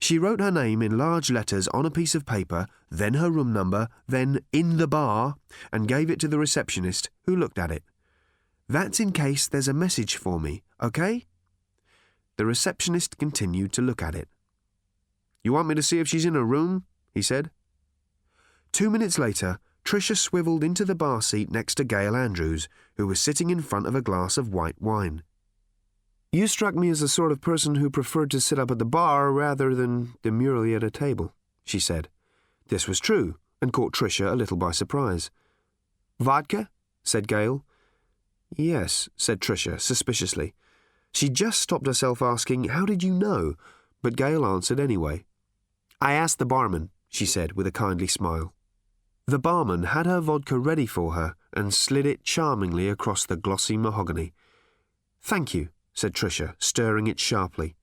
She 0.00 0.18
wrote 0.18 0.40
her 0.40 0.50
name 0.50 0.80
in 0.80 0.96
large 0.96 1.30
letters 1.30 1.66
on 1.68 1.84
a 1.84 1.90
piece 1.90 2.14
of 2.14 2.24
paper, 2.24 2.66
then 2.90 3.14
her 3.14 3.30
room 3.30 3.52
number, 3.52 3.88
then 4.06 4.40
in 4.52 4.76
the 4.76 4.86
bar, 4.86 5.36
and 5.72 5.88
gave 5.88 6.08
it 6.10 6.20
to 6.20 6.28
the 6.28 6.38
receptionist, 6.38 7.10
who 7.26 7.34
looked 7.34 7.58
at 7.58 7.70
it. 7.70 7.82
That's 8.68 9.00
in 9.00 9.12
case 9.12 9.48
there's 9.48 9.68
a 9.68 9.74
message 9.74 10.16
for 10.16 10.38
me, 10.38 10.62
OK? 10.80 11.26
The 12.36 12.46
receptionist 12.46 13.18
continued 13.18 13.72
to 13.72 13.82
look 13.82 14.02
at 14.02 14.14
it. 14.14 14.28
You 15.42 15.52
want 15.52 15.68
me 15.68 15.74
to 15.74 15.82
see 15.82 15.98
if 15.98 16.08
she's 16.08 16.24
in 16.24 16.34
her 16.34 16.44
room? 16.44 16.84
he 17.12 17.22
said. 17.22 17.50
Two 18.70 18.90
minutes 18.90 19.18
later, 19.18 19.58
Tricia 19.84 20.16
swiveled 20.16 20.62
into 20.62 20.84
the 20.84 20.94
bar 20.94 21.22
seat 21.22 21.50
next 21.50 21.76
to 21.76 21.84
Gail 21.84 22.14
Andrews, 22.14 22.68
who 22.96 23.06
was 23.06 23.20
sitting 23.20 23.50
in 23.50 23.62
front 23.62 23.86
of 23.86 23.94
a 23.94 24.02
glass 24.02 24.36
of 24.36 24.52
white 24.52 24.80
wine. 24.80 25.22
You 26.30 26.46
struck 26.46 26.74
me 26.74 26.90
as 26.90 27.00
the 27.00 27.08
sort 27.08 27.32
of 27.32 27.40
person 27.40 27.76
who 27.76 27.88
preferred 27.88 28.30
to 28.32 28.40
sit 28.40 28.58
up 28.58 28.70
at 28.70 28.78
the 28.78 28.84
bar 28.84 29.32
rather 29.32 29.74
than 29.74 30.14
demurely 30.22 30.74
at 30.74 30.82
a 30.82 30.90
table, 30.90 31.32
she 31.64 31.80
said. 31.80 32.08
This 32.68 32.86
was 32.86 33.00
true, 33.00 33.36
and 33.62 33.72
caught 33.72 33.94
Tricia 33.94 34.30
a 34.30 34.36
little 34.36 34.58
by 34.58 34.72
surprise. 34.72 35.30
Vodka? 36.20 36.68
said 37.02 37.28
Gail. 37.28 37.64
Yes, 38.54 39.08
said 39.16 39.40
Tricia, 39.40 39.80
suspiciously. 39.80 40.54
She 41.12 41.30
just 41.30 41.60
stopped 41.62 41.86
herself 41.86 42.20
asking, 42.20 42.64
How 42.64 42.84
did 42.84 43.02
you 43.02 43.14
know? 43.14 43.54
But 44.02 44.16
Gail 44.16 44.44
answered 44.44 44.78
anyway. 44.78 45.24
I 46.00 46.12
asked 46.12 46.38
the 46.38 46.46
barman, 46.46 46.90
she 47.08 47.24
said 47.24 47.52
with 47.52 47.66
a 47.66 47.72
kindly 47.72 48.06
smile. 48.06 48.52
The 49.26 49.38
barman 49.38 49.84
had 49.84 50.04
her 50.04 50.20
vodka 50.20 50.58
ready 50.58 50.86
for 50.86 51.14
her 51.14 51.34
and 51.54 51.72
slid 51.72 52.06
it 52.06 52.22
charmingly 52.22 52.88
across 52.88 53.24
the 53.24 53.36
glossy 53.36 53.76
mahogany. 53.76 54.32
Thank 55.20 55.54
you, 55.54 55.70
said 55.98 56.14
Tricia, 56.14 56.54
stirring 56.58 57.08
it 57.08 57.18
sharply. 57.18 57.74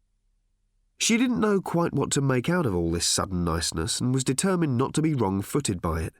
She 0.98 1.18
didn't 1.18 1.42
know 1.42 1.60
quite 1.60 1.94
what 1.94 2.12
to 2.12 2.22
make 2.22 2.50
out 2.50 2.66
of 2.66 2.74
all 2.74 2.90
this 2.90 3.06
sudden 3.06 3.44
niceness 3.44 4.00
and 4.00 4.14
was 4.14 4.24
determined 4.24 4.78
not 4.78 4.94
to 4.94 5.02
be 5.02 5.14
wrong 5.14 5.42
footed 5.42 5.82
by 5.82 6.02
it. 6.02 6.14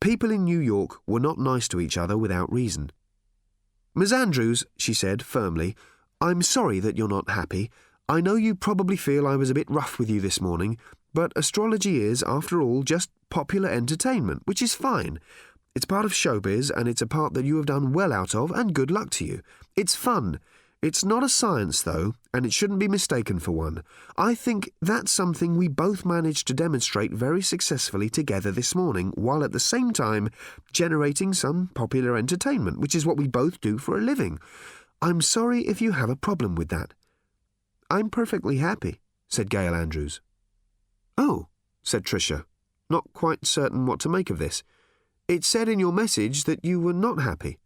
People 0.00 0.30
in 0.30 0.44
New 0.44 0.58
York 0.58 0.96
were 1.06 1.20
not 1.20 1.38
nice 1.38 1.68
to 1.68 1.80
each 1.80 1.98
other 1.98 2.16
without 2.16 2.50
reason. 2.50 2.90
Miss 3.94 4.12
Andrews, 4.12 4.64
she 4.78 4.94
said 4.94 5.22
firmly, 5.22 5.76
I'm 6.20 6.40
sorry 6.40 6.80
that 6.80 6.96
you're 6.96 7.08
not 7.08 7.28
happy. 7.28 7.70
I 8.08 8.22
know 8.22 8.34
you 8.34 8.54
probably 8.54 8.96
feel 8.96 9.26
I 9.26 9.36
was 9.36 9.50
a 9.50 9.54
bit 9.54 9.70
rough 9.70 9.98
with 9.98 10.08
you 10.08 10.20
this 10.20 10.40
morning, 10.40 10.78
but 11.12 11.32
astrology 11.36 12.02
is, 12.02 12.22
after 12.26 12.62
all, 12.62 12.82
just 12.82 13.10
popular 13.28 13.68
entertainment, 13.68 14.42
which 14.46 14.62
is 14.62 14.74
fine. 14.74 15.20
It's 15.74 15.84
part 15.84 16.06
of 16.06 16.12
showbiz, 16.12 16.70
and 16.70 16.88
it's 16.88 17.02
a 17.02 17.06
part 17.06 17.34
that 17.34 17.44
you 17.44 17.56
have 17.56 17.66
done 17.66 17.92
well 17.92 18.12
out 18.12 18.34
of, 18.34 18.50
and 18.50 18.74
good 18.74 18.90
luck 18.90 19.10
to 19.10 19.24
you. 19.24 19.42
It's 19.76 19.94
fun. 19.94 20.40
It's 20.84 21.02
not 21.02 21.24
a 21.24 21.30
science, 21.30 21.80
though, 21.80 22.14
and 22.34 22.44
it 22.44 22.52
shouldn't 22.52 22.78
be 22.78 22.88
mistaken 22.88 23.38
for 23.38 23.52
one. 23.52 23.82
I 24.18 24.34
think 24.34 24.70
that's 24.82 25.10
something 25.10 25.56
we 25.56 25.66
both 25.66 26.04
managed 26.04 26.46
to 26.48 26.52
demonstrate 26.52 27.10
very 27.10 27.40
successfully 27.40 28.10
together 28.10 28.50
this 28.50 28.74
morning, 28.74 29.10
while 29.14 29.42
at 29.42 29.52
the 29.52 29.58
same 29.58 29.94
time 29.94 30.28
generating 30.74 31.32
some 31.32 31.70
popular 31.72 32.18
entertainment, 32.18 32.80
which 32.80 32.94
is 32.94 33.06
what 33.06 33.16
we 33.16 33.26
both 33.26 33.62
do 33.62 33.78
for 33.78 33.96
a 33.96 34.02
living. 34.02 34.38
I'm 35.00 35.22
sorry 35.22 35.62
if 35.62 35.80
you 35.80 35.92
have 35.92 36.10
a 36.10 36.16
problem 36.16 36.54
with 36.54 36.68
that. 36.68 36.92
I'm 37.88 38.10
perfectly 38.10 38.58
happy, 38.58 39.00
said 39.26 39.48
Gail 39.48 39.74
Andrews. 39.74 40.20
Oh, 41.16 41.48
said 41.82 42.04
Tricia, 42.04 42.44
not 42.90 43.10
quite 43.14 43.46
certain 43.46 43.86
what 43.86 44.00
to 44.00 44.10
make 44.10 44.28
of 44.28 44.38
this. 44.38 44.62
It 45.28 45.44
said 45.44 45.66
in 45.66 45.80
your 45.80 45.94
message 45.94 46.44
that 46.44 46.62
you 46.62 46.78
were 46.78 46.92
not 46.92 47.22
happy. 47.22 47.56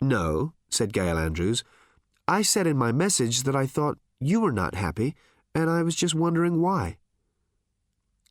No, 0.00 0.54
said 0.68 0.92
Gail 0.92 1.16
Andrews. 1.16 1.62
I 2.28 2.42
said 2.42 2.66
in 2.66 2.76
my 2.76 2.92
message 2.92 3.42
that 3.42 3.56
I 3.56 3.66
thought 3.66 3.98
you 4.20 4.40
were 4.40 4.52
not 4.52 4.74
happy, 4.74 5.14
and 5.54 5.68
I 5.68 5.82
was 5.82 5.96
just 5.96 6.14
wondering 6.14 6.60
why. 6.60 6.96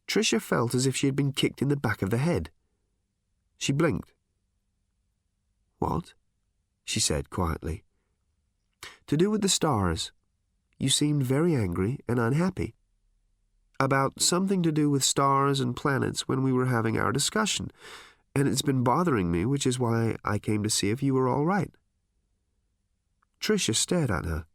Tricia 0.08 0.42
felt 0.42 0.74
as 0.74 0.86
if 0.86 0.96
she 0.96 1.08
had 1.08 1.16
been 1.16 1.34
kicked 1.34 1.62
in 1.62 1.68
the 1.68 1.76
back 1.76 2.02
of 2.02 2.10
the 2.10 2.18
head. 2.18 2.50
She 3.58 3.72
blinked. 3.72 4.14
What? 5.80 6.14
she 6.84 7.00
said 7.00 7.30
quietly. 7.30 7.84
To 9.08 9.18
do 9.18 9.30
with 9.30 9.42
the 9.42 9.50
stars. 9.50 10.12
You 10.78 10.90
seemed 10.90 11.24
very 11.24 11.56
angry 11.56 12.00
and 12.08 12.20
unhappy 12.20 12.76
about 13.80 14.22
something 14.22 14.62
to 14.62 14.72
do 14.72 14.90
with 14.90 15.04
stars 15.04 15.60
and 15.60 15.76
planets 15.76 16.28
when 16.28 16.44
we 16.44 16.54
were 16.54 16.68
having 16.68 17.00
our 17.00 17.12
discussion, 17.12 17.72
and 18.36 18.48
it's 18.48 18.62
been 18.62 18.84
bothering 18.84 19.32
me, 19.32 19.44
which 19.44 19.66
is 19.66 19.80
why 19.80 20.16
I 20.24 20.38
came 20.38 20.62
to 20.64 20.70
see 20.70 20.92
if 20.92 21.02
you 21.02 21.14
were 21.14 21.28
all 21.28 21.46
right. 21.46 21.72
Tricia 23.42 23.76
stared 23.76 24.12
at 24.12 24.26
her. 24.26 24.46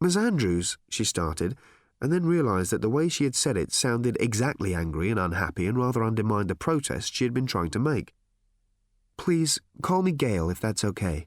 Miss 0.00 0.16
Andrews, 0.16 0.76
she 0.88 1.04
started, 1.04 1.56
and 2.00 2.12
then 2.12 2.26
realized 2.26 2.70
that 2.72 2.82
the 2.82 2.90
way 2.90 3.08
she 3.08 3.24
had 3.24 3.34
said 3.34 3.56
it 3.56 3.72
sounded 3.72 4.16
exactly 4.20 4.74
angry 4.74 5.10
and 5.10 5.18
unhappy 5.18 5.66
and 5.66 5.76
rather 5.76 6.04
undermined 6.04 6.48
the 6.48 6.54
protest 6.54 7.14
she 7.14 7.24
had 7.24 7.34
been 7.34 7.46
trying 7.46 7.70
to 7.70 7.78
make. 7.78 8.14
Please, 9.16 9.58
call 9.82 10.02
me 10.02 10.12
Gail 10.12 10.50
if 10.50 10.60
that's 10.60 10.84
okay. 10.84 11.26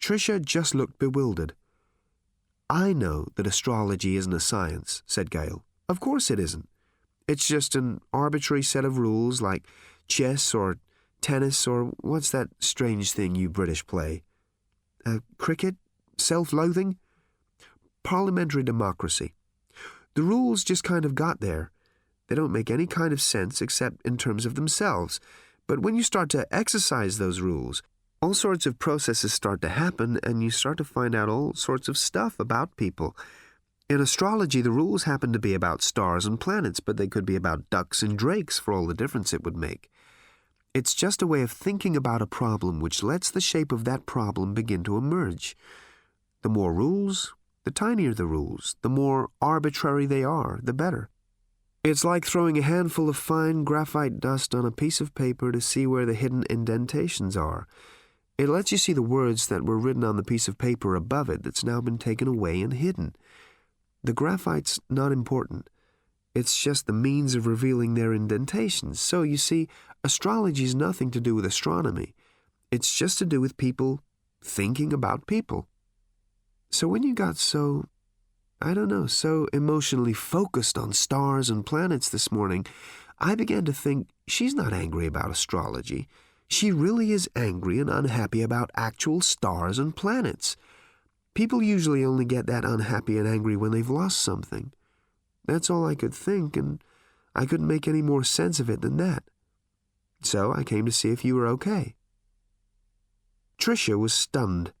Tricia 0.00 0.42
just 0.42 0.74
looked 0.74 0.98
bewildered. 0.98 1.54
I 2.70 2.92
know 2.94 3.26
that 3.36 3.46
astrology 3.46 4.16
isn't 4.16 4.32
a 4.32 4.40
science, 4.40 5.02
said 5.06 5.30
Gail. 5.30 5.64
Of 5.88 6.00
course 6.00 6.30
it 6.30 6.38
isn't. 6.38 6.68
It's 7.28 7.46
just 7.46 7.74
an 7.74 8.00
arbitrary 8.12 8.62
set 8.62 8.84
of 8.84 8.98
rules 8.98 9.42
like 9.42 9.66
chess 10.08 10.54
or 10.54 10.78
tennis 11.20 11.66
or 11.66 11.92
what's 12.00 12.30
that 12.30 12.48
strange 12.58 13.12
thing 13.12 13.34
you 13.34 13.48
British 13.48 13.86
play? 13.86 14.22
Uh, 15.06 15.18
cricket? 15.38 15.76
Self 16.18 16.52
loathing? 16.52 16.96
Parliamentary 18.02 18.62
democracy. 18.62 19.34
The 20.14 20.22
rules 20.22 20.64
just 20.64 20.84
kind 20.84 21.04
of 21.04 21.14
got 21.14 21.40
there. 21.40 21.70
They 22.28 22.34
don't 22.34 22.52
make 22.52 22.70
any 22.70 22.86
kind 22.86 23.12
of 23.12 23.20
sense 23.20 23.60
except 23.60 24.04
in 24.06 24.16
terms 24.16 24.46
of 24.46 24.54
themselves. 24.54 25.20
But 25.66 25.80
when 25.80 25.94
you 25.94 26.02
start 26.02 26.28
to 26.30 26.46
exercise 26.50 27.18
those 27.18 27.40
rules, 27.40 27.82
all 28.22 28.34
sorts 28.34 28.64
of 28.64 28.78
processes 28.78 29.34
start 29.34 29.60
to 29.62 29.68
happen, 29.68 30.18
and 30.22 30.42
you 30.42 30.50
start 30.50 30.78
to 30.78 30.84
find 30.84 31.14
out 31.14 31.28
all 31.28 31.52
sorts 31.54 31.88
of 31.88 31.98
stuff 31.98 32.40
about 32.40 32.76
people. 32.76 33.14
In 33.90 34.00
astrology, 34.00 34.62
the 34.62 34.70
rules 34.70 35.04
happen 35.04 35.32
to 35.34 35.38
be 35.38 35.52
about 35.52 35.82
stars 35.82 36.24
and 36.24 36.40
planets, 36.40 36.80
but 36.80 36.96
they 36.96 37.06
could 37.06 37.26
be 37.26 37.36
about 37.36 37.68
ducks 37.68 38.02
and 38.02 38.18
drakes 38.18 38.58
for 38.58 38.72
all 38.72 38.86
the 38.86 38.94
difference 38.94 39.34
it 39.34 39.44
would 39.44 39.56
make. 39.56 39.90
It's 40.74 40.92
just 40.92 41.22
a 41.22 41.26
way 41.26 41.42
of 41.42 41.52
thinking 41.52 41.96
about 41.96 42.20
a 42.20 42.26
problem 42.26 42.80
which 42.80 43.04
lets 43.04 43.30
the 43.30 43.40
shape 43.40 43.70
of 43.70 43.84
that 43.84 44.06
problem 44.06 44.54
begin 44.54 44.82
to 44.82 44.96
emerge. 44.96 45.56
The 46.42 46.48
more 46.48 46.74
rules, 46.74 47.32
the 47.62 47.70
tinier 47.70 48.12
the 48.12 48.26
rules, 48.26 48.74
the 48.82 48.88
more 48.88 49.30
arbitrary 49.40 50.04
they 50.04 50.24
are, 50.24 50.58
the 50.64 50.72
better. 50.72 51.10
It's 51.84 52.04
like 52.04 52.26
throwing 52.26 52.58
a 52.58 52.62
handful 52.62 53.08
of 53.08 53.16
fine 53.16 53.62
graphite 53.62 54.18
dust 54.18 54.52
on 54.52 54.66
a 54.66 54.72
piece 54.72 55.00
of 55.00 55.14
paper 55.14 55.52
to 55.52 55.60
see 55.60 55.86
where 55.86 56.06
the 56.06 56.14
hidden 56.14 56.42
indentations 56.50 57.36
are. 57.36 57.68
It 58.36 58.48
lets 58.48 58.72
you 58.72 58.78
see 58.78 58.92
the 58.92 59.00
words 59.00 59.46
that 59.46 59.64
were 59.64 59.78
written 59.78 60.02
on 60.02 60.16
the 60.16 60.24
piece 60.24 60.48
of 60.48 60.58
paper 60.58 60.96
above 60.96 61.30
it 61.30 61.44
that's 61.44 61.62
now 61.62 61.80
been 61.80 61.98
taken 61.98 62.26
away 62.26 62.60
and 62.62 62.72
hidden. 62.72 63.14
The 64.02 64.12
graphite's 64.12 64.80
not 64.90 65.12
important. 65.12 65.68
It's 66.34 66.60
just 66.60 66.86
the 66.86 66.92
means 66.92 67.34
of 67.34 67.46
revealing 67.46 67.94
their 67.94 68.12
indentations. 68.12 69.00
So, 69.00 69.22
you 69.22 69.36
see, 69.36 69.68
astrology's 70.02 70.74
nothing 70.74 71.10
to 71.12 71.20
do 71.20 71.34
with 71.34 71.46
astronomy. 71.46 72.14
It's 72.72 72.92
just 72.92 73.18
to 73.18 73.24
do 73.24 73.40
with 73.40 73.56
people 73.56 74.00
thinking 74.42 74.92
about 74.92 75.28
people. 75.28 75.68
So, 76.70 76.88
when 76.88 77.04
you 77.04 77.14
got 77.14 77.36
so, 77.36 77.84
I 78.60 78.74
don't 78.74 78.88
know, 78.88 79.06
so 79.06 79.46
emotionally 79.52 80.12
focused 80.12 80.76
on 80.76 80.92
stars 80.92 81.50
and 81.50 81.64
planets 81.64 82.08
this 82.08 82.32
morning, 82.32 82.66
I 83.20 83.36
began 83.36 83.64
to 83.66 83.72
think 83.72 84.08
she's 84.26 84.54
not 84.54 84.72
angry 84.72 85.06
about 85.06 85.30
astrology. 85.30 86.08
She 86.48 86.72
really 86.72 87.12
is 87.12 87.30
angry 87.36 87.78
and 87.78 87.88
unhappy 87.88 88.42
about 88.42 88.70
actual 88.74 89.20
stars 89.20 89.78
and 89.78 89.94
planets. 89.94 90.56
People 91.34 91.62
usually 91.62 92.04
only 92.04 92.24
get 92.24 92.46
that 92.46 92.64
unhappy 92.64 93.18
and 93.18 93.26
angry 93.28 93.56
when 93.56 93.70
they've 93.70 93.88
lost 93.88 94.18
something. 94.18 94.72
That's 95.46 95.70
all 95.70 95.86
I 95.86 95.94
could 95.94 96.14
think, 96.14 96.56
and 96.56 96.82
I 97.34 97.46
couldn't 97.46 97.66
make 97.66 97.86
any 97.86 98.02
more 98.02 98.24
sense 98.24 98.60
of 98.60 98.70
it 98.70 98.80
than 98.80 98.96
that. 98.98 99.24
So 100.22 100.52
I 100.52 100.62
came 100.62 100.86
to 100.86 100.92
see 100.92 101.10
if 101.10 101.24
you 101.24 101.34
were 101.34 101.46
okay. 101.48 101.94
Tricia 103.58 103.98
was 103.98 104.12
stunned. 104.14 104.72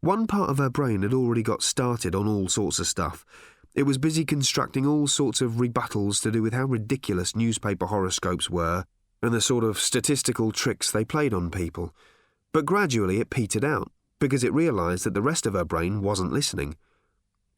One 0.00 0.26
part 0.26 0.50
of 0.50 0.58
her 0.58 0.70
brain 0.70 1.02
had 1.02 1.12
already 1.12 1.42
got 1.42 1.62
started 1.62 2.14
on 2.14 2.26
all 2.26 2.48
sorts 2.48 2.78
of 2.78 2.86
stuff. 2.86 3.24
It 3.74 3.82
was 3.82 3.98
busy 3.98 4.24
constructing 4.24 4.86
all 4.86 5.06
sorts 5.06 5.40
of 5.40 5.52
rebuttals 5.52 6.22
to 6.22 6.30
do 6.30 6.42
with 6.42 6.52
how 6.52 6.64
ridiculous 6.64 7.36
newspaper 7.36 7.86
horoscopes 7.86 8.48
were 8.48 8.84
and 9.22 9.32
the 9.32 9.40
sort 9.40 9.64
of 9.64 9.78
statistical 9.78 10.52
tricks 10.52 10.90
they 10.90 11.04
played 11.04 11.34
on 11.34 11.50
people. 11.50 11.94
But 12.52 12.66
gradually 12.66 13.20
it 13.20 13.30
petered 13.30 13.64
out 13.64 13.90
because 14.20 14.44
it 14.44 14.52
realised 14.52 15.04
that 15.04 15.14
the 15.14 15.22
rest 15.22 15.46
of 15.46 15.54
her 15.54 15.64
brain 15.64 16.02
wasn't 16.02 16.32
listening. 16.32 16.76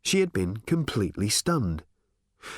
She 0.02 0.20
had 0.20 0.32
been 0.32 0.58
completely 0.58 1.28
stunned. 1.28 1.84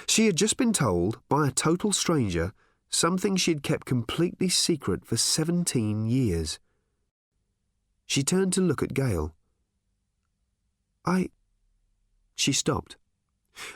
She 0.06 0.26
had 0.26 0.36
just 0.36 0.56
been 0.56 0.72
told 0.72 1.20
by 1.28 1.48
a 1.48 1.52
total 1.52 1.92
stranger 1.92 2.52
something 2.88 3.36
she 3.36 3.50
had 3.50 3.62
kept 3.62 3.86
completely 3.86 4.48
secret 4.48 5.04
for 5.04 5.16
17 5.16 6.06
years. 6.06 6.58
She 8.06 8.22
turned 8.22 8.52
to 8.54 8.60
look 8.60 8.82
at 8.82 8.94
Gail. 8.94 9.34
I. 11.04 11.30
She 12.34 12.52
stopped. 12.52 12.96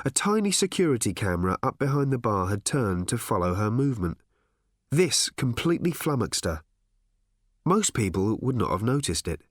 A 0.04 0.10
tiny 0.10 0.50
security 0.50 1.12
camera 1.12 1.58
up 1.62 1.78
behind 1.78 2.12
the 2.12 2.18
bar 2.18 2.48
had 2.48 2.64
turned 2.64 3.08
to 3.08 3.18
follow 3.18 3.54
her 3.54 3.70
movement. 3.70 4.18
This 4.90 5.30
completely 5.30 5.90
flummoxed 5.90 6.44
her. 6.44 6.62
Most 7.64 7.94
people 7.94 8.38
would 8.40 8.56
not 8.56 8.70
have 8.70 8.82
noticed 8.82 9.26
it. 9.26 9.42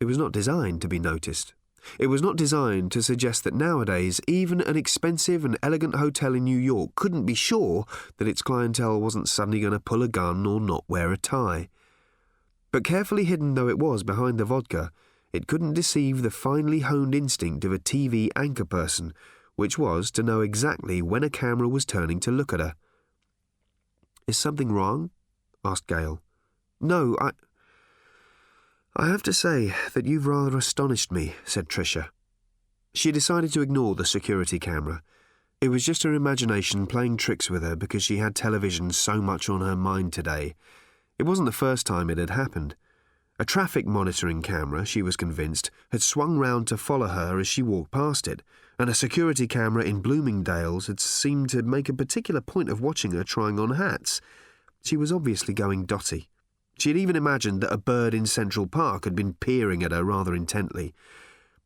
It 0.00 0.06
was 0.06 0.18
not 0.18 0.32
designed 0.32 0.82
to 0.82 0.88
be 0.88 0.98
noticed. 0.98 1.54
It 1.98 2.08
was 2.08 2.22
not 2.22 2.36
designed 2.36 2.92
to 2.92 3.02
suggest 3.02 3.44
that 3.44 3.54
nowadays 3.54 4.20
even 4.26 4.60
an 4.60 4.76
expensive 4.76 5.44
and 5.44 5.58
elegant 5.62 5.96
hotel 5.96 6.34
in 6.34 6.44
New 6.44 6.58
York 6.58 6.94
couldn't 6.94 7.26
be 7.26 7.34
sure 7.34 7.84
that 8.16 8.28
its 8.28 8.42
clientele 8.42 9.00
wasn't 9.00 9.28
suddenly 9.28 9.60
going 9.60 9.72
to 9.72 9.80
pull 9.80 10.02
a 10.02 10.08
gun 10.08 10.46
or 10.46 10.60
not 10.60 10.84
wear 10.88 11.12
a 11.12 11.16
tie. 11.16 11.68
But 12.70 12.84
carefully 12.84 13.24
hidden 13.24 13.54
though 13.54 13.68
it 13.68 13.78
was 13.78 14.02
behind 14.02 14.38
the 14.38 14.44
vodka, 14.44 14.90
it 15.32 15.46
couldn't 15.46 15.74
deceive 15.74 16.22
the 16.22 16.30
finely 16.30 16.80
honed 16.80 17.14
instinct 17.14 17.64
of 17.64 17.72
a 17.72 17.78
TV 17.78 18.30
anchor 18.36 18.64
person, 18.64 19.12
which 19.56 19.78
was 19.78 20.10
to 20.12 20.22
know 20.22 20.40
exactly 20.40 21.02
when 21.02 21.22
a 21.22 21.30
camera 21.30 21.68
was 21.68 21.84
turning 21.84 22.20
to 22.20 22.30
look 22.30 22.52
at 22.52 22.60
her. 22.60 22.74
Is 24.26 24.38
something 24.38 24.72
wrong? 24.72 25.10
asked 25.64 25.86
Gail. 25.86 26.20
No, 26.80 27.16
I. 27.20 27.30
I 29.00 29.06
have 29.06 29.22
to 29.22 29.32
say 29.32 29.72
that 29.94 30.06
you've 30.06 30.26
rather 30.26 30.58
astonished 30.58 31.12
me, 31.12 31.36
said 31.44 31.68
Tricia. 31.68 32.08
She 32.92 33.12
decided 33.12 33.52
to 33.52 33.60
ignore 33.60 33.94
the 33.94 34.04
security 34.04 34.58
camera. 34.58 35.04
It 35.60 35.68
was 35.68 35.86
just 35.86 36.02
her 36.02 36.14
imagination 36.14 36.84
playing 36.88 37.18
tricks 37.18 37.48
with 37.48 37.62
her 37.62 37.76
because 37.76 38.02
she 38.02 38.16
had 38.16 38.34
television 38.34 38.90
so 38.90 39.22
much 39.22 39.48
on 39.48 39.60
her 39.60 39.76
mind 39.76 40.12
today. 40.12 40.56
It 41.16 41.22
wasn't 41.22 41.46
the 41.46 41.52
first 41.52 41.86
time 41.86 42.10
it 42.10 42.18
had 42.18 42.30
happened. 42.30 42.74
A 43.38 43.44
traffic 43.44 43.86
monitoring 43.86 44.42
camera, 44.42 44.84
she 44.84 45.00
was 45.00 45.16
convinced, 45.16 45.70
had 45.92 46.02
swung 46.02 46.36
round 46.36 46.66
to 46.66 46.76
follow 46.76 47.06
her 47.06 47.38
as 47.38 47.46
she 47.46 47.62
walked 47.62 47.92
past 47.92 48.26
it, 48.26 48.42
and 48.80 48.90
a 48.90 48.94
security 48.94 49.46
camera 49.46 49.84
in 49.84 50.02
Bloomingdale's 50.02 50.88
had 50.88 50.98
seemed 50.98 51.50
to 51.50 51.62
make 51.62 51.88
a 51.88 51.94
particular 51.94 52.40
point 52.40 52.68
of 52.68 52.80
watching 52.80 53.12
her 53.12 53.22
trying 53.22 53.60
on 53.60 53.76
hats. 53.76 54.20
She 54.82 54.96
was 54.96 55.12
obviously 55.12 55.54
going 55.54 55.84
dotty. 55.84 56.28
She 56.78 56.90
had 56.90 56.96
even 56.96 57.16
imagined 57.16 57.60
that 57.60 57.72
a 57.72 57.78
bird 57.78 58.14
in 58.14 58.24
Central 58.24 58.66
Park 58.66 59.04
had 59.04 59.16
been 59.16 59.34
peering 59.34 59.82
at 59.82 59.90
her 59.90 60.04
rather 60.04 60.34
intently. 60.34 60.94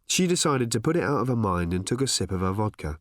She 0.07 0.27
decided 0.27 0.73
to 0.73 0.81
put 0.81 0.97
it 0.97 1.05
out 1.05 1.21
of 1.21 1.29
her 1.29 1.37
mind 1.37 1.75
and 1.75 1.87
took 1.87 2.01
a 2.01 2.07
sip 2.07 2.33
of 2.33 2.41
her 2.41 2.53
vodka. 2.53 2.99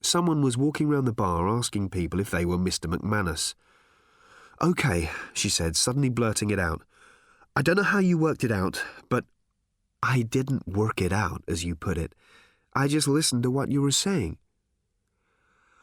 Someone 0.00 0.42
was 0.42 0.56
walking 0.56 0.88
round 0.88 1.06
the 1.06 1.12
bar 1.12 1.48
asking 1.48 1.90
people 1.90 2.20
if 2.20 2.30
they 2.30 2.44
were 2.44 2.56
Mr. 2.56 2.86
McManus. 2.86 3.54
OK, 4.60 5.10
she 5.32 5.48
said, 5.48 5.76
suddenly 5.76 6.08
blurting 6.08 6.50
it 6.50 6.58
out. 6.60 6.82
I 7.56 7.62
don't 7.62 7.76
know 7.76 7.82
how 7.82 7.98
you 7.98 8.16
worked 8.16 8.44
it 8.44 8.52
out, 8.52 8.82
but 9.08 9.24
I 10.02 10.22
didn't 10.22 10.68
work 10.68 11.00
it 11.00 11.12
out, 11.12 11.42
as 11.48 11.64
you 11.64 11.74
put 11.74 11.98
it. 11.98 12.14
I 12.74 12.86
just 12.86 13.08
listened 13.08 13.42
to 13.42 13.50
what 13.50 13.72
you 13.72 13.82
were 13.82 13.90
saying. 13.90 14.38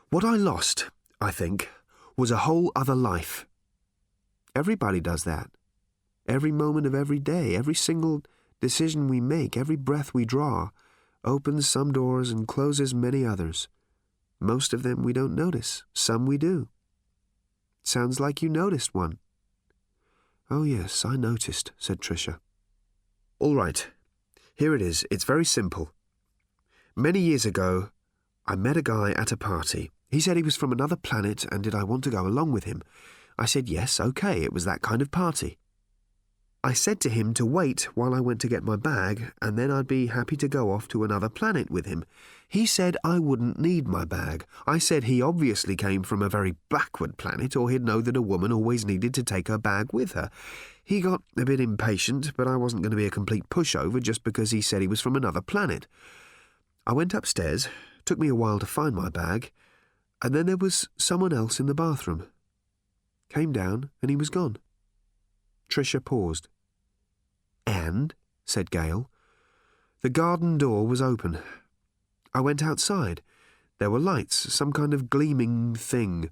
What 0.09 0.23
I 0.23 0.35
lost, 0.35 0.85
I 1.19 1.31
think, 1.31 1.69
was 2.15 2.31
a 2.31 2.37
whole 2.37 2.71
other 2.75 2.95
life. 2.95 3.45
Everybody 4.55 4.99
does 4.99 5.23
that. 5.23 5.49
Every 6.27 6.51
moment 6.51 6.85
of 6.85 6.95
every 6.95 7.19
day, 7.19 7.55
every 7.55 7.75
single 7.75 8.21
decision 8.61 9.07
we 9.07 9.19
make, 9.19 9.57
every 9.57 9.75
breath 9.75 10.13
we 10.13 10.25
draw, 10.25 10.69
opens 11.23 11.67
some 11.67 11.91
doors 11.91 12.31
and 12.31 12.47
closes 12.47 12.93
many 12.93 13.25
others. 13.25 13.67
Most 14.39 14.73
of 14.73 14.83
them 14.83 15.03
we 15.03 15.13
don't 15.13 15.35
notice, 15.35 15.83
some 15.93 16.25
we 16.25 16.37
do. 16.37 16.67
Sounds 17.81 18.19
like 18.19 18.41
you 18.41 18.49
noticed 18.49 18.93
one. 18.93 19.17
Oh, 20.49 20.63
yes, 20.63 21.03
I 21.03 21.15
noticed, 21.15 21.71
said 21.77 21.99
Tricia. 21.99 22.39
All 23.39 23.55
right. 23.55 23.87
Here 24.55 24.75
it 24.75 24.81
is. 24.81 25.05
It's 25.09 25.23
very 25.23 25.45
simple. 25.45 25.91
Many 26.95 27.19
years 27.19 27.45
ago, 27.45 27.89
I 28.45 28.55
met 28.55 28.77
a 28.77 28.81
guy 28.81 29.13
at 29.17 29.31
a 29.31 29.37
party. 29.37 29.89
He 30.11 30.19
said 30.19 30.37
he 30.37 30.43
was 30.43 30.55
from 30.55 30.71
another 30.71 30.95
planet 30.95 31.45
and 31.51 31.63
did 31.63 31.73
I 31.73 31.83
want 31.83 32.03
to 32.03 32.11
go 32.11 32.27
along 32.27 32.51
with 32.51 32.65
him. 32.65 32.83
I 33.38 33.45
said 33.45 33.69
yes, 33.69 33.99
okay, 33.99 34.41
it 34.41 34.53
was 34.53 34.65
that 34.65 34.81
kind 34.81 35.01
of 35.01 35.11
party. 35.11 35.57
I 36.65 36.71
said 36.71 37.01
to 37.01 37.09
him 37.09 37.34
to 37.34 37.45
wait 37.45 37.89
while 37.93 38.13
I 38.13 38.21
went 38.21 38.39
to 38.41 38.47
get 38.47 38.63
my 38.63 38.77
bag, 38.77 39.34
and 39.41 39.57
then 39.57 39.69
I'd 39.69 39.88
be 39.88 40.07
happy 40.07 40.38
to 40.38 40.47
go 40.47 40.71
off 40.71 40.88
to 40.89 41.03
another 41.03 41.27
planet 41.27 41.69
with 41.69 41.86
him. 41.86 42.05
He 42.47 42.65
said 42.65 42.95
I 43.03 43.19
wouldn't 43.19 43.59
need 43.59 43.86
my 43.86 44.05
bag. 44.05 44.45
I 44.65 44.77
said 44.77 45.03
he 45.03 45.21
obviously 45.21 45.75
came 45.75 46.03
from 46.03 46.21
a 46.21 46.29
very 46.29 46.55
backward 46.69 47.17
planet, 47.17 47.57
or 47.57 47.69
he'd 47.69 47.84
know 47.84 47.99
that 47.99 48.15
a 48.15 48.21
woman 48.21 48.53
always 48.53 48.86
needed 48.86 49.13
to 49.15 49.23
take 49.23 49.49
her 49.49 49.57
bag 49.57 49.91
with 49.91 50.13
her. 50.13 50.29
He 50.86 51.01
got 51.01 51.21
a 51.38 51.43
bit 51.43 51.59
impatient, 51.59 52.31
but 52.38 52.47
I 52.47 52.55
wasn't 52.55 52.81
going 52.81 52.91
to 52.91 52.97
be 52.97 53.07
a 53.07 53.11
complete 53.11 53.49
pushover 53.49 54.01
just 54.01 54.23
because 54.23 54.51
he 54.51 54.61
said 54.61 54.81
he 54.81 54.88
was 54.88 55.01
from 55.01 55.17
another 55.17 55.41
planet. 55.41 55.86
I 56.88 56.93
went 56.93 57.13
upstairs, 57.13 57.67
took 58.05 58.19
me 58.19 58.29
a 58.29 58.36
while 58.36 58.59
to 58.59 58.65
find 58.65 58.95
my 58.95 59.09
bag, 59.09 59.51
and 60.21 60.34
then 60.34 60.45
there 60.45 60.55
was 60.55 60.88
someone 60.95 61.34
else 61.34 61.59
in 61.59 61.65
the 61.65 61.75
bathroom. 61.75 62.27
Came 63.34 63.51
down, 63.51 63.89
and 64.01 64.11
he 64.11 64.15
was 64.15 64.29
gone. 64.29 64.57
Tricia 65.67 66.03
paused. 66.03 66.49
And, 67.65 68.13
said 68.45 68.69
Gail, 68.69 69.09
the 70.01 70.09
garden 70.09 70.59
door 70.59 70.86
was 70.86 71.01
open. 71.01 71.39
I 72.31 72.41
went 72.41 72.61
outside. 72.61 73.23
There 73.79 73.89
were 73.89 73.99
lights, 73.99 74.53
some 74.53 74.71
kind 74.71 74.93
of 74.93 75.09
gleaming 75.09 75.73
thing. 75.73 76.29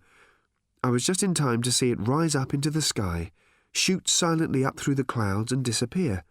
I 0.84 0.89
was 0.89 1.04
just 1.04 1.24
in 1.24 1.34
time 1.34 1.64
to 1.64 1.72
see 1.72 1.89
it 1.89 2.08
rise 2.08 2.36
up 2.36 2.54
into 2.54 2.70
the 2.70 2.84
sky, 2.84 3.32
shoot 3.72 4.08
silently 4.08 4.64
up 4.64 4.80
through 4.80 4.95
the 4.95 5.04
clouds, 5.04 5.52
and 5.52 5.66
disappear. 5.66 6.24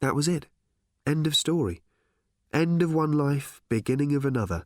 That 0.00 0.14
was 0.14 0.28
it. 0.28 0.46
End 1.06 1.26
of 1.26 1.36
story. 1.36 1.82
End 2.54 2.82
of 2.82 2.94
one 2.94 3.12
life, 3.12 3.60
beginning 3.68 4.14
of 4.14 4.24
another. 4.24 4.64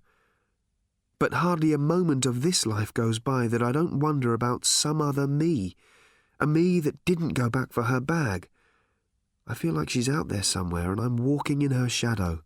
But 1.19 1.35
hardly 1.35 1.73
a 1.73 1.79
moment 1.79 2.27
of 2.27 2.43
this 2.43 2.67
life 2.67 2.93
goes 2.93 3.19
by 3.19 3.49
that 3.49 3.63
I 3.63 3.73
don't 3.73 4.01
wonder 4.01 4.35
about 4.35 4.65
some 4.65 5.01
other 5.01 5.27
me, 5.27 5.77
a 6.39 6.47
me 6.47 6.81
that 6.81 7.05
didn't 7.05 7.31
go 7.31 7.49
back 7.49 7.73
for 7.73 7.85
her 7.85 8.01
bag, 8.01 8.49
I 9.49 9.55
feel 9.55 9.75
like 9.75 9.89
she's 9.89 10.09
out 10.09 10.29
there 10.29 10.43
somewhere 10.43 10.91
and 10.91 11.01
I'm 11.01 11.17
walking 11.17 11.63
in 11.63 11.71
her 11.71 11.89
shadow. 11.89 12.43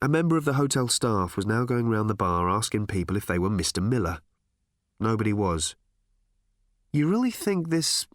A 0.00 0.08
member 0.08 0.36
of 0.36 0.44
the 0.44 0.52
hotel 0.52 0.86
staff 0.86 1.34
was 1.34 1.44
now 1.44 1.64
going 1.64 1.88
round 1.88 2.08
the 2.08 2.14
bar 2.14 2.48
asking 2.48 2.86
people 2.86 3.16
if 3.16 3.26
they 3.26 3.38
were 3.38 3.50
Mr. 3.50 3.82
Miller. 3.82 4.20
Nobody 5.00 5.32
was. 5.32 5.74
You 6.92 7.08
really 7.08 7.32
think 7.32 7.68
this 7.68 8.06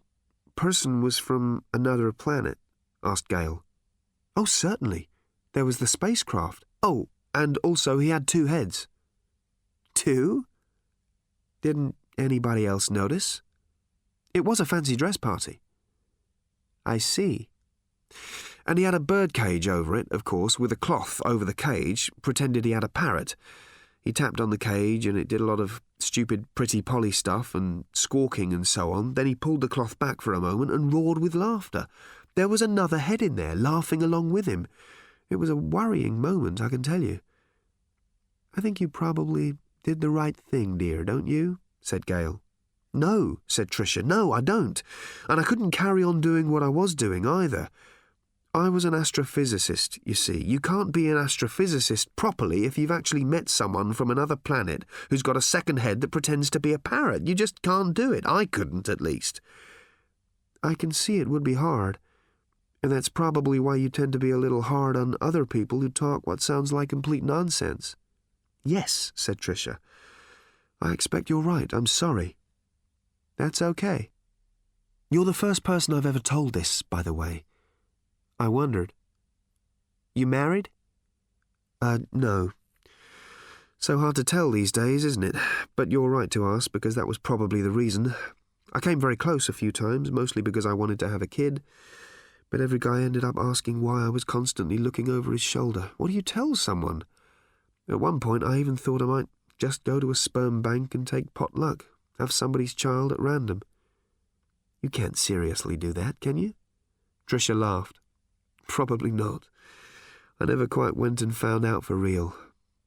person 0.56 1.02
was 1.02 1.18
from 1.18 1.62
another 1.74 2.10
planet? 2.10 2.56
asked 3.02 3.28
Gail. 3.28 3.64
Oh, 4.34 4.46
certainly. 4.46 5.10
There 5.52 5.66
was 5.66 5.76
the 5.76 5.86
spacecraft. 5.86 6.64
Oh, 6.82 7.08
and 7.34 7.58
also 7.58 7.98
he 7.98 8.08
had 8.08 8.26
two 8.26 8.46
heads. 8.46 8.88
Two? 9.94 10.46
Didn't 11.62 11.94
anybody 12.18 12.66
else 12.66 12.90
notice? 12.90 13.42
It 14.32 14.44
was 14.44 14.60
a 14.60 14.66
fancy 14.66 14.96
dress 14.96 15.16
party. 15.16 15.60
I 16.84 16.98
see. 16.98 17.48
And 18.66 18.78
he 18.78 18.84
had 18.84 18.94
a 18.94 19.00
bird 19.00 19.32
cage 19.32 19.68
over 19.68 19.96
it, 19.96 20.08
of 20.10 20.24
course, 20.24 20.58
with 20.58 20.72
a 20.72 20.76
cloth 20.76 21.20
over 21.24 21.44
the 21.44 21.54
cage, 21.54 22.10
pretended 22.22 22.64
he 22.64 22.72
had 22.72 22.84
a 22.84 22.88
parrot. 22.88 23.36
He 24.00 24.12
tapped 24.12 24.40
on 24.40 24.50
the 24.50 24.58
cage 24.58 25.06
and 25.06 25.16
it 25.16 25.28
did 25.28 25.40
a 25.40 25.46
lot 25.46 25.60
of 25.60 25.80
stupid 25.98 26.46
pretty 26.54 26.82
Polly 26.82 27.10
stuff 27.10 27.54
and 27.54 27.84
squawking 27.92 28.52
and 28.52 28.66
so 28.66 28.92
on. 28.92 29.14
Then 29.14 29.26
he 29.26 29.34
pulled 29.34 29.62
the 29.62 29.68
cloth 29.68 29.98
back 29.98 30.20
for 30.20 30.34
a 30.34 30.40
moment 30.40 30.70
and 30.70 30.92
roared 30.92 31.18
with 31.18 31.34
laughter. 31.34 31.86
There 32.34 32.48
was 32.48 32.60
another 32.60 32.98
head 32.98 33.22
in 33.22 33.36
there, 33.36 33.54
laughing 33.54 34.02
along 34.02 34.32
with 34.32 34.46
him. 34.46 34.66
It 35.30 35.36
was 35.36 35.48
a 35.48 35.56
worrying 35.56 36.20
moment, 36.20 36.60
I 36.60 36.68
can 36.68 36.82
tell 36.82 37.02
you. 37.02 37.20
I 38.56 38.60
think 38.60 38.80
you 38.80 38.88
probably 38.88 39.54
did 39.84 40.00
the 40.00 40.10
right 40.10 40.36
thing, 40.36 40.76
dear, 40.76 41.04
don't 41.04 41.28
you? 41.28 41.60
said 41.80 42.06
Gail. 42.06 42.40
No, 42.94 43.40
said 43.46 43.70
Tricia. 43.70 44.02
No, 44.02 44.32
I 44.32 44.40
don't. 44.40 44.82
And 45.28 45.40
I 45.40 45.44
couldn't 45.44 45.72
carry 45.72 46.02
on 46.02 46.20
doing 46.20 46.50
what 46.50 46.62
I 46.62 46.68
was 46.68 46.94
doing 46.94 47.26
either. 47.26 47.68
I 48.54 48.68
was 48.68 48.84
an 48.84 48.94
astrophysicist, 48.94 49.98
you 50.04 50.14
see. 50.14 50.40
You 50.40 50.60
can't 50.60 50.92
be 50.92 51.10
an 51.10 51.16
astrophysicist 51.16 52.06
properly 52.14 52.64
if 52.64 52.78
you've 52.78 52.92
actually 52.92 53.24
met 53.24 53.48
someone 53.48 53.92
from 53.92 54.10
another 54.10 54.36
planet 54.36 54.84
who's 55.10 55.24
got 55.24 55.36
a 55.36 55.42
second 55.42 55.80
head 55.80 56.00
that 56.00 56.12
pretends 56.12 56.50
to 56.50 56.60
be 56.60 56.72
a 56.72 56.78
parrot. 56.78 57.26
You 57.26 57.34
just 57.34 57.62
can't 57.62 57.92
do 57.92 58.12
it. 58.12 58.24
I 58.26 58.46
couldn't, 58.46 58.88
at 58.88 59.00
least. 59.00 59.40
I 60.62 60.74
can 60.74 60.92
see 60.92 61.18
it 61.18 61.28
would 61.28 61.42
be 61.42 61.54
hard. 61.54 61.98
And 62.80 62.92
that's 62.92 63.08
probably 63.08 63.58
why 63.58 63.74
you 63.74 63.88
tend 63.88 64.12
to 64.12 64.18
be 64.20 64.30
a 64.30 64.38
little 64.38 64.62
hard 64.62 64.96
on 64.96 65.16
other 65.20 65.44
people 65.44 65.80
who 65.80 65.88
talk 65.88 66.24
what 66.24 66.40
sounds 66.40 66.72
like 66.72 66.90
complete 66.90 67.24
nonsense. 67.24 67.96
Yes, 68.64 69.12
said 69.14 69.38
Tricia. 69.38 69.78
I 70.80 70.92
expect 70.92 71.30
you're 71.30 71.40
right. 71.40 71.72
I'm 71.72 71.86
sorry. 71.86 72.36
That's 73.36 73.60
okay. 73.60 74.10
You're 75.10 75.24
the 75.24 75.32
first 75.32 75.62
person 75.62 75.94
I've 75.94 76.06
ever 76.06 76.18
told 76.18 76.52
this, 76.52 76.82
by 76.82 77.02
the 77.02 77.14
way. 77.14 77.44
I 78.38 78.48
wondered. 78.48 78.92
You 80.14 80.26
married? 80.26 80.70
Uh, 81.80 82.00
no. 82.12 82.52
So 83.78 83.98
hard 83.98 84.16
to 84.16 84.24
tell 84.24 84.50
these 84.50 84.72
days, 84.72 85.04
isn't 85.04 85.24
it? 85.24 85.36
But 85.76 85.92
you're 85.92 86.08
right 86.08 86.30
to 86.30 86.46
ask, 86.46 86.72
because 86.72 86.94
that 86.94 87.06
was 87.06 87.18
probably 87.18 87.60
the 87.60 87.70
reason. 87.70 88.14
I 88.72 88.80
came 88.80 88.98
very 88.98 89.16
close 89.16 89.48
a 89.48 89.52
few 89.52 89.70
times, 89.70 90.10
mostly 90.10 90.40
because 90.40 90.64
I 90.64 90.72
wanted 90.72 90.98
to 91.00 91.08
have 91.08 91.20
a 91.20 91.26
kid. 91.26 91.62
But 92.50 92.60
every 92.60 92.78
guy 92.78 93.02
ended 93.02 93.24
up 93.24 93.36
asking 93.36 93.82
why 93.82 94.06
I 94.06 94.08
was 94.08 94.24
constantly 94.24 94.78
looking 94.78 95.08
over 95.08 95.32
his 95.32 95.42
shoulder. 95.42 95.90
What 95.96 96.08
do 96.08 96.14
you 96.14 96.22
tell 96.22 96.54
someone? 96.54 97.02
At 97.88 98.00
one 98.00 98.20
point, 98.20 98.42
I 98.42 98.58
even 98.58 98.76
thought 98.76 99.02
I 99.02 99.06
might 99.06 99.26
just 99.58 99.84
go 99.84 100.00
to 100.00 100.10
a 100.10 100.14
sperm 100.14 100.62
bank 100.62 100.94
and 100.94 101.06
take 101.06 101.34
pot 101.34 101.54
luck, 101.54 101.86
have 102.18 102.32
somebody's 102.32 102.74
child 102.74 103.12
at 103.12 103.20
random. 103.20 103.62
You 104.82 104.88
can't 104.88 105.16
seriously 105.16 105.76
do 105.76 105.92
that, 105.92 106.20
can 106.20 106.36
you? 106.36 106.54
Tricia 107.26 107.58
laughed. 107.58 108.00
Probably 108.68 109.10
not. 109.10 109.48
I 110.40 110.46
never 110.46 110.66
quite 110.66 110.96
went 110.96 111.22
and 111.22 111.36
found 111.36 111.64
out 111.64 111.84
for 111.84 111.96
real. 111.96 112.34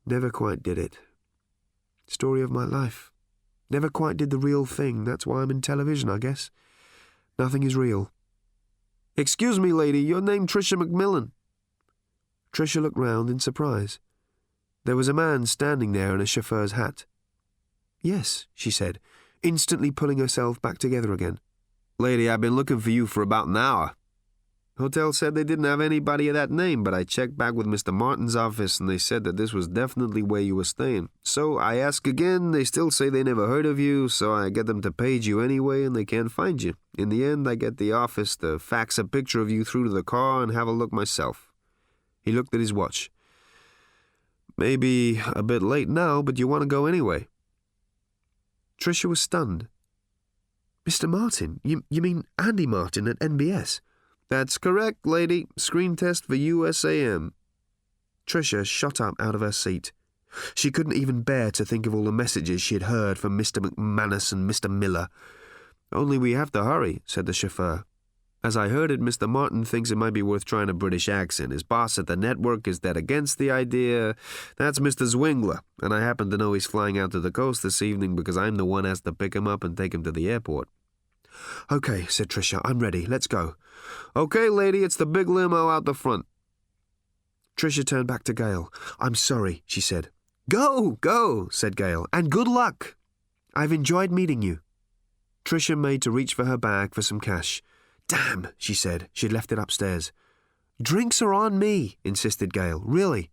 Never 0.05 0.29
quite 0.29 0.61
did 0.61 0.77
it. 0.77 0.99
Story 2.07 2.41
of 2.41 2.51
my 2.51 2.65
life. 2.65 3.11
Never 3.69 3.89
quite 3.89 4.17
did 4.17 4.29
the 4.29 4.37
real 4.37 4.65
thing. 4.65 5.03
That's 5.03 5.25
why 5.25 5.41
I'm 5.41 5.51
in 5.51 5.61
television, 5.61 6.09
I 6.09 6.17
guess. 6.17 6.51
Nothing 7.37 7.63
is 7.63 7.75
real. 7.75 8.11
Excuse 9.15 9.59
me, 9.59 9.73
lady, 9.73 9.99
your 9.99 10.21
name 10.21 10.47
Tricia 10.47 10.81
McMillan. 10.81 11.31
Tricia 12.53 12.81
looked 12.81 12.97
round 12.97 13.29
in 13.29 13.39
surprise. 13.39 13.99
There 14.87 14.95
was 14.95 15.09
a 15.09 15.13
man 15.13 15.45
standing 15.47 15.91
there 15.91 16.15
in 16.15 16.21
a 16.21 16.25
chauffeur's 16.25 16.71
hat. 16.71 17.05
Yes, 18.01 18.47
she 18.53 18.71
said, 18.71 18.99
instantly 19.43 19.91
pulling 19.91 20.17
herself 20.17 20.61
back 20.61 20.77
together 20.77 21.11
again. 21.11 21.41
Lady, 21.99 22.29
I've 22.29 22.39
been 22.39 22.55
looking 22.55 22.79
for 22.79 22.89
you 22.89 23.05
for 23.05 23.21
about 23.21 23.47
an 23.47 23.57
hour. 23.57 23.97
Hotel 24.77 25.11
said 25.11 25.35
they 25.35 25.43
didn't 25.43 25.65
have 25.65 25.81
anybody 25.81 26.29
of 26.29 26.35
that 26.35 26.51
name, 26.51 26.85
but 26.85 26.93
I 26.93 27.03
checked 27.03 27.37
back 27.37 27.53
with 27.53 27.67
Mr. 27.67 27.93
Martin's 27.93 28.37
office 28.37 28.79
and 28.79 28.89
they 28.89 28.97
said 28.97 29.25
that 29.25 29.35
this 29.35 29.51
was 29.51 29.67
definitely 29.67 30.23
where 30.23 30.39
you 30.39 30.55
were 30.55 30.63
staying. 30.63 31.09
So 31.21 31.57
I 31.57 31.75
ask 31.75 32.07
again, 32.07 32.51
they 32.51 32.63
still 32.63 32.89
say 32.89 33.09
they 33.09 33.23
never 33.23 33.45
heard 33.45 33.65
of 33.65 33.77
you, 33.77 34.07
so 34.07 34.33
I 34.33 34.47
get 34.49 34.67
them 34.67 34.79
to 34.83 34.91
page 34.93 35.27
you 35.27 35.41
anyway 35.41 35.83
and 35.83 35.97
they 35.97 36.05
can't 36.05 36.31
find 36.31 36.63
you. 36.63 36.75
In 36.97 37.09
the 37.09 37.25
end, 37.25 37.45
I 37.45 37.55
get 37.55 37.75
the 37.75 37.91
office 37.91 38.37
to 38.37 38.57
fax 38.57 38.97
a 38.97 39.03
picture 39.03 39.41
of 39.41 39.51
you 39.51 39.65
through 39.65 39.83
to 39.83 39.93
the 39.93 40.01
car 40.01 40.43
and 40.43 40.53
have 40.53 40.69
a 40.69 40.71
look 40.71 40.93
myself. 40.93 41.51
He 42.21 42.31
looked 42.31 42.53
at 42.53 42.61
his 42.61 42.71
watch. 42.71 43.11
Maybe 44.57 45.21
a 45.35 45.43
bit 45.43 45.61
late 45.61 45.87
now, 45.87 46.21
but 46.21 46.39
you 46.39 46.47
want 46.47 46.63
to 46.63 46.67
go 46.67 46.87
anyway. 46.87 47.27
Tricia 48.81 49.05
was 49.05 49.21
stunned. 49.21 49.67
Mr. 50.87 51.07
Martin? 51.07 51.59
You, 51.63 51.83
you 51.89 52.01
mean 52.01 52.23
Andy 52.39 52.65
Martin 52.65 53.07
at 53.07 53.19
NBS? 53.19 53.81
That's 54.29 54.57
correct, 54.57 55.05
lady. 55.05 55.47
Screen 55.57 55.95
test 55.95 56.25
for 56.25 56.35
USAM. 56.35 57.31
Tricia 58.25 58.65
shot 58.65 58.99
up 58.99 59.15
out 59.19 59.35
of 59.35 59.41
her 59.41 59.51
seat. 59.51 59.91
She 60.55 60.71
couldn't 60.71 60.95
even 60.95 61.21
bear 61.21 61.51
to 61.51 61.65
think 61.65 61.85
of 61.85 61.95
all 61.95 62.03
the 62.03 62.11
messages 62.11 62.61
she 62.61 62.75
had 62.75 62.83
heard 62.83 63.17
from 63.17 63.37
Mr. 63.37 63.59
McManus 63.63 64.31
and 64.31 64.49
Mr. 64.49 64.69
Miller. 64.69 65.07
Only 65.91 66.17
we 66.17 66.31
have 66.33 66.51
to 66.51 66.63
hurry, 66.63 67.01
said 67.05 67.25
the 67.25 67.33
chauffeur. 67.33 67.85
As 68.47 68.55
I 68.55 68.69
heard 68.69 68.91
it, 68.91 69.01
Mr. 69.01 69.27
Martin 69.27 69.65
thinks 69.65 69.91
it 69.91 69.97
might 69.97 70.13
be 70.13 70.23
worth 70.23 70.45
trying 70.45 70.69
a 70.69 70.73
British 70.73 71.09
accent. 71.09 71.51
His 71.51 71.63
boss 71.63 71.99
at 71.99 72.07
the 72.07 72.15
network 72.15 72.65
is 72.65 72.79
dead 72.79 72.95
against 72.95 73.37
the 73.37 73.51
idea. 73.51 74.15
That's 74.55 74.79
Mr. 74.79 75.05
Zwingler, 75.05 75.59
and 75.81 75.93
I 75.93 75.99
happen 75.99 76.29
to 76.29 76.37
know 76.37 76.53
he's 76.53 76.65
flying 76.65 76.97
out 76.97 77.11
to 77.11 77.19
the 77.19 77.29
coast 77.29 77.61
this 77.61 77.81
evening 77.81 78.15
because 78.15 78.37
I'm 78.37 78.55
the 78.55 78.63
one 78.63 78.85
has 78.85 79.01
to 79.01 79.11
pick 79.11 79.35
him 79.35 79.49
up 79.49 79.65
and 79.65 79.75
take 79.75 79.93
him 79.93 80.01
to 80.05 80.13
the 80.13 80.29
airport. 80.29 80.69
Okay, 81.69 82.05
said 82.05 82.29
Tricia, 82.29 82.61
I'm 82.63 82.79
ready. 82.79 83.05
Let's 83.05 83.27
go. 83.27 83.55
Okay, 84.15 84.47
lady, 84.47 84.81
it's 84.81 84.95
the 84.95 85.05
big 85.05 85.27
limo 85.27 85.67
out 85.67 85.83
the 85.83 85.93
front. 85.93 86.25
Tricia 87.57 87.85
turned 87.85 88.07
back 88.07 88.23
to 88.23 88.33
Gail. 88.33 88.71
I'm 88.97 89.15
sorry, 89.15 89.61
she 89.65 89.81
said. 89.81 90.09
Go, 90.49 90.91
go, 91.01 91.49
said 91.51 91.75
Gail, 91.75 92.05
and 92.13 92.29
good 92.29 92.47
luck. 92.47 92.95
I've 93.53 93.73
enjoyed 93.73 94.13
meeting 94.13 94.41
you. 94.41 94.61
Tricia 95.43 95.77
made 95.77 96.01
to 96.03 96.11
reach 96.11 96.33
for 96.33 96.45
her 96.45 96.55
bag 96.55 96.95
for 96.95 97.01
some 97.01 97.19
cash. 97.19 97.61
Damn, 98.07 98.47
she 98.57 98.73
said. 98.73 99.09
She'd 99.13 99.33
left 99.33 99.51
it 99.51 99.59
upstairs. 99.59 100.11
Drinks 100.81 101.21
are 101.21 101.33
on 101.33 101.59
me, 101.59 101.97
insisted 102.03 102.53
Gail. 102.53 102.81
Really. 102.85 103.31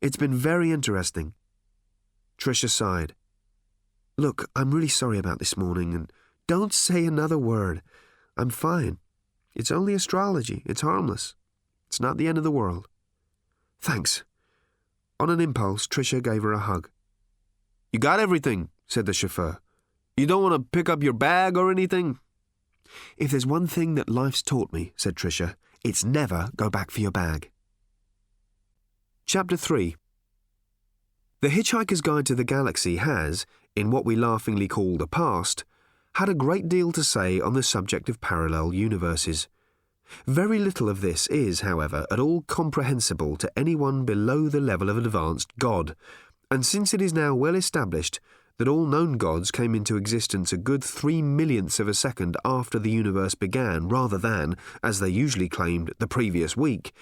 It's 0.00 0.16
been 0.16 0.34
very 0.34 0.70
interesting. 0.70 1.34
Tricia 2.38 2.68
sighed. 2.68 3.14
Look, 4.16 4.50
I'm 4.54 4.70
really 4.70 4.88
sorry 4.88 5.18
about 5.18 5.38
this 5.38 5.56
morning, 5.56 5.92
and 5.92 6.12
don't 6.46 6.72
say 6.72 7.04
another 7.04 7.38
word. 7.38 7.82
I'm 8.36 8.50
fine. 8.50 8.98
It's 9.54 9.70
only 9.70 9.94
astrology. 9.94 10.62
It's 10.66 10.82
harmless. 10.82 11.34
It's 11.88 12.00
not 12.00 12.16
the 12.16 12.28
end 12.28 12.38
of 12.38 12.44
the 12.44 12.50
world. 12.50 12.88
Thanks. 13.80 14.24
On 15.20 15.30
an 15.30 15.40
impulse, 15.40 15.86
Tricia 15.86 16.22
gave 16.22 16.42
her 16.42 16.52
a 16.52 16.58
hug. 16.58 16.90
You 17.92 17.98
got 17.98 18.20
everything, 18.20 18.70
said 18.86 19.06
the 19.06 19.12
chauffeur. 19.12 19.58
You 20.16 20.26
don't 20.26 20.42
want 20.42 20.54
to 20.54 20.68
pick 20.76 20.88
up 20.88 21.02
your 21.02 21.12
bag 21.12 21.56
or 21.56 21.70
anything? 21.70 22.18
If 23.16 23.30
there's 23.30 23.46
one 23.46 23.66
thing 23.66 23.94
that 23.94 24.08
life's 24.08 24.42
taught 24.42 24.72
me, 24.72 24.92
said 24.96 25.16
Tricia, 25.16 25.54
it's 25.84 26.04
never 26.04 26.50
go 26.56 26.70
back 26.70 26.90
for 26.90 27.00
your 27.00 27.10
bag. 27.10 27.50
Chapter 29.26 29.56
3 29.56 29.96
The 31.40 31.48
Hitchhiker's 31.48 32.00
Guide 32.00 32.26
to 32.26 32.34
the 32.34 32.44
Galaxy 32.44 32.96
has, 32.96 33.46
in 33.74 33.90
what 33.90 34.04
we 34.04 34.16
laughingly 34.16 34.68
call 34.68 34.96
the 34.96 35.06
past, 35.06 35.64
had 36.16 36.28
a 36.28 36.34
great 36.34 36.68
deal 36.68 36.92
to 36.92 37.02
say 37.02 37.40
on 37.40 37.54
the 37.54 37.62
subject 37.62 38.08
of 38.08 38.20
parallel 38.20 38.72
universes. 38.72 39.48
Very 40.26 40.58
little 40.58 40.88
of 40.88 41.00
this 41.00 41.26
is, 41.28 41.60
however, 41.60 42.06
at 42.10 42.20
all 42.20 42.42
comprehensible 42.42 43.36
to 43.36 43.50
anyone 43.58 44.04
below 44.04 44.48
the 44.48 44.60
level 44.60 44.90
of 44.90 44.98
advanced 44.98 45.56
God, 45.58 45.96
and 46.50 46.64
since 46.64 46.94
it 46.94 47.00
is 47.00 47.12
now 47.12 47.34
well 47.34 47.54
established 47.54 48.20
that 48.58 48.68
all 48.68 48.86
known 48.86 49.16
gods 49.18 49.50
came 49.50 49.74
into 49.74 49.96
existence 49.96 50.52
a 50.52 50.56
good 50.56 50.82
three 50.82 51.20
millionths 51.20 51.80
of 51.80 51.88
a 51.88 51.94
second 51.94 52.36
after 52.44 52.78
the 52.78 52.90
universe 52.90 53.34
began, 53.34 53.88
rather 53.88 54.18
than, 54.18 54.56
as 54.82 55.00
they 55.00 55.08
usually 55.08 55.48
claimed, 55.48 55.92
the 55.98 56.06
previous 56.06 56.56
week, 56.56 56.92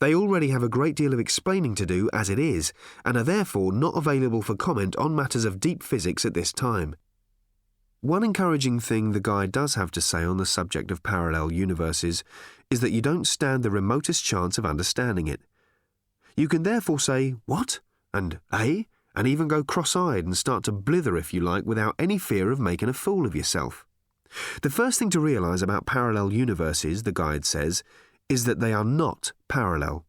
they 0.00 0.14
already 0.14 0.50
have 0.50 0.62
a 0.62 0.68
great 0.68 0.94
deal 0.94 1.12
of 1.12 1.18
explaining 1.18 1.74
to 1.74 1.86
do 1.86 2.08
as 2.12 2.30
it 2.30 2.38
is, 2.38 2.72
and 3.04 3.16
are 3.16 3.24
therefore 3.24 3.72
not 3.72 3.96
available 3.96 4.42
for 4.42 4.54
comment 4.54 4.94
on 4.96 5.16
matters 5.16 5.44
of 5.44 5.58
deep 5.58 5.82
physics 5.82 6.24
at 6.24 6.34
this 6.34 6.52
time. 6.52 6.94
One 8.00 8.22
encouraging 8.22 8.78
thing 8.78 9.10
the 9.10 9.18
guide 9.18 9.50
does 9.50 9.74
have 9.74 9.90
to 9.92 10.00
say 10.00 10.22
on 10.22 10.36
the 10.36 10.46
subject 10.46 10.92
of 10.92 11.02
parallel 11.02 11.50
universes 11.50 12.22
is 12.70 12.80
that 12.80 12.92
you 12.92 13.00
don't 13.00 13.26
stand 13.26 13.64
the 13.64 13.70
remotest 13.70 14.24
chance 14.24 14.56
of 14.56 14.64
understanding 14.64 15.26
it. 15.26 15.40
You 16.36 16.46
can 16.46 16.62
therefore 16.62 17.00
say, 17.00 17.34
What? 17.46 17.80
and 18.14 18.38
Eh? 18.52 18.84
And 19.18 19.26
even 19.26 19.48
go 19.48 19.64
cross 19.64 19.96
eyed 19.96 20.24
and 20.24 20.36
start 20.36 20.62
to 20.62 20.70
blither 20.70 21.16
if 21.16 21.34
you 21.34 21.40
like 21.40 21.66
without 21.66 21.96
any 21.98 22.18
fear 22.18 22.52
of 22.52 22.60
making 22.60 22.88
a 22.88 22.92
fool 22.92 23.26
of 23.26 23.34
yourself. 23.34 23.84
The 24.62 24.70
first 24.70 25.00
thing 25.00 25.10
to 25.10 25.18
realise 25.18 25.60
about 25.60 25.86
parallel 25.86 26.32
universes, 26.32 27.02
the 27.02 27.10
guide 27.10 27.44
says, 27.44 27.82
is 28.28 28.44
that 28.44 28.60
they 28.60 28.72
are 28.72 28.84
not 28.84 29.32
parallel. 29.48 30.04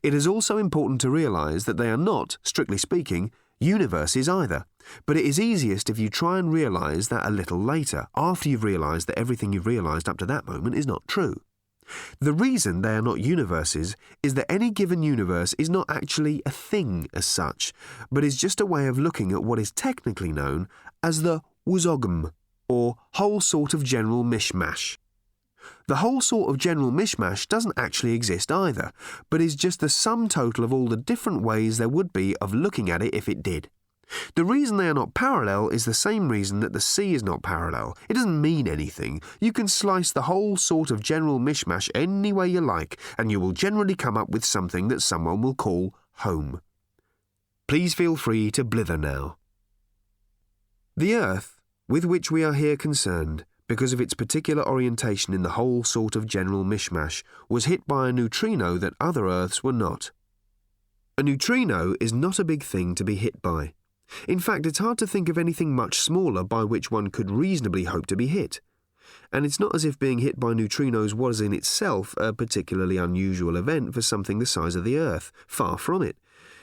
It 0.00 0.14
is 0.14 0.28
also 0.28 0.58
important 0.58 1.00
to 1.00 1.10
realise 1.10 1.64
that 1.64 1.76
they 1.76 1.90
are 1.90 1.96
not, 1.96 2.38
strictly 2.44 2.78
speaking, 2.78 3.32
universes 3.58 4.28
either. 4.28 4.64
But 5.06 5.16
it 5.16 5.24
is 5.24 5.40
easiest 5.40 5.90
if 5.90 5.98
you 5.98 6.08
try 6.08 6.38
and 6.38 6.52
realise 6.52 7.08
that 7.08 7.26
a 7.26 7.30
little 7.30 7.60
later, 7.60 8.06
after 8.14 8.48
you've 8.48 8.62
realised 8.62 9.08
that 9.08 9.18
everything 9.18 9.52
you've 9.52 9.66
realised 9.66 10.08
up 10.08 10.18
to 10.18 10.26
that 10.26 10.46
moment 10.46 10.76
is 10.76 10.86
not 10.86 11.02
true. 11.08 11.40
The 12.20 12.32
reason 12.32 12.82
they 12.82 12.96
are 12.96 13.02
not 13.02 13.20
universes 13.20 13.96
is 14.22 14.34
that 14.34 14.50
any 14.50 14.70
given 14.70 15.02
universe 15.02 15.54
is 15.58 15.70
not 15.70 15.86
actually 15.88 16.42
a 16.44 16.50
thing 16.50 17.08
as 17.14 17.26
such, 17.26 17.72
but 18.10 18.24
is 18.24 18.36
just 18.36 18.60
a 18.60 18.66
way 18.66 18.86
of 18.86 18.98
looking 18.98 19.32
at 19.32 19.44
what 19.44 19.58
is 19.58 19.70
technically 19.72 20.32
known 20.32 20.68
as 21.02 21.22
the 21.22 21.42
wuzogm, 21.68 22.32
or 22.68 22.96
whole 23.14 23.40
sort 23.40 23.74
of 23.74 23.84
general 23.84 24.24
mishmash. 24.24 24.98
The 25.88 25.96
whole 25.96 26.20
sort 26.20 26.50
of 26.50 26.58
general 26.58 26.90
mishmash 26.90 27.46
doesn't 27.48 27.78
actually 27.78 28.12
exist 28.12 28.50
either, 28.50 28.92
but 29.30 29.40
is 29.40 29.54
just 29.54 29.80
the 29.80 29.88
sum 29.88 30.28
total 30.28 30.64
of 30.64 30.72
all 30.72 30.86
the 30.86 30.96
different 30.96 31.42
ways 31.42 31.78
there 31.78 31.88
would 31.88 32.12
be 32.12 32.36
of 32.36 32.54
looking 32.54 32.90
at 32.90 33.02
it 33.02 33.14
if 33.14 33.28
it 33.28 33.42
did. 33.42 33.68
The 34.34 34.44
reason 34.44 34.76
they 34.76 34.88
are 34.88 34.94
not 34.94 35.14
parallel 35.14 35.68
is 35.70 35.84
the 35.84 35.94
same 35.94 36.28
reason 36.28 36.60
that 36.60 36.72
the 36.72 36.80
sea 36.80 37.14
is 37.14 37.22
not 37.22 37.42
parallel. 37.42 37.96
It 38.08 38.14
doesn't 38.14 38.40
mean 38.40 38.68
anything. 38.68 39.20
You 39.40 39.52
can 39.52 39.68
slice 39.68 40.12
the 40.12 40.22
whole 40.22 40.56
sort 40.56 40.90
of 40.90 41.02
general 41.02 41.38
mishmash 41.38 41.90
any 41.94 42.32
way 42.32 42.48
you 42.48 42.60
like, 42.60 43.00
and 43.18 43.30
you 43.30 43.40
will 43.40 43.52
generally 43.52 43.94
come 43.94 44.16
up 44.16 44.28
with 44.28 44.44
something 44.44 44.88
that 44.88 45.02
someone 45.02 45.42
will 45.42 45.54
call 45.54 45.94
home. 46.18 46.60
Please 47.66 47.94
feel 47.94 48.16
free 48.16 48.50
to 48.52 48.64
blither 48.64 48.96
now. 48.96 49.36
The 50.96 51.14
Earth, 51.14 51.60
with 51.88 52.04
which 52.04 52.30
we 52.30 52.44
are 52.44 52.54
here 52.54 52.76
concerned, 52.76 53.44
because 53.68 53.92
of 53.92 54.00
its 54.00 54.14
particular 54.14 54.66
orientation 54.66 55.34
in 55.34 55.42
the 55.42 55.50
whole 55.50 55.82
sort 55.82 56.14
of 56.14 56.26
general 56.26 56.64
mishmash, 56.64 57.22
was 57.48 57.64
hit 57.64 57.86
by 57.86 58.08
a 58.08 58.12
neutrino 58.12 58.78
that 58.78 58.94
other 59.00 59.26
Earths 59.26 59.64
were 59.64 59.72
not. 59.72 60.12
A 61.18 61.22
neutrino 61.22 61.94
is 62.00 62.12
not 62.12 62.38
a 62.38 62.44
big 62.44 62.62
thing 62.62 62.94
to 62.94 63.02
be 63.02 63.16
hit 63.16 63.42
by. 63.42 63.72
In 64.28 64.38
fact, 64.38 64.66
it's 64.66 64.78
hard 64.78 64.98
to 64.98 65.06
think 65.06 65.28
of 65.28 65.38
anything 65.38 65.74
much 65.74 65.98
smaller 65.98 66.44
by 66.44 66.64
which 66.64 66.90
one 66.90 67.10
could 67.10 67.30
reasonably 67.30 67.84
hope 67.84 68.06
to 68.06 68.16
be 68.16 68.26
hit. 68.26 68.60
And 69.32 69.44
it's 69.44 69.60
not 69.60 69.74
as 69.74 69.84
if 69.84 69.98
being 69.98 70.18
hit 70.18 70.38
by 70.38 70.52
neutrinos 70.52 71.14
was 71.14 71.40
in 71.40 71.52
itself 71.52 72.14
a 72.16 72.32
particularly 72.32 72.96
unusual 72.96 73.56
event 73.56 73.94
for 73.94 74.02
something 74.02 74.38
the 74.38 74.46
size 74.46 74.76
of 74.76 74.84
the 74.84 74.98
Earth. 74.98 75.32
Far 75.46 75.78
from 75.78 76.02
it. 76.02 76.16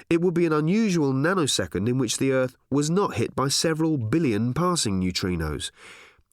It 0.09 0.21
would 0.21 0.33
be 0.33 0.45
an 0.45 0.53
unusual 0.53 1.13
nanosecond 1.13 1.87
in 1.87 1.97
which 1.97 2.17
the 2.17 2.31
Earth 2.31 2.55
was 2.69 2.89
not 2.89 3.15
hit 3.15 3.35
by 3.35 3.47
several 3.47 3.97
billion 3.97 4.53
passing 4.53 5.01
neutrinos. 5.01 5.71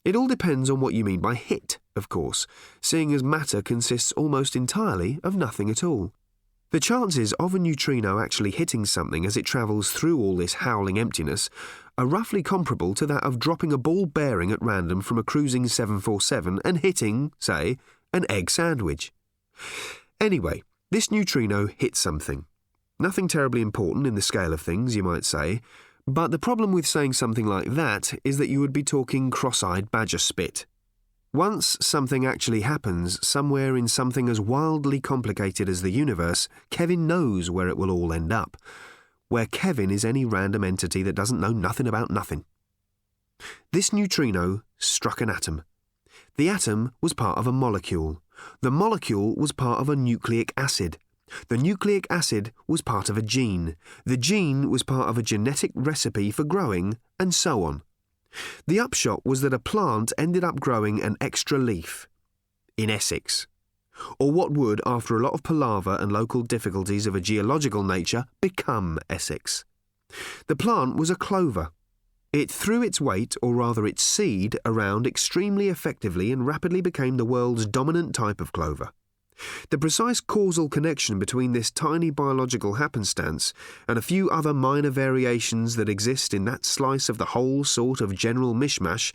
It 0.05 0.17
all 0.17 0.27
depends 0.27 0.71
on 0.71 0.81
what 0.81 0.95
you 0.95 1.05
mean 1.05 1.21
by 1.21 1.35
hit, 1.35 1.79
of 1.95 2.09
course, 2.09 2.47
seeing 2.81 3.13
as 3.13 3.23
matter 3.23 3.61
consists 3.63 4.13
almost 4.13 4.57
entirely 4.57 5.21
of 5.23 5.37
nothing 5.37 5.71
at 5.71 5.85
all. 5.85 6.13
The 6.71 6.79
chances 6.79 7.33
of 7.33 7.53
a 7.53 7.59
neutrino 7.59 8.21
actually 8.21 8.53
hitting 8.53 8.87
something 8.87 9.27
as 9.27 9.37
it 9.37 9.45
travels 9.45 9.91
through 9.91 10.21
all 10.21 10.37
this 10.37 10.55
howling 10.55 11.01
emptiness 11.01 11.51
are 11.99 12.07
roughly 12.07 12.45
comparable 12.45 12.95
to 12.95 13.07
that 13.07 13.25
of 13.25 13.41
dropping 13.41 13.73
a 13.73 13.79
ball 13.79 14.07
bearing 14.07 14.53
at 14.53 14.63
random 14.63 15.01
from 15.01 15.19
a 15.19 15.25
cruising 15.25 15.67
747 15.67 16.61
and 16.65 16.79
hitting, 16.79 17.33
say, 17.41 17.77
an 18.13 18.25
egg 18.31 18.51
sandwich. 18.51 19.13
Anyway, 20.21 20.63
this 20.93 21.11
neutrino 21.11 21.67
hit 21.67 21.97
something. 21.97 22.45
Nothing 23.01 23.27
terribly 23.27 23.63
important 23.63 24.07
in 24.07 24.15
the 24.15 24.23
scale 24.23 24.53
of 24.53 24.61
things, 24.61 24.95
you 24.95 25.03
might 25.03 25.25
say, 25.25 25.61
but 26.07 26.31
the 26.31 26.39
problem 26.39 26.71
with 26.71 26.87
saying 26.87 27.15
something 27.15 27.47
like 27.47 27.75
that 27.75 28.15
is 28.23 28.39
that 28.39 28.49
you 28.49 28.61
would 28.61 28.73
be 28.73 28.85
talking 28.85 29.31
cross 29.31 29.65
eyed 29.65 29.91
badger 29.91 30.19
spit. 30.19 30.67
Once 31.33 31.77
something 31.81 32.27
actually 32.27 32.63
happens 32.63 33.25
somewhere 33.27 33.77
in 33.77 33.87
something 33.87 34.29
as 34.29 34.41
wildly 34.41 34.99
complicated 34.99 35.69
as 35.69 35.81
the 35.81 35.93
universe, 35.93 36.49
Kevin 36.71 37.07
knows 37.07 37.49
where 37.49 37.69
it 37.69 37.77
will 37.77 37.91
all 37.91 38.13
end 38.13 38.33
up. 38.33 38.57
Where 39.29 39.47
Kevin 39.47 39.93
is 39.93 40.05
any 40.05 40.25
random 40.25 40.65
entity 40.65 41.05
that 41.05 41.13
doesn't 41.15 41.39
know 41.39 41.53
nothing 41.53 41.87
about 41.87 42.11
nothing. 42.11 42.45
This 43.73 43.93
neutrino 43.93 44.63
struck 44.77 45.21
an 45.21 45.31
atom. 45.31 45.63
The 46.37 46.49
atom 46.49 46.95
was 47.01 47.13
part 47.13 47.39
of 47.39 47.47
a 47.47 47.53
molecule. 47.53 48.21
The 48.61 48.73
molecule 48.73 49.37
was 49.37 49.53
part 49.53 49.81
of 49.81 49.89
a 49.89 49.95
nucleic 49.95 50.53
acid. 50.57 50.99
The 51.47 51.57
nucleic 51.57 52.09
acid 52.11 52.51
was 52.67 52.83
part 52.83 53.09
of 53.09 53.17
a 53.17 53.23
gene. 53.23 53.77
The 54.05 54.17
gene 54.17 54.69
was 54.69 54.83
part 54.83 55.09
of 55.09 55.17
a 55.17 55.23
genetic 55.23 55.71
recipe 55.77 56.33
for 56.33 56.43
growing, 56.43 56.99
and 57.21 57.33
so 57.33 57.63
on. 57.63 57.83
The 58.67 58.81
upshot 58.81 59.25
was 59.25 59.41
that 59.41 59.55
a 59.55 59.59
plant 59.59 60.13
ended 60.17 60.45
up 60.45 60.61
growing 60.61 61.03
an 61.03 61.17
extra 61.21 61.59
leaf 61.59 62.09
in 62.77 62.91
Essex, 62.91 63.47
or 64.19 64.31
what 64.33 64.53
would, 64.53 64.81
after 64.87 65.17
a 65.17 65.23
lot 65.23 65.35
of 65.35 65.43
palaver 65.43 65.97
and 66.01 66.11
local 66.11 66.43
difficulties 66.43 67.07
of 67.07 67.15
a 67.15 67.21
geological 67.21 67.83
nature, 67.83 68.25
become 68.41 68.99
Essex. 69.09 69.65
The 70.47 70.57
plant 70.57 70.97
was 70.97 71.11
a 71.11 71.17
clover. 71.17 71.71
It 72.33 72.51
threw 72.51 72.83
its 72.83 73.01
weight, 73.01 73.37
or 73.43 73.55
rather 73.55 73.87
its 73.87 74.03
seed, 74.03 74.57
around 74.65 75.07
extremely 75.07 75.69
effectively 75.69 76.33
and 76.33 76.47
rapidly 76.47 76.81
became 76.81 77.17
the 77.17 77.25
world's 77.25 77.67
dominant 77.67 78.15
type 78.15 78.41
of 78.41 78.53
clover. 78.53 78.93
The 79.71 79.79
precise 79.79 80.21
causal 80.21 80.69
connection 80.69 81.19
between 81.19 81.53
this 81.53 81.71
tiny 81.71 82.11
biological 82.11 82.75
happenstance 82.75 83.53
and 83.89 83.99
a 83.99 84.03
few 84.03 84.31
other 84.31 84.55
minor 84.55 84.91
variations 84.91 85.77
that 85.77 85.89
exist 85.89 86.35
in 86.35 86.45
that 86.47 86.65
slice 86.65 87.09
of 87.09 87.19
the 87.19 87.27
whole 87.27 87.65
sort 87.65 88.01
of 88.01 88.15
general 88.15 88.55
mishmash, 88.55 89.13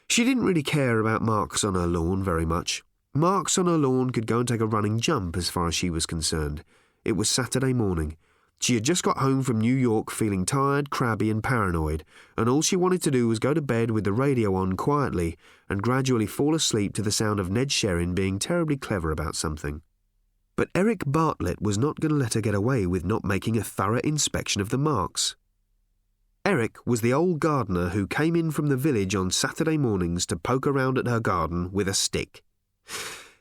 She 0.07 0.23
didn't 0.23 0.45
really 0.45 0.63
care 0.63 0.99
about 0.99 1.21
marks 1.21 1.63
on 1.63 1.75
her 1.75 1.88
lawn 1.88 2.23
very 2.23 2.45
much. 2.45 2.84
Marks 3.13 3.57
on 3.57 3.65
her 3.65 3.77
lawn 3.77 4.11
could 4.11 4.27
go 4.27 4.39
and 4.39 4.47
take 4.47 4.61
a 4.61 4.65
running 4.65 4.99
jump 4.99 5.36
as 5.38 5.49
far 5.49 5.67
as 5.67 5.75
she 5.75 5.89
was 5.89 6.05
concerned. 6.05 6.63
It 7.03 7.13
was 7.13 7.29
Saturday 7.29 7.73
morning. 7.73 8.17
She 8.64 8.76
had 8.76 8.86
just 8.86 9.04
got 9.04 9.18
home 9.18 9.43
from 9.43 9.60
New 9.60 9.76
York 9.76 10.10
feeling 10.10 10.45
tired, 10.45 10.89
crabby, 10.89 11.30
and 11.30 11.43
paranoid, 11.43 12.06
and 12.38 12.47
all 12.47 12.62
she 12.62 12.78
wanted 12.78 13.01
to 13.04 13.12
do 13.12 13.28
was 13.28 13.38
go 13.38 13.54
to 13.54 13.62
bed 13.62 13.91
with 13.91 14.06
the 14.06 14.14
radio 14.14 14.56
on 14.56 14.78
quietly 14.78 15.38
and 15.68 15.84
gradually 15.84 16.26
fall 16.26 16.56
asleep 16.56 16.93
to 16.93 17.01
the 17.01 17.12
sound 17.12 17.41
of 17.41 17.51
Ned 17.51 17.72
Sherrin 17.72 18.16
being 18.16 18.39
terribly 18.39 18.78
clever 18.78 19.12
about 19.12 19.36
something. 19.36 19.82
But 20.56 20.70
Eric 20.74 21.04
Bartlett 21.06 21.62
was 21.62 21.78
not 21.78 21.99
going 21.99 22.12
to 22.12 22.18
let 22.18 22.36
her 22.36 22.41
get 22.41 22.56
away 22.56 22.86
with 22.86 23.04
not 23.04 23.26
making 23.26 23.58
a 23.58 23.64
thorough 23.64 23.99
inspection 23.99 24.62
of 24.62 24.70
the 24.70 24.78
marks. 24.78 25.36
Eric 26.45 26.78
was 26.86 27.01
the 27.01 27.12
old 27.12 27.41
gardener 27.41 27.89
who 27.89 28.08
came 28.08 28.34
in 28.34 28.49
from 28.49 28.68
the 28.68 28.78
village 28.78 29.14
on 29.14 29.30
Saturday 29.30 29.78
mornings 29.78 30.26
to 30.28 30.38
poke 30.38 30.66
around 30.66 30.97
at 30.97 31.08
her 31.08 31.20
garden 31.20 31.70
with 31.74 31.89
a 31.89 31.93
stick. 31.93 32.43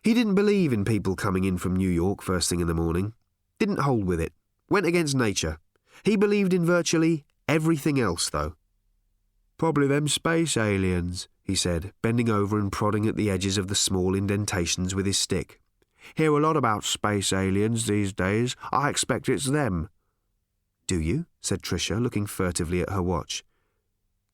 He 0.02 0.14
didn't 0.14 0.34
believe 0.34 0.72
in 0.72 0.84
people 0.84 1.14
coming 1.14 1.44
in 1.44 1.58
from 1.58 1.76
New 1.76 1.88
York 1.88 2.22
first 2.22 2.50
thing 2.50 2.58
in 2.58 2.66
the 2.66 2.74
morning, 2.74 3.12
didn't 3.60 3.78
hold 3.78 4.04
with 4.04 4.20
it 4.20 4.32
went 4.72 4.86
against 4.86 5.14
nature. 5.14 5.58
He 6.02 6.16
believed 6.16 6.54
in 6.54 6.64
virtually 6.64 7.26
everything 7.46 8.00
else, 8.00 8.30
though. 8.30 8.54
Probably 9.58 9.86
them 9.86 10.08
space 10.08 10.56
aliens, 10.56 11.28
he 11.44 11.54
said, 11.54 11.92
bending 12.00 12.30
over 12.30 12.58
and 12.58 12.72
prodding 12.72 13.06
at 13.06 13.14
the 13.14 13.30
edges 13.30 13.58
of 13.58 13.68
the 13.68 13.74
small 13.74 14.14
indentations 14.14 14.94
with 14.94 15.04
his 15.04 15.18
stick. 15.18 15.60
Hear 16.14 16.32
a 16.32 16.40
lot 16.40 16.56
about 16.56 16.84
space 16.84 17.34
aliens 17.34 17.86
these 17.86 18.14
days. 18.14 18.56
I 18.72 18.88
expect 18.88 19.28
it's 19.28 19.44
them. 19.44 19.90
Do 20.86 20.98
you? 20.98 21.26
said 21.42 21.60
Tricia, 21.60 22.02
looking 22.02 22.24
furtively 22.24 22.80
at 22.80 22.90
her 22.90 23.02
watch. 23.02 23.44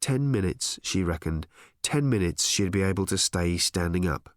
Ten 0.00 0.30
minutes, 0.30 0.78
she 0.84 1.02
reckoned. 1.02 1.48
Ten 1.82 2.08
minutes 2.08 2.46
she'd 2.46 2.70
be 2.70 2.82
able 2.82 3.06
to 3.06 3.18
stay 3.18 3.58
standing 3.58 4.06
up. 4.06 4.30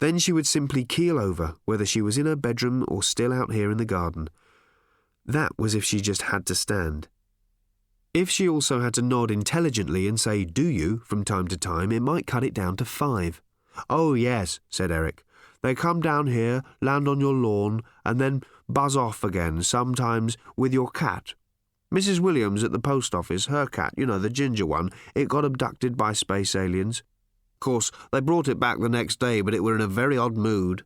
Then 0.00 0.18
she 0.18 0.32
would 0.32 0.48
simply 0.48 0.84
keel 0.84 1.20
over, 1.20 1.54
whether 1.66 1.86
she 1.86 2.02
was 2.02 2.18
in 2.18 2.26
her 2.26 2.34
bedroom 2.34 2.84
or 2.88 3.04
still 3.04 3.32
out 3.32 3.52
here 3.52 3.70
in 3.70 3.78
the 3.78 3.84
garden, 3.84 4.28
that 5.26 5.58
was 5.58 5.74
if 5.74 5.84
she 5.84 6.00
just 6.00 6.22
had 6.22 6.46
to 6.46 6.54
stand. 6.54 7.08
If 8.12 8.28
she 8.28 8.48
also 8.48 8.80
had 8.80 8.94
to 8.94 9.02
nod 9.02 9.30
intelligently 9.30 10.08
and 10.08 10.18
say, 10.18 10.44
Do 10.44 10.66
you, 10.66 10.98
from 11.04 11.24
time 11.24 11.46
to 11.48 11.56
time, 11.56 11.92
it 11.92 12.00
might 12.00 12.26
cut 12.26 12.42
it 12.42 12.54
down 12.54 12.76
to 12.78 12.84
five. 12.84 13.40
Oh, 13.88 14.14
yes, 14.14 14.58
said 14.68 14.90
Eric. 14.90 15.22
They 15.62 15.74
come 15.74 16.00
down 16.00 16.26
here, 16.26 16.62
land 16.80 17.06
on 17.06 17.20
your 17.20 17.34
lawn, 17.34 17.82
and 18.04 18.20
then 18.20 18.42
buzz 18.68 18.96
off 18.96 19.22
again, 19.22 19.62
sometimes 19.62 20.36
with 20.56 20.72
your 20.72 20.88
cat. 20.90 21.34
Mrs. 21.94 22.20
Williams 22.20 22.64
at 22.64 22.72
the 22.72 22.78
post 22.78 23.14
office, 23.14 23.46
her 23.46 23.66
cat, 23.66 23.92
you 23.96 24.06
know, 24.06 24.18
the 24.18 24.30
ginger 24.30 24.66
one, 24.66 24.90
it 25.14 25.28
got 25.28 25.44
abducted 25.44 25.96
by 25.96 26.12
space 26.12 26.54
aliens. 26.54 27.02
Of 27.54 27.60
course, 27.60 27.90
they 28.10 28.20
brought 28.20 28.48
it 28.48 28.60
back 28.60 28.78
the 28.78 28.88
next 28.88 29.20
day, 29.20 29.40
but 29.40 29.54
it 29.54 29.62
were 29.62 29.74
in 29.74 29.80
a 29.80 29.86
very 29.86 30.16
odd 30.16 30.36
mood. 30.36 30.84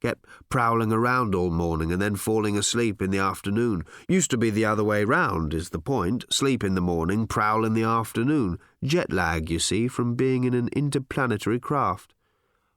Kept 0.00 0.24
prowling 0.48 0.92
around 0.92 1.34
all 1.34 1.50
morning 1.50 1.92
and 1.92 2.00
then 2.00 2.16
falling 2.16 2.56
asleep 2.56 3.02
in 3.02 3.10
the 3.10 3.18
afternoon. 3.18 3.84
Used 4.08 4.30
to 4.30 4.38
be 4.38 4.48
the 4.48 4.64
other 4.64 4.82
way 4.82 5.04
round, 5.04 5.52
is 5.52 5.70
the 5.70 5.78
point. 5.78 6.24
Sleep 6.30 6.64
in 6.64 6.74
the 6.74 6.80
morning, 6.80 7.26
prowl 7.26 7.66
in 7.66 7.74
the 7.74 7.82
afternoon. 7.82 8.58
Jet 8.82 9.12
lag, 9.12 9.50
you 9.50 9.58
see, 9.58 9.88
from 9.88 10.14
being 10.14 10.44
in 10.44 10.54
an 10.54 10.68
interplanetary 10.68 11.60
craft. 11.60 12.14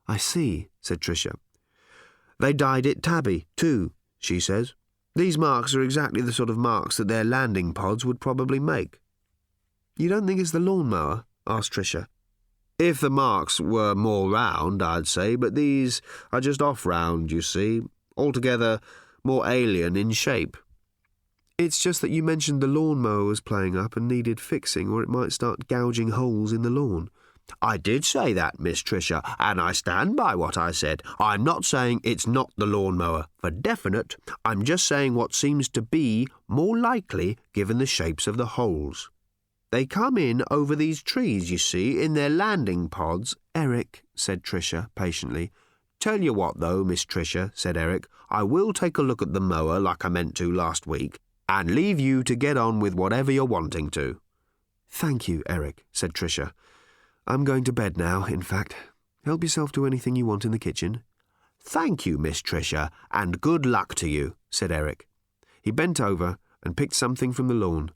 I 0.05 0.17
see, 0.17 0.67
said 0.81 0.99
Tricia. 0.99 1.35
They 2.39 2.51
died 2.51 2.85
at 2.85 3.01
Tabby, 3.01 3.47
too, 3.55 3.93
she 4.19 4.41
says. 4.41 4.73
These 5.15 5.37
marks 5.37 5.73
are 5.75 5.81
exactly 5.81 6.21
the 6.21 6.33
sort 6.33 6.49
of 6.49 6.57
marks 6.57 6.97
that 6.97 7.07
their 7.07 7.23
landing 7.23 7.73
pods 7.73 8.03
would 8.03 8.19
probably 8.19 8.59
make. 8.59 8.99
You 9.95 10.09
don't 10.09 10.27
think 10.27 10.41
it's 10.41 10.51
the 10.51 10.59
lawnmower? 10.59 11.25
asked 11.47 11.71
Tricia. 11.71 12.07
If 12.83 12.99
the 12.99 13.09
marks 13.09 13.61
were 13.61 13.95
more 13.95 14.29
round, 14.29 14.83
I'd 14.83 15.07
say, 15.07 15.37
but 15.37 15.55
these 15.55 16.01
are 16.33 16.41
just 16.41 16.61
off 16.61 16.85
round, 16.85 17.31
you 17.31 17.41
see, 17.41 17.79
altogether 18.17 18.81
more 19.23 19.47
alien 19.47 19.95
in 19.95 20.11
shape. 20.11 20.57
It's 21.57 21.79
just 21.79 22.01
that 22.01 22.09
you 22.09 22.23
mentioned 22.23 22.59
the 22.59 22.67
lawnmower 22.67 23.23
was 23.23 23.39
playing 23.39 23.77
up 23.77 23.95
and 23.95 24.09
needed 24.09 24.41
fixing, 24.41 24.89
or 24.89 25.01
it 25.01 25.07
might 25.07 25.31
start 25.31 25.69
gouging 25.69 26.09
holes 26.09 26.51
in 26.51 26.61
the 26.61 26.69
lawn. 26.69 27.09
I 27.61 27.77
did 27.77 28.03
say 28.03 28.33
that, 28.33 28.59
Miss 28.59 28.83
Tricia, 28.83 29.21
and 29.39 29.61
I 29.61 29.71
stand 29.71 30.17
by 30.17 30.35
what 30.35 30.57
I 30.57 30.71
said. 30.71 31.03
I'm 31.21 31.45
not 31.45 31.63
saying 31.63 32.01
it's 32.03 32.27
not 32.27 32.51
the 32.57 32.65
lawnmower, 32.65 33.27
for 33.37 33.49
definite. 33.49 34.17
I'm 34.43 34.65
just 34.65 34.85
saying 34.85 35.15
what 35.15 35.33
seems 35.33 35.69
to 35.69 35.81
be 35.81 36.27
more 36.49 36.77
likely 36.77 37.37
given 37.53 37.77
the 37.77 37.85
shapes 37.85 38.27
of 38.27 38.35
the 38.35 38.57
holes. 38.57 39.09
They 39.73 39.87
come 39.87 40.19
in 40.19 40.43
over 40.51 40.75
these 40.75 41.01
trees, 41.01 41.49
you 41.49 41.57
see, 41.57 41.99
in 41.99 42.13
their 42.13 42.29
landing 42.29 42.89
pods. 42.89 43.35
Eric, 43.55 44.03
said 44.13 44.43
Tricia 44.43 44.89
patiently. 44.93 45.51
Tell 45.99 46.21
you 46.21 46.31
what, 46.31 46.59
though, 46.59 46.83
Miss 46.83 47.03
Tricia, 47.03 47.51
said 47.55 47.75
Eric, 47.75 48.05
I 48.29 48.43
will 48.43 48.71
take 48.71 48.99
a 48.99 49.01
look 49.01 49.23
at 49.23 49.33
the 49.33 49.39
mower 49.39 49.79
like 49.79 50.05
I 50.05 50.09
meant 50.09 50.35
to 50.35 50.51
last 50.51 50.85
week, 50.85 51.17
and 51.49 51.71
leave 51.71 51.99
you 51.99 52.21
to 52.23 52.35
get 52.35 52.55
on 52.55 52.81
with 52.81 52.93
whatever 52.93 53.31
you're 53.31 53.45
wanting 53.45 53.89
to. 53.97 54.21
Thank 54.91 55.27
you, 55.27 55.41
Eric, 55.49 55.83
said 55.91 56.13
Tricia. 56.13 56.51
I'm 57.25 57.43
going 57.43 57.63
to 57.63 57.73
bed 57.73 57.97
now, 57.97 58.25
in 58.25 58.43
fact. 58.43 58.75
Help 59.25 59.41
yourself 59.41 59.71
to 59.71 59.87
anything 59.87 60.15
you 60.15 60.27
want 60.27 60.45
in 60.45 60.51
the 60.51 60.59
kitchen. 60.59 61.01
Thank 61.59 62.05
you, 62.05 62.19
Miss 62.19 62.43
Tricia, 62.43 62.91
and 63.09 63.41
good 63.41 63.65
luck 63.65 63.95
to 63.95 64.07
you, 64.07 64.35
said 64.51 64.71
Eric. 64.71 65.07
He 65.63 65.71
bent 65.71 65.99
over 65.99 66.37
and 66.61 66.77
picked 66.77 66.93
something 66.93 67.33
from 67.33 67.47
the 67.47 67.55
lawn. 67.55 67.89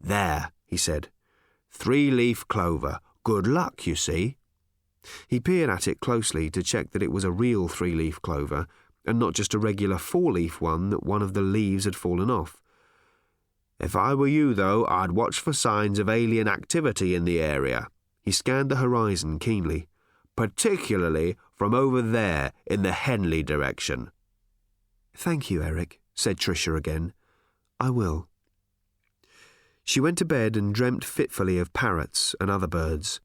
There, 0.00 0.52
he 0.72 0.78
said. 0.78 1.10
Three 1.70 2.10
leaf 2.10 2.48
clover. 2.48 2.98
Good 3.24 3.46
luck, 3.46 3.86
you 3.86 3.94
see. 3.94 4.38
He 5.28 5.38
peered 5.38 5.68
at 5.68 5.86
it 5.86 6.00
closely 6.00 6.48
to 6.48 6.62
check 6.62 6.92
that 6.92 7.02
it 7.02 7.12
was 7.12 7.24
a 7.24 7.30
real 7.30 7.68
three 7.68 7.94
leaf 7.94 8.22
clover 8.22 8.66
and 9.04 9.18
not 9.18 9.34
just 9.34 9.52
a 9.52 9.58
regular 9.58 9.98
four 9.98 10.32
leaf 10.32 10.62
one 10.62 10.88
that 10.88 11.04
one 11.04 11.20
of 11.20 11.34
the 11.34 11.42
leaves 11.42 11.84
had 11.84 11.94
fallen 11.94 12.30
off. 12.30 12.62
If 13.78 13.94
I 13.94 14.14
were 14.14 14.28
you, 14.28 14.54
though, 14.54 14.86
I'd 14.86 15.12
watch 15.12 15.38
for 15.40 15.52
signs 15.52 15.98
of 15.98 16.08
alien 16.08 16.48
activity 16.48 17.14
in 17.14 17.26
the 17.26 17.38
area. 17.42 17.88
He 18.22 18.32
scanned 18.32 18.70
the 18.70 18.76
horizon 18.76 19.38
keenly. 19.38 19.88
Particularly 20.36 21.36
from 21.54 21.74
over 21.74 22.00
there 22.00 22.52
in 22.64 22.82
the 22.82 22.92
Henley 22.92 23.42
direction. 23.42 24.10
Thank 25.14 25.50
you, 25.50 25.62
Eric, 25.62 26.00
said 26.14 26.38
Tricia 26.38 26.74
again. 26.74 27.12
I 27.78 27.90
will. 27.90 28.28
She 29.84 30.00
went 30.00 30.18
to 30.18 30.24
bed 30.24 30.56
and 30.56 30.74
dreamt 30.74 31.04
fitfully 31.04 31.58
of 31.58 31.72
parrots 31.72 32.34
and 32.40 32.50
other 32.50 32.66
birds. 32.66 33.20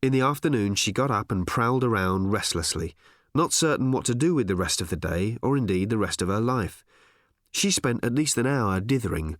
In 0.00 0.12
the 0.12 0.20
afternoon, 0.20 0.76
she 0.76 0.92
got 0.92 1.10
up 1.10 1.32
and 1.32 1.46
prowled 1.46 1.82
around 1.82 2.30
restlessly, 2.30 2.94
not 3.34 3.52
certain 3.52 3.90
what 3.90 4.04
to 4.04 4.14
do 4.14 4.34
with 4.34 4.46
the 4.46 4.56
rest 4.56 4.80
of 4.80 4.90
the 4.90 4.96
day, 4.96 5.36
or 5.42 5.56
indeed 5.56 5.90
the 5.90 5.98
rest 5.98 6.22
of 6.22 6.28
her 6.28 6.40
life. 6.40 6.84
She 7.50 7.70
spent 7.70 8.04
at 8.04 8.14
least 8.14 8.38
an 8.38 8.46
hour 8.46 8.80
dithering, 8.80 9.36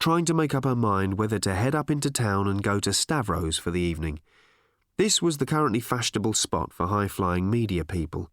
trying 0.00 0.24
to 0.24 0.34
make 0.34 0.54
up 0.54 0.64
her 0.64 0.74
mind 0.74 1.18
whether 1.18 1.38
to 1.38 1.54
head 1.54 1.74
up 1.74 1.90
into 1.90 2.10
town 2.10 2.48
and 2.48 2.62
go 2.62 2.80
to 2.80 2.90
Stavro's 2.90 3.58
for 3.58 3.70
the 3.70 3.80
evening. 3.80 4.20
This 4.98 5.22
was 5.22 5.38
the 5.38 5.46
currently 5.46 5.80
fashionable 5.80 6.34
spot 6.34 6.72
for 6.72 6.88
high 6.88 7.08
flying 7.08 7.48
media 7.48 7.84
people, 7.84 8.28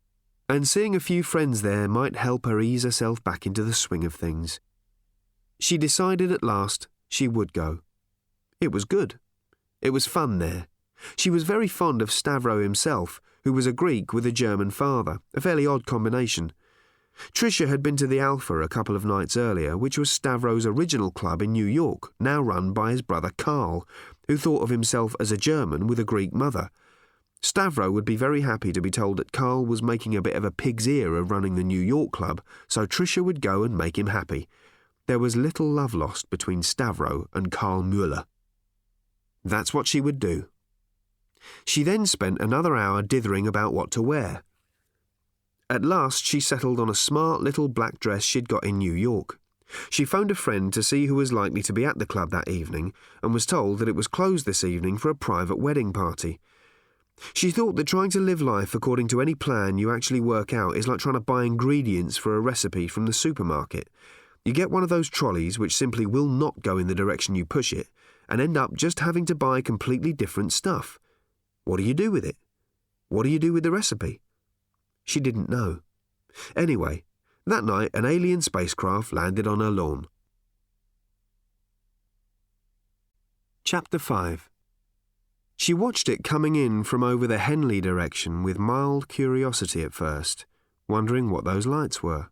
and 0.49 0.67
seeing 0.67 0.95
a 0.95 0.99
few 0.99 1.21
friends 1.21 1.61
there 1.61 1.87
might 1.87 2.15
help 2.15 2.45
her 2.47 2.59
ease 2.59 2.83
herself 2.83 3.23
back 3.23 3.45
into 3.45 3.63
the 3.63 3.73
swing 3.73 4.03
of 4.03 4.15
things. 4.15 4.59
She 5.59 5.77
decided 5.77 6.31
at 6.31 6.43
last 6.43 6.87
she 7.09 7.27
would 7.27 7.51
go. 7.51 7.79
It 8.61 8.71
was 8.71 8.85
good. 8.85 9.19
It 9.81 9.89
was 9.89 10.05
fun 10.05 10.39
there. 10.39 10.67
She 11.15 11.29
was 11.29 11.43
very 11.43 11.67
fond 11.67 12.01
of 12.01 12.09
Stavro 12.09 12.61
himself, 12.61 13.21
who 13.43 13.53
was 13.53 13.65
a 13.65 13.73
Greek 13.73 14.13
with 14.13 14.25
a 14.25 14.31
German 14.31 14.69
father, 14.69 15.19
a 15.33 15.41
fairly 15.41 15.65
odd 15.65 15.85
combination. 15.85 16.51
Tricia 17.33 17.67
had 17.67 17.83
been 17.83 17.97
to 17.97 18.07
the 18.07 18.19
Alpha 18.19 18.59
a 18.59 18.69
couple 18.69 18.95
of 18.95 19.05
nights 19.05 19.35
earlier, 19.35 19.77
which 19.77 19.97
was 19.97 20.09
Stavro's 20.09 20.65
original 20.65 21.11
club 21.11 21.41
in 21.41 21.51
New 21.51 21.65
York, 21.65 22.13
now 22.19 22.41
run 22.41 22.71
by 22.71 22.91
his 22.91 23.01
brother 23.01 23.31
Karl, 23.37 23.87
who 24.27 24.37
thought 24.37 24.61
of 24.61 24.69
himself 24.69 25.15
as 25.19 25.31
a 25.31 25.37
German 25.37 25.87
with 25.87 25.99
a 25.99 26.05
Greek 26.05 26.33
mother. 26.33 26.69
Stavro 27.41 27.91
would 27.91 28.05
be 28.05 28.15
very 28.15 28.41
happy 28.41 28.73
to 28.73 28.81
be 28.81 28.91
told 28.91 29.17
that 29.17 29.31
Karl 29.31 29.65
was 29.65 29.81
making 29.81 30.15
a 30.15 30.21
bit 30.21 30.35
of 30.35 30.43
a 30.43 30.51
pig's 30.51 30.87
ear 30.87 31.15
of 31.15 31.31
running 31.31 31.55
the 31.55 31.63
New 31.63 31.79
York 31.79 32.11
club, 32.11 32.41
so 32.67 32.85
Tricia 32.85 33.23
would 33.23 33.41
go 33.41 33.63
and 33.63 33.77
make 33.77 33.97
him 33.97 34.07
happy. 34.07 34.47
There 35.09 35.17
was 35.17 35.35
little 35.35 35.67
love 35.67 35.95
lost 35.95 36.29
between 36.29 36.61
Stavro 36.61 37.25
and 37.33 37.49
Karl 37.49 37.81
Mueller. 37.81 38.25
That's 39.43 39.73
what 39.73 39.87
she 39.87 39.99
would 39.99 40.19
do. 40.19 40.49
She 41.65 41.81
then 41.81 42.05
spent 42.05 42.39
another 42.39 42.77
hour 42.77 43.01
dithering 43.01 43.47
about 43.47 43.73
what 43.73 43.89
to 43.93 44.03
wear. 44.03 44.43
At 45.67 45.83
last, 45.83 46.23
she 46.23 46.39
settled 46.39 46.79
on 46.79 46.91
a 46.91 46.93
smart 46.93 47.41
little 47.41 47.67
black 47.67 47.99
dress 47.99 48.21
she'd 48.21 48.47
got 48.47 48.63
in 48.63 48.77
New 48.77 48.93
York. 48.93 49.39
She 49.89 50.05
phoned 50.05 50.29
a 50.29 50.35
friend 50.35 50.71
to 50.73 50.83
see 50.83 51.07
who 51.07 51.15
was 51.15 51.33
likely 51.33 51.63
to 51.63 51.73
be 51.73 51.85
at 51.85 51.97
the 51.97 52.05
club 52.05 52.29
that 52.29 52.47
evening 52.47 52.93
and 53.23 53.33
was 53.33 53.47
told 53.47 53.79
that 53.79 53.89
it 53.89 53.95
was 53.95 54.07
closed 54.07 54.45
this 54.45 54.63
evening 54.63 54.99
for 54.99 55.09
a 55.09 55.15
private 55.15 55.57
wedding 55.57 55.91
party. 55.91 56.39
She 57.33 57.49
thought 57.49 57.77
that 57.77 57.87
trying 57.87 58.11
to 58.11 58.19
live 58.19 58.43
life 58.43 58.75
according 58.75 59.07
to 59.07 59.21
any 59.21 59.33
plan 59.33 59.79
you 59.79 59.91
actually 59.91 60.21
work 60.21 60.53
out 60.53 60.77
is 60.77 60.87
like 60.87 60.99
trying 60.99 61.15
to 61.15 61.19
buy 61.19 61.45
ingredients 61.45 62.15
for 62.15 62.35
a 62.35 62.39
recipe 62.39 62.87
from 62.87 63.07
the 63.07 63.13
supermarket. 63.13 63.89
You 64.45 64.53
get 64.53 64.71
one 64.71 64.83
of 64.83 64.89
those 64.89 65.09
trolleys 65.09 65.59
which 65.59 65.75
simply 65.75 66.05
will 66.05 66.27
not 66.27 66.61
go 66.61 66.77
in 66.77 66.87
the 66.87 66.95
direction 66.95 67.35
you 67.35 67.45
push 67.45 67.73
it 67.73 67.87
and 68.27 68.39
end 68.39 68.57
up 68.57 68.73
just 68.73 68.99
having 68.99 69.25
to 69.25 69.35
buy 69.35 69.61
completely 69.61 70.13
different 70.13 70.53
stuff. 70.53 70.99
What 71.65 71.77
do 71.77 71.83
you 71.83 71.93
do 71.93 72.11
with 72.11 72.25
it? 72.25 72.37
What 73.09 73.23
do 73.23 73.29
you 73.29 73.39
do 73.39 73.53
with 73.53 73.63
the 73.63 73.71
recipe? 73.71 74.21
She 75.03 75.19
didn't 75.19 75.49
know. 75.49 75.81
Anyway, 76.55 77.03
that 77.45 77.63
night 77.63 77.89
an 77.93 78.05
alien 78.05 78.41
spacecraft 78.41 79.11
landed 79.11 79.47
on 79.47 79.59
her 79.59 79.71
lawn. 79.71 80.07
Chapter 83.63 83.99
5 83.99 84.49
She 85.55 85.73
watched 85.73 86.09
it 86.09 86.23
coming 86.23 86.55
in 86.55 86.83
from 86.83 87.03
over 87.03 87.27
the 87.27 87.39
Henley 87.39 87.81
direction 87.81 88.43
with 88.43 88.57
mild 88.57 89.07
curiosity 89.07 89.83
at 89.83 89.93
first, 89.93 90.45
wondering 90.87 91.29
what 91.29 91.45
those 91.45 91.65
lights 91.65 92.01
were. 92.01 92.29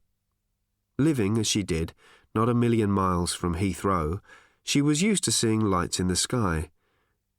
Living, 1.00 1.38
as 1.38 1.48
she 1.48 1.64
did, 1.64 1.94
not 2.34 2.50
a 2.50 2.54
million 2.54 2.90
miles 2.90 3.34
from 3.34 3.56
Heathrow, 3.56 4.20
she 4.64 4.82
was 4.82 5.02
used 5.02 5.24
to 5.26 5.32
seeing 5.32 5.62
lights 5.62 6.00
in 6.00 6.08
the 6.08 6.16
sky. 6.16 6.70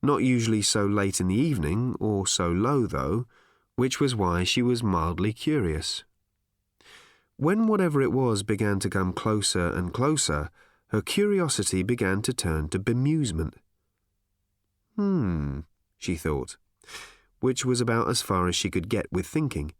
Not 0.03 0.23
usually 0.23 0.63
so 0.63 0.87
late 0.87 1.21
in 1.21 1.29
the 1.29 1.35
evening, 1.35 1.97
or 1.99 2.27
so 2.27 2.51
low, 2.51 2.87
though, 2.87 3.27
which 3.75 4.01
was 4.01 4.15
why 4.15 4.45
she 4.45 4.63
was 4.63 4.83
mildly 4.83 5.33
curious. 5.33 6.05
When 7.37 7.67
whatever 7.67 8.01
it 8.01 8.13
was 8.13 8.43
began 8.43 8.79
to 8.81 8.91
come 8.91 9.13
closer 9.13 9.69
and 9.69 9.93
closer, 9.93 10.51
her 10.89 11.03
curiosity 11.03 11.83
began 11.83 12.23
to 12.23 12.33
turn 12.33 12.69
to 12.71 12.79
bemusement. 12.79 13.55
Hmm, 14.97 15.61
she 15.97 16.17
thought, 16.17 16.57
which 17.41 17.65
was 17.65 17.81
about 17.81 18.09
as 18.09 18.23
far 18.23 18.49
as 18.49 18.57
she 18.57 18.71
could 18.71 18.89
get 18.89 19.07
with 19.13 19.27
thinking. 19.27 19.73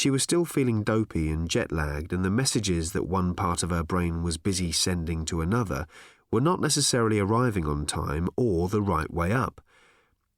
She 0.00 0.08
was 0.08 0.22
still 0.22 0.46
feeling 0.46 0.82
dopey 0.82 1.28
and 1.28 1.46
jet 1.46 1.70
lagged, 1.70 2.14
and 2.14 2.24
the 2.24 2.30
messages 2.30 2.92
that 2.92 3.06
one 3.06 3.34
part 3.34 3.62
of 3.62 3.68
her 3.68 3.82
brain 3.82 4.22
was 4.22 4.38
busy 4.38 4.72
sending 4.72 5.26
to 5.26 5.42
another 5.42 5.86
were 6.30 6.40
not 6.40 6.58
necessarily 6.58 7.18
arriving 7.18 7.66
on 7.66 7.84
time 7.84 8.30
or 8.34 8.70
the 8.70 8.80
right 8.80 9.12
way 9.12 9.30
up. 9.30 9.60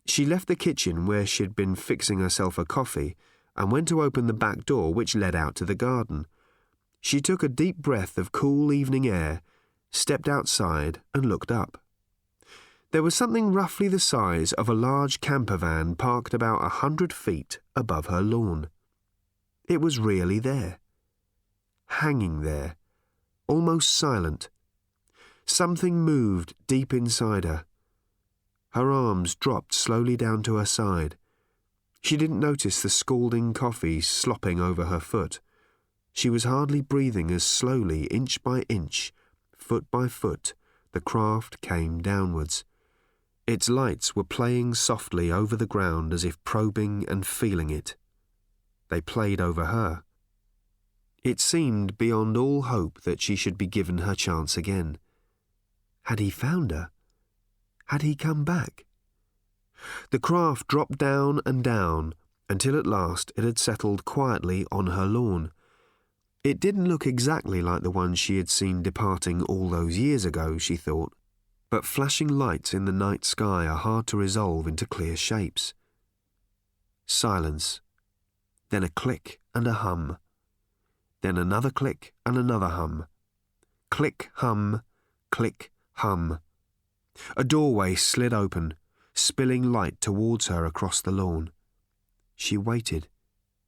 She 0.05 0.27
left 0.27 0.49
the 0.49 0.57
kitchen 0.57 1.07
where 1.07 1.25
she'd 1.25 1.55
been 1.55 1.77
fixing 1.77 2.19
herself 2.19 2.59
a 2.59 2.65
coffee 2.65 3.15
and 3.55 3.71
went 3.71 3.87
to 3.87 4.03
open 4.03 4.27
the 4.27 4.33
back 4.33 4.65
door 4.65 4.93
which 4.93 5.15
led 5.15 5.37
out 5.37 5.55
to 5.55 5.65
the 5.65 5.77
garden. 5.77 6.27
She 7.01 7.21
took 7.21 7.45
a 7.45 7.49
deep 7.49 7.77
breath 7.77 8.19
of 8.19 8.33
cool 8.33 8.73
evening 8.73 9.07
air, 9.07 9.43
stepped 9.93 10.27
outside, 10.29 11.03
and 11.15 11.25
looked 11.25 11.53
up. 11.53 11.81
There 12.91 13.05
was 13.05 13.15
something 13.15 13.53
roughly 13.53 13.87
the 13.87 14.01
size 14.01 14.53
of 14.55 14.69
a 14.69 14.75
large 14.75 15.21
camper 15.21 15.57
van 15.57 15.95
parked 15.95 16.35
about 16.35 16.65
a 16.65 16.81
hundred 16.83 17.13
feet 17.13 17.61
above 17.77 18.07
her 18.07 18.23
lawn. 18.23 18.69
It 19.69 19.81
was 19.81 19.99
really 19.99 20.39
there. 20.39 20.79
Hanging 21.87 22.43
there, 22.43 22.77
almost 23.47 23.91
silent. 23.91 24.51
Something 25.47 26.01
moved 26.01 26.55
deep 26.67 26.93
inside 26.93 27.45
her. 27.45 27.65
Her 28.71 28.91
arms 28.91 29.35
dropped 29.35 29.75
slowly 29.75 30.17
down 30.17 30.43
to 30.45 30.57
her 30.57 30.65
side. 30.65 31.17
She 32.01 32.17
didn't 32.17 32.41
notice 32.41 32.83
the 32.83 32.89
scalding 32.89 33.53
coffee 33.53 34.01
slopping 34.01 34.61
over 34.61 34.87
her 34.87 35.01
foot. 35.01 35.41
She 36.13 36.31
was 36.31 36.45
hardly 36.45 36.81
breathing 36.81 37.31
as 37.31 37.45
slowly, 37.45 38.05
inch 38.05 38.43
by 38.43 38.63
inch, 38.69 39.13
foot 39.57 39.91
by 39.91 40.09
foot, 40.09 40.55
the 40.93 41.01
craft 41.01 41.61
came 41.61 42.01
downwards. 42.01 42.65
Its 43.47 43.69
lights 43.69 44.15
were 44.15 44.25
playing 44.25 44.75
softly 44.75 45.31
over 45.31 45.57
the 45.57 45.67
ground 45.67 46.13
as 46.13 46.25
if 46.25 46.43
probing 46.45 47.05
and 47.09 47.27
feeling 47.27 47.71
it. 47.71 47.97
They 48.93 49.01
played 49.01 49.41
over 49.41 49.65
her. 49.65 50.03
It 51.25 51.41
seemed 51.41 51.97
beyond 51.97 52.37
all 52.37 52.65
hope 52.65 53.01
that 53.05 53.23
she 53.23 53.37
should 53.37 53.57
be 53.57 53.67
given 53.67 53.99
her 54.05 54.15
chance 54.15 54.59
again. 54.59 54.99
Had 56.03 56.19
he 56.19 56.29
found 56.29 56.73
her? 56.73 56.91
Had 57.87 58.03
he 58.03 58.15
come 58.15 58.45
back? 58.45 58.85
The 60.11 60.19
craft 60.19 60.67
dropped 60.67 60.99
down 60.99 61.41
and 61.47 61.65
down 61.65 62.13
until 62.51 62.79
at 62.79 62.87
last 62.87 63.33
it 63.35 63.45
had 63.45 63.59
settled 63.59 64.05
quietly 64.05 64.67
on 64.71 64.89
her 64.89 65.07
lawn. 65.07 65.53
It 66.45 66.61
didn't 66.61 66.87
look 66.87 67.07
exactly 67.07 67.63
like 67.63 67.83
the 67.83 67.91
one 67.91 68.15
she 68.15 68.37
had 68.37 68.51
seen 68.51 68.83
departing 68.83 69.41
all 69.45 69.71
those 69.71 69.97
years 69.97 70.27
ago, 70.27 70.59
she 70.59 70.77
thought, 70.77 71.15
but 71.71 71.87
flashing 71.87 72.29
lights 72.29 72.75
in 72.75 72.85
the 72.85 72.93
night 72.93 73.25
sky 73.25 73.67
are 73.67 73.79
hard 73.79 74.07
to 74.09 74.19
resolve 74.19 74.67
into 74.67 74.85
clear 74.85 75.17
shapes. 75.17 75.73
Silence. 77.07 77.81
Then 78.73 78.85
a 78.85 78.89
click 78.89 79.39
and 79.55 79.67
a 79.67 79.75
hum. 79.75 80.17
Then 81.21 81.37
another 81.37 81.69
click 81.69 82.15
and 82.25 82.39
another 82.39 82.69
hum. 82.69 83.05
Click, 83.91 84.31
hum, 84.37 84.81
click, 85.31 85.71
hum. 85.97 86.39
A 87.37 87.45
doorway 87.45 87.97
slid 87.97 88.33
open, 88.33 88.73
spilling 89.13 89.71
light 89.71 90.01
towards 90.01 90.47
her 90.47 90.65
across 90.65 91.03
the 91.03 91.11
lawn. 91.11 91.51
She 92.35 92.57
waited, 92.57 93.09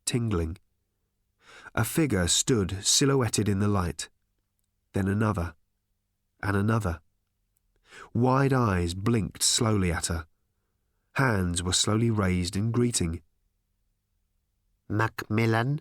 tingling. 0.06 0.56
A 1.74 1.84
figure 1.84 2.26
stood 2.26 2.78
silhouetted 2.82 3.46
in 3.46 3.58
the 3.58 3.68
light. 3.68 4.08
Then 4.94 5.06
another, 5.06 5.52
and 6.42 6.56
another. 6.56 7.00
Wide 8.14 8.54
eyes 8.54 8.94
blinked 8.94 9.42
slowly 9.42 9.92
at 9.92 10.06
her. 10.06 10.24
Hands 11.16 11.62
were 11.62 11.74
slowly 11.74 12.10
raised 12.10 12.56
in 12.56 12.70
greeting. 12.70 13.20
McMillan? 14.90 15.80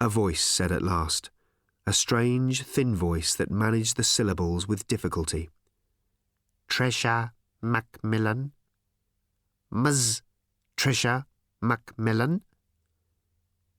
A 0.00 0.08
voice 0.08 0.42
said 0.42 0.72
at 0.72 0.82
last, 0.82 1.30
a 1.86 1.92
strange, 1.92 2.62
thin 2.62 2.94
voice 2.94 3.34
that 3.34 3.50
managed 3.50 3.96
the 3.96 4.04
syllables 4.04 4.66
with 4.66 4.86
difficulty. 4.88 5.48
Tricia 6.68 7.30
McMillan? 7.62 8.50
Ms. 9.70 10.22
Tricia 10.76 11.24
McMillan? 11.62 12.40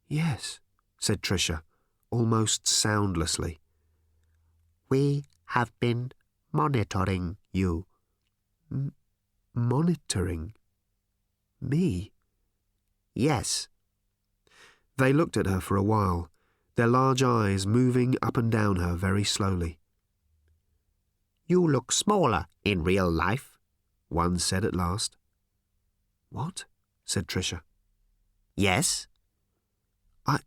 Yes, 0.08 0.60
said 1.00 1.22
Tricia, 1.22 1.62
almost 2.10 2.68
soundlessly. 2.68 3.60
We 4.90 5.26
have 5.48 5.72
been 5.80 6.12
monitoring 6.54 7.38
you. 7.52 7.86
M- 8.72 8.94
monitoring? 9.54 10.54
Me? 11.60 12.12
Yes. 13.14 13.68
They 14.98 15.14
looked 15.14 15.38
at 15.38 15.46
her 15.46 15.62
for 15.62 15.78
a 15.78 15.84
while, 15.84 16.30
their 16.76 16.88
large 16.88 17.24
eyes 17.24 17.68
moving 17.68 18.16
up 18.22 18.38
and 18.38 18.52
down 18.52 18.78
her 18.78 18.96
very 18.96 19.24
slowly. 19.24 19.78
You 21.46 21.66
look 21.66 21.92
smaller 21.92 22.48
in 22.64 22.84
real 22.84 23.10
life, 23.10 23.58
one 24.10 24.40
said 24.40 24.66
at 24.66 24.76
last. 24.76 25.16
What? 26.30 26.66
said 27.06 27.28
Tricia. 27.28 27.62
Yes? 28.56 29.08
I 30.26 30.40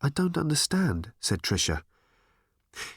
I 0.00 0.08
don't 0.08 0.38
understand, 0.38 1.12
said 1.20 1.42
Tricia. 1.42 1.82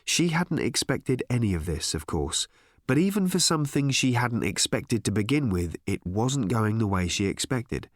She 0.04 0.30
hadn't 0.30 0.60
expected 0.60 1.24
any 1.30 1.54
of 1.54 1.66
this, 1.66 1.94
of 1.94 2.06
course, 2.06 2.48
but 2.88 2.98
even 2.98 3.28
for 3.28 3.40
some 3.40 3.66
things 3.66 3.96
she 3.96 4.14
hadn't 4.14 4.44
expected 4.44 5.04
to 5.04 5.12
begin 5.12 5.50
with, 5.50 5.76
it 5.86 6.06
wasn't 6.06 6.48
going 6.48 6.78
the 6.80 6.88
way 6.88 7.08
she 7.08 7.26
expected. 7.26 7.90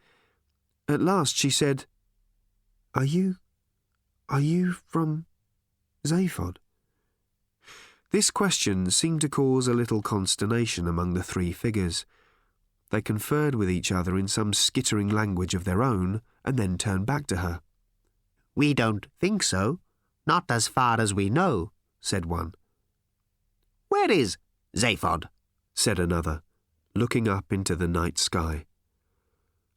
At 0.88 1.00
last 1.00 1.36
she 1.36 1.50
said, 1.50 1.86
Are 2.96 3.04
you. 3.04 3.38
are 4.28 4.40
you 4.40 4.72
from. 4.86 5.26
Zaphod? 6.06 6.58
This 8.12 8.30
question 8.30 8.88
seemed 8.88 9.20
to 9.22 9.28
cause 9.28 9.66
a 9.66 9.74
little 9.74 10.00
consternation 10.00 10.86
among 10.86 11.14
the 11.14 11.22
three 11.24 11.50
figures. 11.50 12.06
They 12.90 13.02
conferred 13.02 13.56
with 13.56 13.68
each 13.68 13.90
other 13.90 14.16
in 14.16 14.28
some 14.28 14.52
skittering 14.52 15.08
language 15.08 15.54
of 15.54 15.64
their 15.64 15.82
own 15.82 16.22
and 16.44 16.56
then 16.56 16.78
turned 16.78 17.04
back 17.04 17.26
to 17.28 17.38
her. 17.38 17.62
We 18.54 18.74
don't 18.74 19.06
think 19.18 19.42
so. 19.42 19.80
Not 20.24 20.44
as 20.48 20.68
far 20.68 21.00
as 21.00 21.12
we 21.12 21.28
know, 21.28 21.72
said 22.00 22.26
one. 22.26 22.54
Where 23.88 24.10
is 24.10 24.36
Zaphod? 24.76 25.24
said 25.74 25.98
another, 25.98 26.42
looking 26.94 27.26
up 27.26 27.52
into 27.52 27.74
the 27.74 27.88
night 27.88 28.18
sky. 28.18 28.66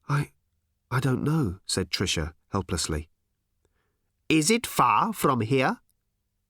I. 0.08 0.30
I 0.92 1.00
don't 1.00 1.24
know, 1.24 1.60
said 1.66 1.90
Tricia 1.90 2.34
helplessly. 2.52 3.10
Is 4.30 4.52
it 4.52 4.68
far 4.68 5.14
from 5.14 5.42
here? 5.42 5.78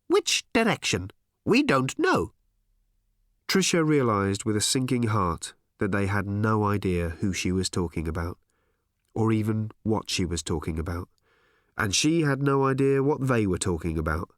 Which 0.08 0.46
direction? 0.54 1.12
We 1.46 1.64
don't 1.64 1.98
know. 2.00 2.32
Tricia 3.48 3.86
realized 3.86 4.44
with 4.44 4.58
a 4.58 4.62
sinking 4.62 5.04
heart 5.04 5.54
that 5.80 5.92
they 5.92 6.08
had 6.08 6.28
no 6.28 6.64
idea 6.64 7.10
who 7.20 7.34
she 7.34 7.52
was 7.52 7.70
talking 7.70 8.08
about, 8.08 8.38
or 9.14 9.32
even 9.32 9.72
what 9.84 10.10
she 10.10 10.26
was 10.26 10.44
talking 10.44 10.80
about, 10.80 11.08
and 11.78 11.96
she 11.96 12.22
had 12.22 12.42
no 12.42 12.66
idea 12.66 13.04
what 13.04 13.28
they 13.28 13.46
were 13.46 13.58
talking 13.58 13.98
about. 13.98 14.30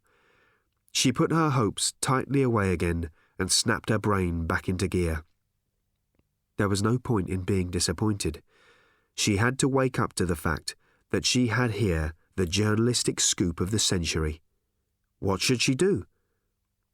She 0.92 1.12
put 1.12 1.32
her 1.32 1.52
hopes 1.52 1.94
tightly 2.02 2.42
away 2.42 2.72
again 2.72 3.10
and 3.38 3.52
snapped 3.52 3.90
her 3.90 4.00
brain 4.00 4.46
back 4.46 4.68
into 4.68 4.88
gear. 4.88 5.24
There 6.58 6.70
was 6.70 6.84
no 6.84 6.98
point 6.98 7.30
in 7.30 7.42
being 7.42 7.72
disappointed. 7.72 8.44
She 9.16 9.38
had 9.38 9.58
to 9.60 9.68
wake 9.68 9.98
up 9.98 10.14
to 10.14 10.26
the 10.26 10.36
fact 10.36 10.76
that 11.12 11.26
she 11.26 11.48
had 11.48 11.72
here 11.72 12.14
the 12.36 12.46
journalistic 12.46 13.20
scoop 13.20 13.60
of 13.60 13.72
the 13.72 13.80
century. 13.80 14.42
What 15.20 15.42
should 15.42 15.62
she 15.62 15.76
do? 15.76 16.06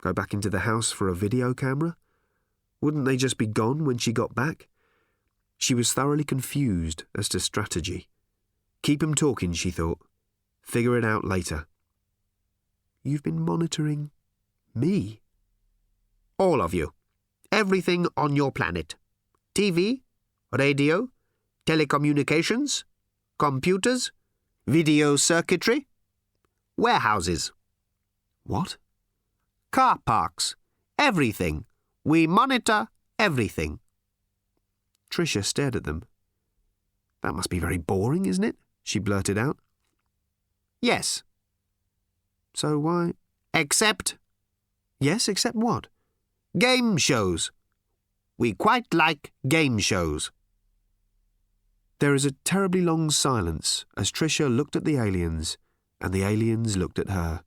Go 0.01 0.13
back 0.13 0.33
into 0.33 0.49
the 0.49 0.59
house 0.59 0.91
for 0.91 1.07
a 1.07 1.15
video 1.15 1.53
camera? 1.53 1.97
Wouldn't 2.81 3.05
they 3.05 3.17
just 3.17 3.37
be 3.37 3.47
gone 3.47 3.85
when 3.85 3.97
she 3.97 4.11
got 4.11 4.35
back? 4.35 4.67
She 5.57 5.73
was 5.73 5.93
thoroughly 5.93 6.23
confused 6.23 7.05
as 7.17 7.29
to 7.29 7.39
strategy. 7.39 8.09
Keep 8.81 9.01
'em 9.01 9.15
talking, 9.15 9.53
she 9.53 9.71
thought. 9.71 9.99
Figure 10.61 10.97
it 10.97 11.05
out 11.05 11.23
later. 11.23 11.67
You've 13.03 13.23
been 13.23 13.41
monitoring 13.41 14.11
me? 14.73 15.21
All 16.37 16.61
of 16.61 16.73
you. 16.73 16.93
Everything 17.51 18.07
on 18.17 18.35
your 18.35 18.51
planet. 18.51 18.95
TV, 19.53 20.01
radio, 20.51 21.09
telecommunications, 21.65 22.83
computers, 23.37 24.11
video 24.67 25.15
circuitry, 25.15 25.87
warehouses. 26.77 27.51
What? 28.45 28.77
Car 29.71 29.99
parks. 30.05 30.55
Everything. 30.97 31.65
We 32.03 32.27
monitor 32.27 32.87
everything. 33.19 33.79
Tricia 35.09 35.43
stared 35.43 35.75
at 35.75 35.83
them. 35.83 36.03
That 37.21 37.33
must 37.33 37.49
be 37.49 37.59
very 37.59 37.77
boring, 37.77 38.25
isn't 38.25 38.43
it? 38.43 38.55
She 38.83 38.99
blurted 38.99 39.37
out. 39.37 39.57
Yes. 40.81 41.23
So 42.53 42.77
why? 42.79 43.13
Except 43.53 44.17
Yes, 44.99 45.27
except 45.27 45.55
what? 45.55 45.87
game 46.57 46.95
shows. 46.97 47.51
We 48.37 48.53
quite 48.53 48.93
like 48.93 49.33
game 49.47 49.77
shows. 49.79 50.31
There 51.99 52.13
is 52.13 52.25
a 52.25 52.31
terribly 52.43 52.81
long 52.81 53.09
silence 53.09 53.85
as 53.95 54.11
Tricia 54.11 54.53
looked 54.53 54.75
at 54.75 54.83
the 54.83 54.97
aliens 54.97 55.57
and 56.01 56.13
the 56.13 56.23
aliens 56.23 56.75
looked 56.75 56.99
at 56.99 57.09
her. 57.09 57.43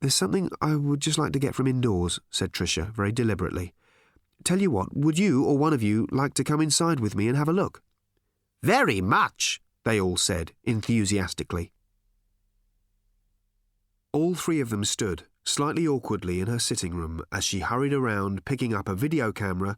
There's 0.00 0.14
something 0.14 0.50
I 0.60 0.76
would 0.76 1.00
just 1.00 1.18
like 1.18 1.32
to 1.32 1.38
get 1.38 1.54
from 1.54 1.66
indoors, 1.66 2.20
said 2.30 2.52
Tricia 2.52 2.92
very 2.92 3.12
deliberately. 3.12 3.72
Tell 4.44 4.60
you 4.60 4.70
what, 4.70 4.96
would 4.96 5.18
you 5.18 5.44
or 5.44 5.56
one 5.58 5.72
of 5.72 5.82
you 5.82 6.06
like 6.10 6.34
to 6.34 6.44
come 6.44 6.60
inside 6.60 7.00
with 7.00 7.14
me 7.14 7.28
and 7.28 7.36
have 7.36 7.48
a 7.48 7.52
look? 7.52 7.82
Very 8.62 9.00
much. 9.00 9.60
They 9.84 10.00
all 10.00 10.16
said 10.16 10.52
enthusiastically. 10.64 11.72
All 14.12 14.34
three 14.34 14.60
of 14.60 14.70
them 14.70 14.84
stood, 14.84 15.24
slightly 15.44 15.86
awkwardly, 15.86 16.40
in 16.40 16.46
her 16.46 16.58
sitting 16.58 16.94
room 16.94 17.22
as 17.32 17.44
she 17.44 17.60
hurried 17.60 17.92
around 17.92 18.44
picking 18.44 18.74
up 18.74 18.88
a 18.88 18.94
video 18.94 19.32
camera, 19.32 19.76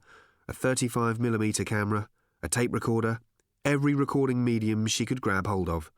a 0.48 0.52
35mm 0.52 1.64
camera, 1.64 2.08
a 2.44 2.48
tape 2.48 2.74
recorder, 2.74 3.20
every 3.64 3.94
recording 3.94 4.44
medium 4.44 4.86
she 4.86 5.06
could 5.06 5.22
grab 5.22 5.46
hold 5.46 5.66
of. 5.66 5.90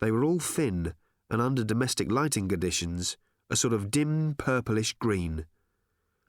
They 0.00 0.10
were 0.10 0.24
all 0.24 0.38
thin 0.38 0.94
and 1.28 1.42
under 1.42 1.62
domestic 1.62 2.10
lighting 2.10 2.48
conditions, 2.48 3.18
a 3.50 3.56
sort 3.56 3.74
of 3.74 3.90
dim 3.90 4.34
purplish 4.38 4.94
green. 4.94 5.44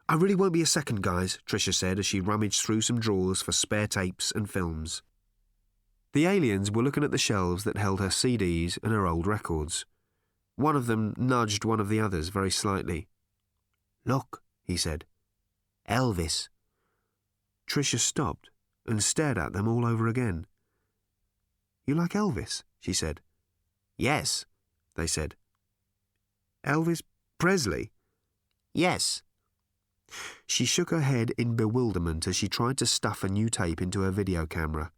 I 0.10 0.16
really 0.16 0.36
won't 0.36 0.52
be 0.52 0.62
a 0.62 0.66
second, 0.66 1.02
guys, 1.02 1.40
Tricia 1.48 1.74
said 1.74 2.00
as 2.00 2.06
she 2.06 2.20
rummaged 2.20 2.62
through 2.62 2.82
some 2.82 3.00
drawers 3.00 3.42
for 3.42 3.54
spare 3.54 3.88
tapes 3.88 4.34
and 4.36 4.50
films. 4.50 5.04
The 6.12 6.26
aliens 6.26 6.70
were 6.70 6.84
looking 6.84 7.06
at 7.06 7.12
the 7.12 7.18
shelves 7.18 7.64
that 7.64 7.78
held 7.78 8.02
her 8.02 8.08
CDs 8.08 8.78
and 8.84 8.92
her 8.92 9.08
old 9.08 9.26
records. 9.26 9.86
One 10.58 10.76
of 10.76 10.88
them 10.88 11.14
nudged 11.16 11.64
one 11.64 11.80
of 11.80 11.88
the 11.88 12.02
others 12.02 12.28
very 12.28 12.52
slightly. 12.52 13.08
Look, 14.04 14.42
he 14.66 14.76
said. 14.76 15.06
Elvis. 15.88 16.50
Tricia 17.70 18.00
stopped 18.00 18.50
and 18.90 19.04
stared 19.04 19.38
at 19.38 19.54
them 19.54 19.68
all 19.68 19.86
over 19.86 20.08
again. 20.08 20.46
You 21.86 21.96
like 21.96 22.12
Elvis? 22.12 22.64
she 22.80 22.94
said. 22.94 23.22
Yes, 23.98 24.46
They 24.96 25.08
said. 25.08 25.36
Elvis 26.66 27.02
Presley? 27.38 27.92
yes. 28.74 29.22
She 30.48 30.66
shook 30.66 30.90
her 30.90 31.02
head 31.02 31.32
in 31.38 31.56
bewilderment 31.56 32.26
as 32.28 32.36
she 32.36 32.48
tried 32.50 32.78
to 32.80 32.86
stuff 32.88 33.24
a 33.24 33.30
new 33.30 33.48
tape 33.50 33.80
into 33.82 34.02
her 34.02 34.12
video 34.12 34.48
camera. 34.48 34.92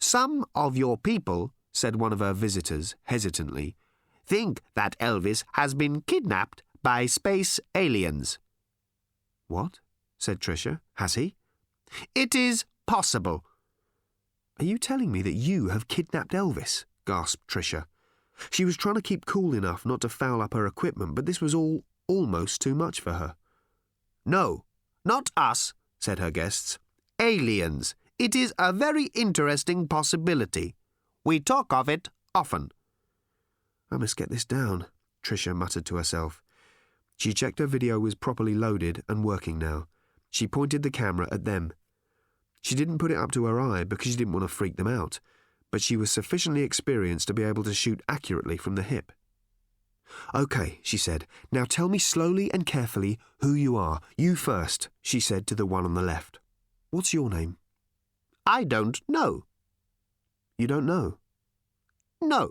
Some 0.00 0.44
of 0.54 0.76
your 0.76 0.96
people, 0.98 1.52
said 1.72 1.96
one 1.96 2.12
of 2.12 2.18
her 2.18 2.32
visitors 2.32 2.96
hesitantly, 3.04 3.76
think 4.26 4.62
that 4.74 4.98
Elvis 4.98 5.44
has 5.52 5.74
been 5.74 6.00
kidnapped 6.02 6.62
by 6.82 7.06
space 7.06 7.60
aliens. 7.74 8.38
What? 9.46 9.78
said 10.18 10.40
Tricia. 10.40 10.80
Has 10.94 11.14
he? 11.14 11.36
It 12.14 12.34
is 12.34 12.64
possible. 12.90 13.44
Are 14.58 14.64
you 14.64 14.76
telling 14.76 15.12
me 15.12 15.22
that 15.22 15.34
you 15.34 15.68
have 15.68 15.86
kidnapped 15.86 16.32
Elvis? 16.32 16.86
gasped 17.06 17.46
Tricia. 17.46 17.84
She 18.50 18.64
was 18.64 18.76
trying 18.76 18.96
to 18.96 19.00
keep 19.00 19.26
cool 19.26 19.54
enough 19.54 19.86
not 19.86 20.00
to 20.00 20.08
foul 20.08 20.42
up 20.42 20.54
her 20.54 20.66
equipment, 20.66 21.14
but 21.14 21.24
this 21.24 21.40
was 21.40 21.54
all 21.54 21.84
almost 22.08 22.60
too 22.60 22.74
much 22.74 22.98
for 23.00 23.12
her. 23.12 23.36
No, 24.26 24.64
not 25.04 25.30
us, 25.36 25.72
said 26.00 26.18
her 26.18 26.32
guests. 26.32 26.80
Aliens. 27.20 27.94
It 28.18 28.34
is 28.34 28.52
a 28.58 28.72
very 28.72 29.04
interesting 29.14 29.86
possibility. 29.86 30.74
We 31.24 31.38
talk 31.38 31.72
of 31.72 31.88
it 31.88 32.08
often. 32.34 32.72
I 33.88 33.98
must 33.98 34.16
get 34.16 34.30
this 34.30 34.44
down, 34.44 34.86
Tricia 35.22 35.54
muttered 35.54 35.86
to 35.86 35.96
herself. 35.96 36.42
She 37.16 37.34
checked 37.34 37.60
her 37.60 37.68
video 37.68 38.00
was 38.00 38.16
properly 38.16 38.56
loaded 38.56 39.04
and 39.08 39.22
working 39.24 39.60
now. 39.60 39.86
She 40.28 40.48
pointed 40.48 40.82
the 40.82 40.90
camera 40.90 41.28
at 41.30 41.44
them. 41.44 41.72
She 42.62 42.74
didn't 42.74 42.98
put 42.98 43.10
it 43.10 43.16
up 43.16 43.32
to 43.32 43.46
her 43.46 43.60
eye 43.60 43.84
because 43.84 44.10
she 44.12 44.16
didn't 44.16 44.32
want 44.32 44.44
to 44.44 44.48
freak 44.48 44.76
them 44.76 44.86
out, 44.86 45.20
but 45.70 45.80
she 45.80 45.96
was 45.96 46.10
sufficiently 46.10 46.62
experienced 46.62 47.28
to 47.28 47.34
be 47.34 47.42
able 47.42 47.64
to 47.64 47.74
shoot 47.74 48.02
accurately 48.08 48.56
from 48.56 48.74
the 48.74 48.82
hip. 48.82 49.12
OK, 50.34 50.80
she 50.82 50.96
said. 50.96 51.26
Now 51.52 51.64
tell 51.64 51.88
me 51.88 51.98
slowly 51.98 52.52
and 52.52 52.66
carefully 52.66 53.18
who 53.40 53.54
you 53.54 53.76
are. 53.76 54.00
You 54.16 54.34
first, 54.36 54.88
she 55.00 55.20
said 55.20 55.46
to 55.46 55.54
the 55.54 55.66
one 55.66 55.84
on 55.84 55.94
the 55.94 56.02
left. 56.02 56.40
What's 56.90 57.14
your 57.14 57.30
name? 57.30 57.56
I 58.44 58.64
don't 58.64 59.00
know. 59.08 59.44
You 60.58 60.66
don't 60.66 60.86
know. 60.86 61.18
No. 62.20 62.50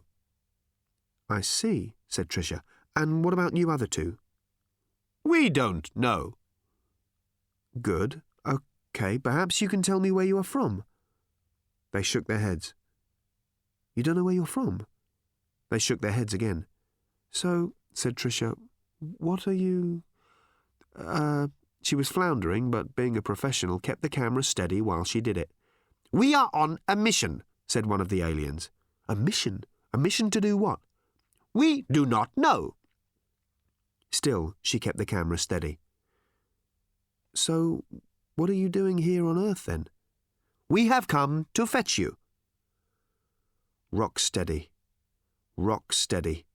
I 1.30 1.42
see, 1.42 1.94
said 2.08 2.30
Tricia. 2.30 2.62
And 2.96 3.24
what 3.24 3.34
about 3.34 3.56
you 3.56 3.70
other 3.70 3.86
two? 3.86 4.18
We 5.24 5.50
don't 5.50 5.92
know. 5.96 6.36
Good. 7.82 8.22
OK, 8.96 9.20
perhaps 9.20 9.62
you 9.62 9.70
can 9.70 9.82
tell 9.82 10.00
me 10.00 10.12
where 10.12 10.26
you 10.26 10.38
are 10.38 10.44
from. 10.44 10.84
They 11.92 12.02
shook 12.02 12.28
their 12.28 12.40
heads. 12.40 12.74
You 13.96 14.04
don't 14.04 14.16
know 14.16 14.24
where 14.24 14.34
you're 14.34 14.46
from? 14.46 14.86
They 15.70 15.80
shook 15.80 16.02
their 16.02 16.12
heads 16.12 16.34
again. 16.34 16.66
So, 17.32 17.74
said 17.94 18.16
Tricia, 18.16 18.56
what 19.00 19.48
are 19.48 19.54
you. 19.54 20.04
Uh, 20.96 21.48
she 21.82 21.96
was 21.96 22.10
floundering, 22.10 22.72
but 22.72 22.96
being 22.96 23.16
a 23.16 23.22
professional, 23.22 23.80
kept 23.80 24.02
the 24.02 24.10
camera 24.10 24.44
steady 24.44 24.82
while 24.82 25.04
she 25.04 25.22
did 25.22 25.38
it. 25.38 25.52
We 26.12 26.34
are 26.34 26.50
on 26.54 26.80
a 26.88 26.96
mission, 26.96 27.44
said 27.68 27.86
one 27.86 28.02
of 28.02 28.10
the 28.10 28.22
aliens. 28.22 28.70
A 29.08 29.16
mission? 29.16 29.64
A 29.94 29.98
mission 29.98 30.30
to 30.32 30.42
do 30.42 30.58
what? 30.58 30.80
We 31.54 31.86
do 31.92 32.06
not 32.06 32.30
know. 32.36 32.76
Still, 34.12 34.56
she 34.62 34.80
kept 34.80 34.98
the 34.98 35.06
camera 35.06 35.38
steady. 35.38 35.80
So, 37.34 37.84
what 38.40 38.50
are 38.50 38.54
you 38.54 38.70
doing 38.70 39.00
here 39.00 39.28
on 39.28 39.38
Earth 39.38 39.66
then? 39.66 39.86
We 40.70 40.88
have 40.88 41.10
come 41.10 41.48
to 41.56 41.68
fetch 41.68 41.98
you. 41.98 42.16
Rock 43.92 44.18
steady. 44.18 44.70
Rock 45.58 45.92
steady. 45.92 46.46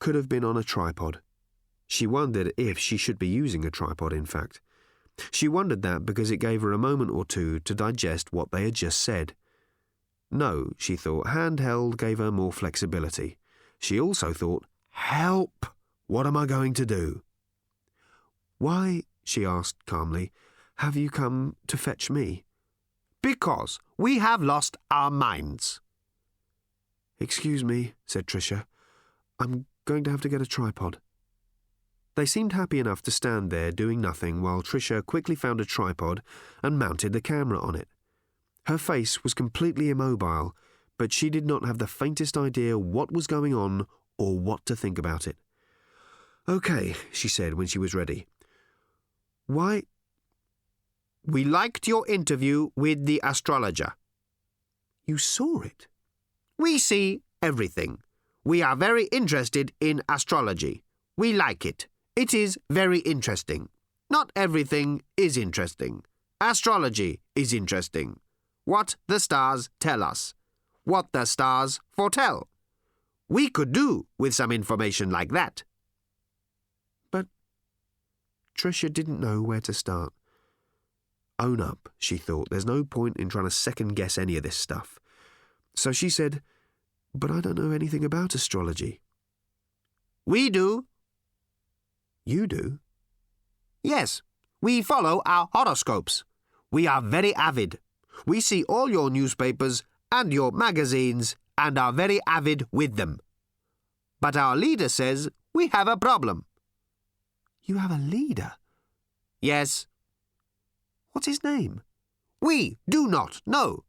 Could 0.00 0.16
have 0.16 0.28
been 0.28 0.44
on 0.44 0.56
a 0.56 0.64
tripod. 0.64 1.20
She 1.86 2.08
wondered 2.08 2.52
if 2.56 2.76
she 2.76 2.96
should 2.96 3.20
be 3.20 3.28
using 3.28 3.64
a 3.64 3.70
tripod, 3.70 4.12
in 4.12 4.26
fact. 4.26 4.60
She 5.30 5.46
wondered 5.46 5.82
that 5.82 6.04
because 6.04 6.32
it 6.32 6.38
gave 6.38 6.62
her 6.62 6.72
a 6.72 6.78
moment 6.78 7.12
or 7.12 7.24
two 7.24 7.60
to 7.60 7.74
digest 7.74 8.32
what 8.32 8.50
they 8.50 8.64
had 8.64 8.74
just 8.74 9.00
said. 9.00 9.34
No, 10.28 10.72
she 10.76 10.96
thought, 10.96 11.28
handheld 11.28 11.98
gave 11.98 12.18
her 12.18 12.32
more 12.32 12.52
flexibility. 12.52 13.38
She 13.78 14.00
also 14.00 14.32
thought, 14.32 14.66
help! 14.90 15.66
What 16.08 16.26
am 16.26 16.36
I 16.36 16.46
going 16.46 16.74
to 16.74 16.84
do? 16.84 17.22
Why, 18.58 19.02
she 19.22 19.46
asked 19.46 19.86
calmly, 19.86 20.32
have 20.76 20.96
you 20.96 21.10
come 21.10 21.56
to 21.66 21.76
fetch 21.76 22.10
me? 22.10 22.44
Because 23.22 23.78
we 23.96 24.18
have 24.18 24.42
lost 24.42 24.76
our 24.90 25.10
minds. 25.10 25.80
Excuse 27.18 27.64
me, 27.64 27.94
said 28.06 28.26
Tricia. 28.26 28.64
I'm 29.38 29.66
going 29.84 30.04
to 30.04 30.10
have 30.10 30.20
to 30.22 30.28
get 30.28 30.42
a 30.42 30.46
tripod. 30.46 30.98
They 32.16 32.26
seemed 32.26 32.52
happy 32.52 32.78
enough 32.78 33.02
to 33.02 33.10
stand 33.10 33.50
there 33.50 33.72
doing 33.72 34.00
nothing 34.00 34.40
while 34.40 34.62
Tricia 34.62 35.04
quickly 35.04 35.34
found 35.34 35.60
a 35.60 35.64
tripod 35.64 36.22
and 36.62 36.78
mounted 36.78 37.12
the 37.12 37.20
camera 37.20 37.58
on 37.58 37.74
it. 37.74 37.88
Her 38.66 38.78
face 38.78 39.24
was 39.24 39.34
completely 39.34 39.90
immobile, 39.90 40.54
but 40.96 41.12
she 41.12 41.28
did 41.28 41.44
not 41.44 41.64
have 41.64 41.78
the 41.78 41.86
faintest 41.86 42.36
idea 42.36 42.78
what 42.78 43.12
was 43.12 43.26
going 43.26 43.52
on 43.52 43.86
or 44.16 44.38
what 44.38 44.64
to 44.66 44.76
think 44.76 44.98
about 44.98 45.26
it. 45.26 45.36
OK, 46.46 46.94
she 47.10 47.28
said 47.28 47.54
when 47.54 47.66
she 47.66 47.78
was 47.78 47.94
ready. 47.94 48.26
Why? 49.46 49.82
We 51.26 51.44
liked 51.44 51.88
your 51.88 52.06
interview 52.06 52.68
with 52.76 53.06
the 53.06 53.20
astrologer. 53.24 53.94
You 55.06 55.16
saw 55.16 55.62
it? 55.62 55.86
We 56.58 56.78
see 56.78 57.22
everything. 57.42 57.98
We 58.44 58.62
are 58.62 58.76
very 58.76 59.04
interested 59.06 59.72
in 59.80 60.02
astrology. 60.08 60.82
We 61.16 61.32
like 61.32 61.64
it. 61.64 61.88
It 62.14 62.34
is 62.34 62.58
very 62.68 62.98
interesting. 63.00 63.70
Not 64.10 64.32
everything 64.36 65.02
is 65.16 65.38
interesting. 65.38 66.04
Astrology 66.40 67.20
is 67.34 67.54
interesting. 67.54 68.20
What 68.66 68.96
the 69.08 69.18
stars 69.18 69.70
tell 69.80 70.02
us. 70.02 70.34
What 70.84 71.06
the 71.12 71.24
stars 71.24 71.80
foretell. 71.96 72.48
We 73.28 73.48
could 73.48 73.72
do 73.72 74.06
with 74.18 74.34
some 74.34 74.52
information 74.52 75.08
like 75.08 75.32
that. 75.32 75.64
But 77.10 77.26
Tricia 78.58 78.92
didn't 78.92 79.20
know 79.20 79.40
where 79.40 79.62
to 79.62 79.72
start. 79.72 80.12
Own 81.38 81.60
up, 81.60 81.88
she 81.98 82.16
thought. 82.16 82.48
There's 82.50 82.66
no 82.66 82.84
point 82.84 83.16
in 83.16 83.28
trying 83.28 83.44
to 83.44 83.50
second 83.50 83.94
guess 83.94 84.18
any 84.18 84.36
of 84.36 84.42
this 84.44 84.56
stuff. 84.56 84.98
So 85.74 85.90
she 85.92 86.08
said, 86.08 86.42
But 87.14 87.30
I 87.30 87.40
don't 87.40 87.58
know 87.58 87.72
anything 87.72 88.04
about 88.04 88.34
astrology. 88.34 89.00
We 90.26 90.48
do. 90.48 90.86
You 92.24 92.46
do? 92.46 92.78
Yes, 93.82 94.22
we 94.62 94.80
follow 94.80 95.20
our 95.26 95.48
horoscopes. 95.52 96.24
We 96.70 96.86
are 96.86 97.02
very 97.02 97.34
avid. 97.34 97.78
We 98.26 98.40
see 98.40 98.64
all 98.64 98.88
your 98.88 99.10
newspapers 99.10 99.82
and 100.10 100.32
your 100.32 100.52
magazines 100.52 101.36
and 101.58 101.78
are 101.78 101.92
very 101.92 102.20
avid 102.26 102.66
with 102.72 102.96
them. 102.96 103.18
But 104.20 104.36
our 104.36 104.56
leader 104.56 104.88
says 104.88 105.28
we 105.52 105.68
have 105.68 105.88
a 105.88 105.96
problem. 105.96 106.46
You 107.64 107.78
have 107.78 107.90
a 107.90 107.98
leader? 107.98 108.52
Yes, 109.40 109.86
What's 111.14 111.26
his 111.26 111.42
name? 111.42 111.80
we 112.44 112.76
do 112.88 113.08
not 113.08 113.40
know. 113.46 113.84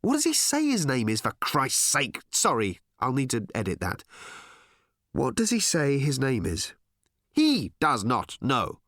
What 0.00 0.14
does 0.14 0.24
he 0.24 0.32
say 0.32 0.64
his 0.64 0.86
name 0.86 1.10
is, 1.10 1.20
for 1.20 1.32
Christ's 1.40 1.82
sake? 1.82 2.20
Sorry, 2.32 2.80
I'll 2.98 3.12
need 3.12 3.28
to 3.30 3.46
edit 3.54 3.80
that. 3.80 4.02
What 5.12 5.34
does 5.34 5.50
he 5.50 5.60
say 5.60 5.98
his 5.98 6.18
name 6.18 6.46
is? 6.46 6.72
He 7.32 7.72
does 7.78 8.02
not 8.02 8.38
know. 8.40 8.80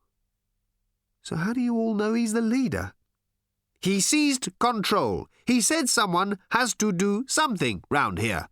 So 1.21 1.35
how 1.35 1.53
do 1.53 1.61
you 1.61 1.75
all 1.75 1.93
know 1.93 2.13
he's 2.13 2.33
the 2.33 2.41
leader? 2.41 2.93
He 3.79 4.01
seized 4.01 4.49
control. 4.59 5.27
He 5.45 5.61
said 5.61 5.87
someone 5.87 6.39
has 6.49 6.73
to 6.75 6.91
do 6.91 7.25
something 7.27 7.83
round 7.91 8.17
here. 8.17 8.49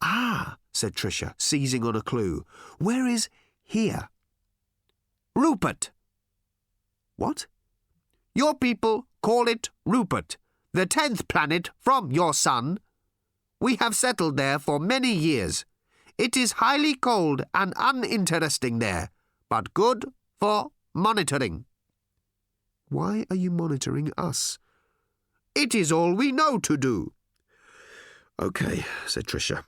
Ah, 0.00 0.58
said 0.72 0.94
Tricia, 0.94 1.34
seizing 1.38 1.84
on 1.84 1.96
a 1.96 2.02
clue. 2.02 2.44
Where 2.78 3.06
is 3.06 3.28
here? 3.64 4.10
Rupert. 5.34 5.90
What? 7.16 7.46
Your 8.34 8.54
people 8.54 9.06
call 9.22 9.48
it 9.48 9.70
Rupert, 9.84 10.36
the 10.72 10.86
tenth 10.86 11.26
planet 11.28 11.70
from 11.80 12.12
your 12.12 12.32
sun. 12.32 12.78
We 13.60 13.76
have 13.76 13.96
settled 13.96 14.36
there 14.36 14.58
for 14.58 14.78
many 14.78 15.12
years. 15.12 15.64
It 16.16 16.36
is 16.36 16.52
highly 16.52 16.94
cold 16.94 17.42
and 17.54 17.72
uninteresting 17.76 18.78
there, 18.78 19.10
but 19.48 19.74
good 19.74 20.12
for 20.38 20.70
monitoring. 20.94 21.64
Why 22.88 23.24
are 23.30 23.36
you 23.36 23.50
monitoring 23.50 24.12
us? 24.16 24.58
It 25.54 25.74
is 25.74 25.90
all 25.90 26.14
we 26.14 26.32
know 26.32 26.58
to 26.58 26.76
do. 26.76 27.12
OK, 28.38 28.84
said 29.06 29.26
Tricia. 29.26 29.64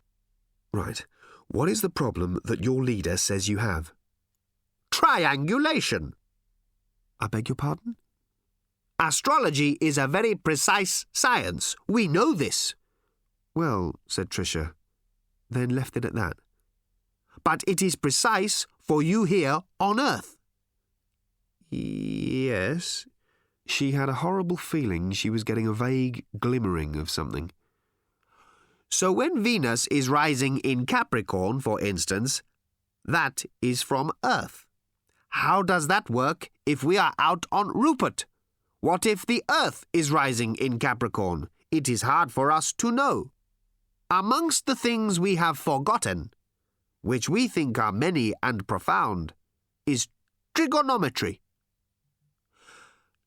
Right. 0.72 1.04
What 1.48 1.68
is 1.68 1.82
the 1.82 1.90
problem 1.90 2.40
that 2.44 2.64
your 2.64 2.82
leader 2.82 3.16
says 3.16 3.48
you 3.48 3.58
have? 3.58 3.92
Triangulation. 4.90 6.14
I 7.20 7.26
beg 7.26 7.48
your 7.48 7.56
pardon? 7.56 7.96
Astrology 9.02 9.78
is 9.80 9.98
a 9.98 10.06
very 10.06 10.36
precise 10.36 11.06
science. 11.12 11.74
We 11.88 12.06
know 12.06 12.34
this. 12.34 12.76
Well, 13.52 13.96
said 14.06 14.30
Tricia, 14.30 14.74
then 15.50 15.70
left 15.70 15.96
it 15.96 16.04
at 16.04 16.14
that. 16.14 16.36
But 17.42 17.64
it 17.66 17.82
is 17.82 17.96
precise 17.96 18.68
for 18.78 19.02
you 19.02 19.24
here 19.24 19.62
on 19.80 19.98
Earth. 19.98 20.36
Yes. 21.68 23.06
She 23.66 23.90
had 23.90 24.08
a 24.08 24.22
horrible 24.22 24.56
feeling 24.56 25.10
she 25.10 25.30
was 25.30 25.42
getting 25.42 25.66
a 25.66 25.72
vague 25.72 26.24
glimmering 26.38 26.94
of 26.94 27.10
something. 27.10 27.50
So 28.88 29.10
when 29.10 29.42
Venus 29.42 29.88
is 29.88 30.08
rising 30.08 30.58
in 30.58 30.86
Capricorn, 30.86 31.58
for 31.58 31.80
instance, 31.80 32.44
that 33.04 33.42
is 33.60 33.82
from 33.82 34.12
Earth. 34.24 34.64
How 35.30 35.62
does 35.62 35.88
that 35.88 36.08
work 36.08 36.50
if 36.66 36.84
we 36.84 36.98
are 36.98 37.14
out 37.18 37.46
on 37.50 37.66
Rupert? 37.66 38.26
What 38.82 39.06
if 39.06 39.24
the 39.24 39.44
Earth 39.48 39.86
is 39.92 40.10
rising 40.10 40.56
in 40.56 40.80
Capricorn? 40.80 41.48
It 41.70 41.88
is 41.88 42.02
hard 42.02 42.32
for 42.32 42.50
us 42.50 42.72
to 42.78 42.90
know. 42.90 43.30
Amongst 44.10 44.66
the 44.66 44.74
things 44.74 45.20
we 45.20 45.36
have 45.36 45.56
forgotten, 45.56 46.32
which 47.00 47.28
we 47.28 47.46
think 47.46 47.78
are 47.78 47.92
many 47.92 48.34
and 48.42 48.66
profound, 48.66 49.34
is 49.86 50.08
trigonometry. 50.52 51.40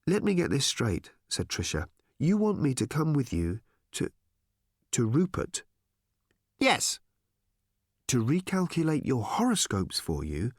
Let 0.05 0.25
me 0.25 0.33
get 0.35 0.49
this 0.49 0.65
straight, 0.65 1.11
said 1.29 1.47
Tricia. 1.47 1.85
You 2.19 2.35
want 2.35 2.61
me 2.61 2.73
to 2.73 2.85
come 2.85 3.13
with 3.13 3.31
you 3.31 3.61
to. 3.93 4.09
to 4.91 5.07
Rupert? 5.07 5.63
Yes. 6.59 6.99
To 8.09 8.21
recalculate 8.21 9.05
your 9.05 9.23
horoscopes 9.23 10.01
for 10.01 10.21
you, 10.21 10.51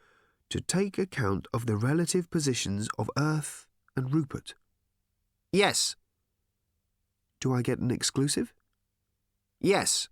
to 0.48 0.62
take 0.62 0.96
account 0.96 1.48
of 1.52 1.66
the 1.66 1.76
relative 1.76 2.30
positions 2.30 2.88
of 2.98 3.10
Earth 3.18 3.66
and 3.94 4.14
Rupert? 4.14 4.54
Yes. 5.56 5.96
Do 7.40 7.54
I 7.54 7.62
get 7.62 7.78
an 7.78 7.90
exclusive? 7.90 8.52
Yes. 9.58 10.10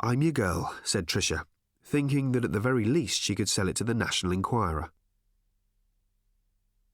I'm 0.00 0.22
your 0.22 0.32
girl, 0.32 0.74
said 0.82 1.06
Tricia, 1.06 1.44
thinking 1.84 2.32
that 2.32 2.42
at 2.42 2.52
the 2.52 2.58
very 2.58 2.86
least 2.86 3.20
she 3.20 3.34
could 3.34 3.50
sell 3.50 3.68
it 3.68 3.76
to 3.76 3.84
the 3.84 3.92
National 3.92 4.32
Enquirer. 4.32 4.90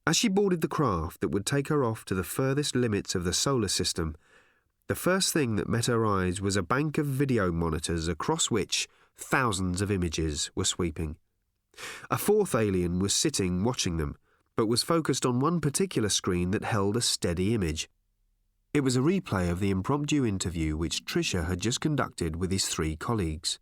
As 0.08 0.16
she 0.16 0.26
boarded 0.26 0.60
the 0.60 0.66
craft 0.66 1.20
that 1.20 1.28
would 1.28 1.46
take 1.46 1.68
her 1.68 1.84
off 1.84 2.04
to 2.06 2.14
the 2.14 2.24
furthest 2.24 2.74
limits 2.74 3.14
of 3.14 3.22
the 3.22 3.32
solar 3.32 3.68
system, 3.68 4.16
the 4.88 4.96
first 4.96 5.32
thing 5.32 5.54
that 5.54 5.68
met 5.68 5.86
her 5.86 6.04
eyes 6.04 6.40
was 6.40 6.56
a 6.56 6.64
bank 6.64 6.98
of 6.98 7.06
video 7.06 7.52
monitors 7.52 8.08
across 8.08 8.50
which 8.50 8.88
thousands 9.16 9.80
of 9.80 9.92
images 9.92 10.50
were 10.56 10.64
sweeping. 10.64 11.14
A 12.10 12.18
fourth 12.18 12.56
alien 12.56 12.98
was 12.98 13.14
sitting 13.14 13.62
watching 13.62 13.98
them, 13.98 14.16
but 14.60 14.66
was 14.66 14.82
focused 14.82 15.24
on 15.24 15.40
one 15.40 15.58
particular 15.58 16.10
screen 16.10 16.50
that 16.50 16.64
held 16.64 16.94
a 16.94 17.00
steady 17.00 17.54
image. 17.54 17.88
It 18.74 18.82
was 18.82 18.94
a 18.94 19.00
replay 19.00 19.50
of 19.50 19.58
the 19.58 19.70
impromptu 19.70 20.26
interview 20.26 20.76
which 20.76 21.06
Tricia 21.06 21.48
had 21.48 21.62
just 21.62 21.80
conducted 21.80 22.36
with 22.36 22.52
his 22.52 22.66
three 22.66 22.94
colleagues. 22.94 23.58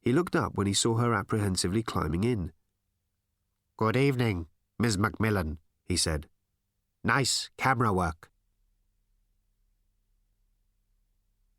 He 0.00 0.12
looked 0.12 0.34
up 0.34 0.56
when 0.56 0.66
he 0.66 0.74
saw 0.74 0.96
her 0.96 1.14
apprehensively 1.14 1.84
climbing 1.84 2.24
in. 2.24 2.50
Good 3.76 3.96
evening, 3.96 4.48
Miss 4.76 4.96
McMillan, 4.96 5.58
he 5.84 5.96
said. 5.96 6.26
Nice 7.04 7.48
camera 7.56 7.92
work. 7.92 8.28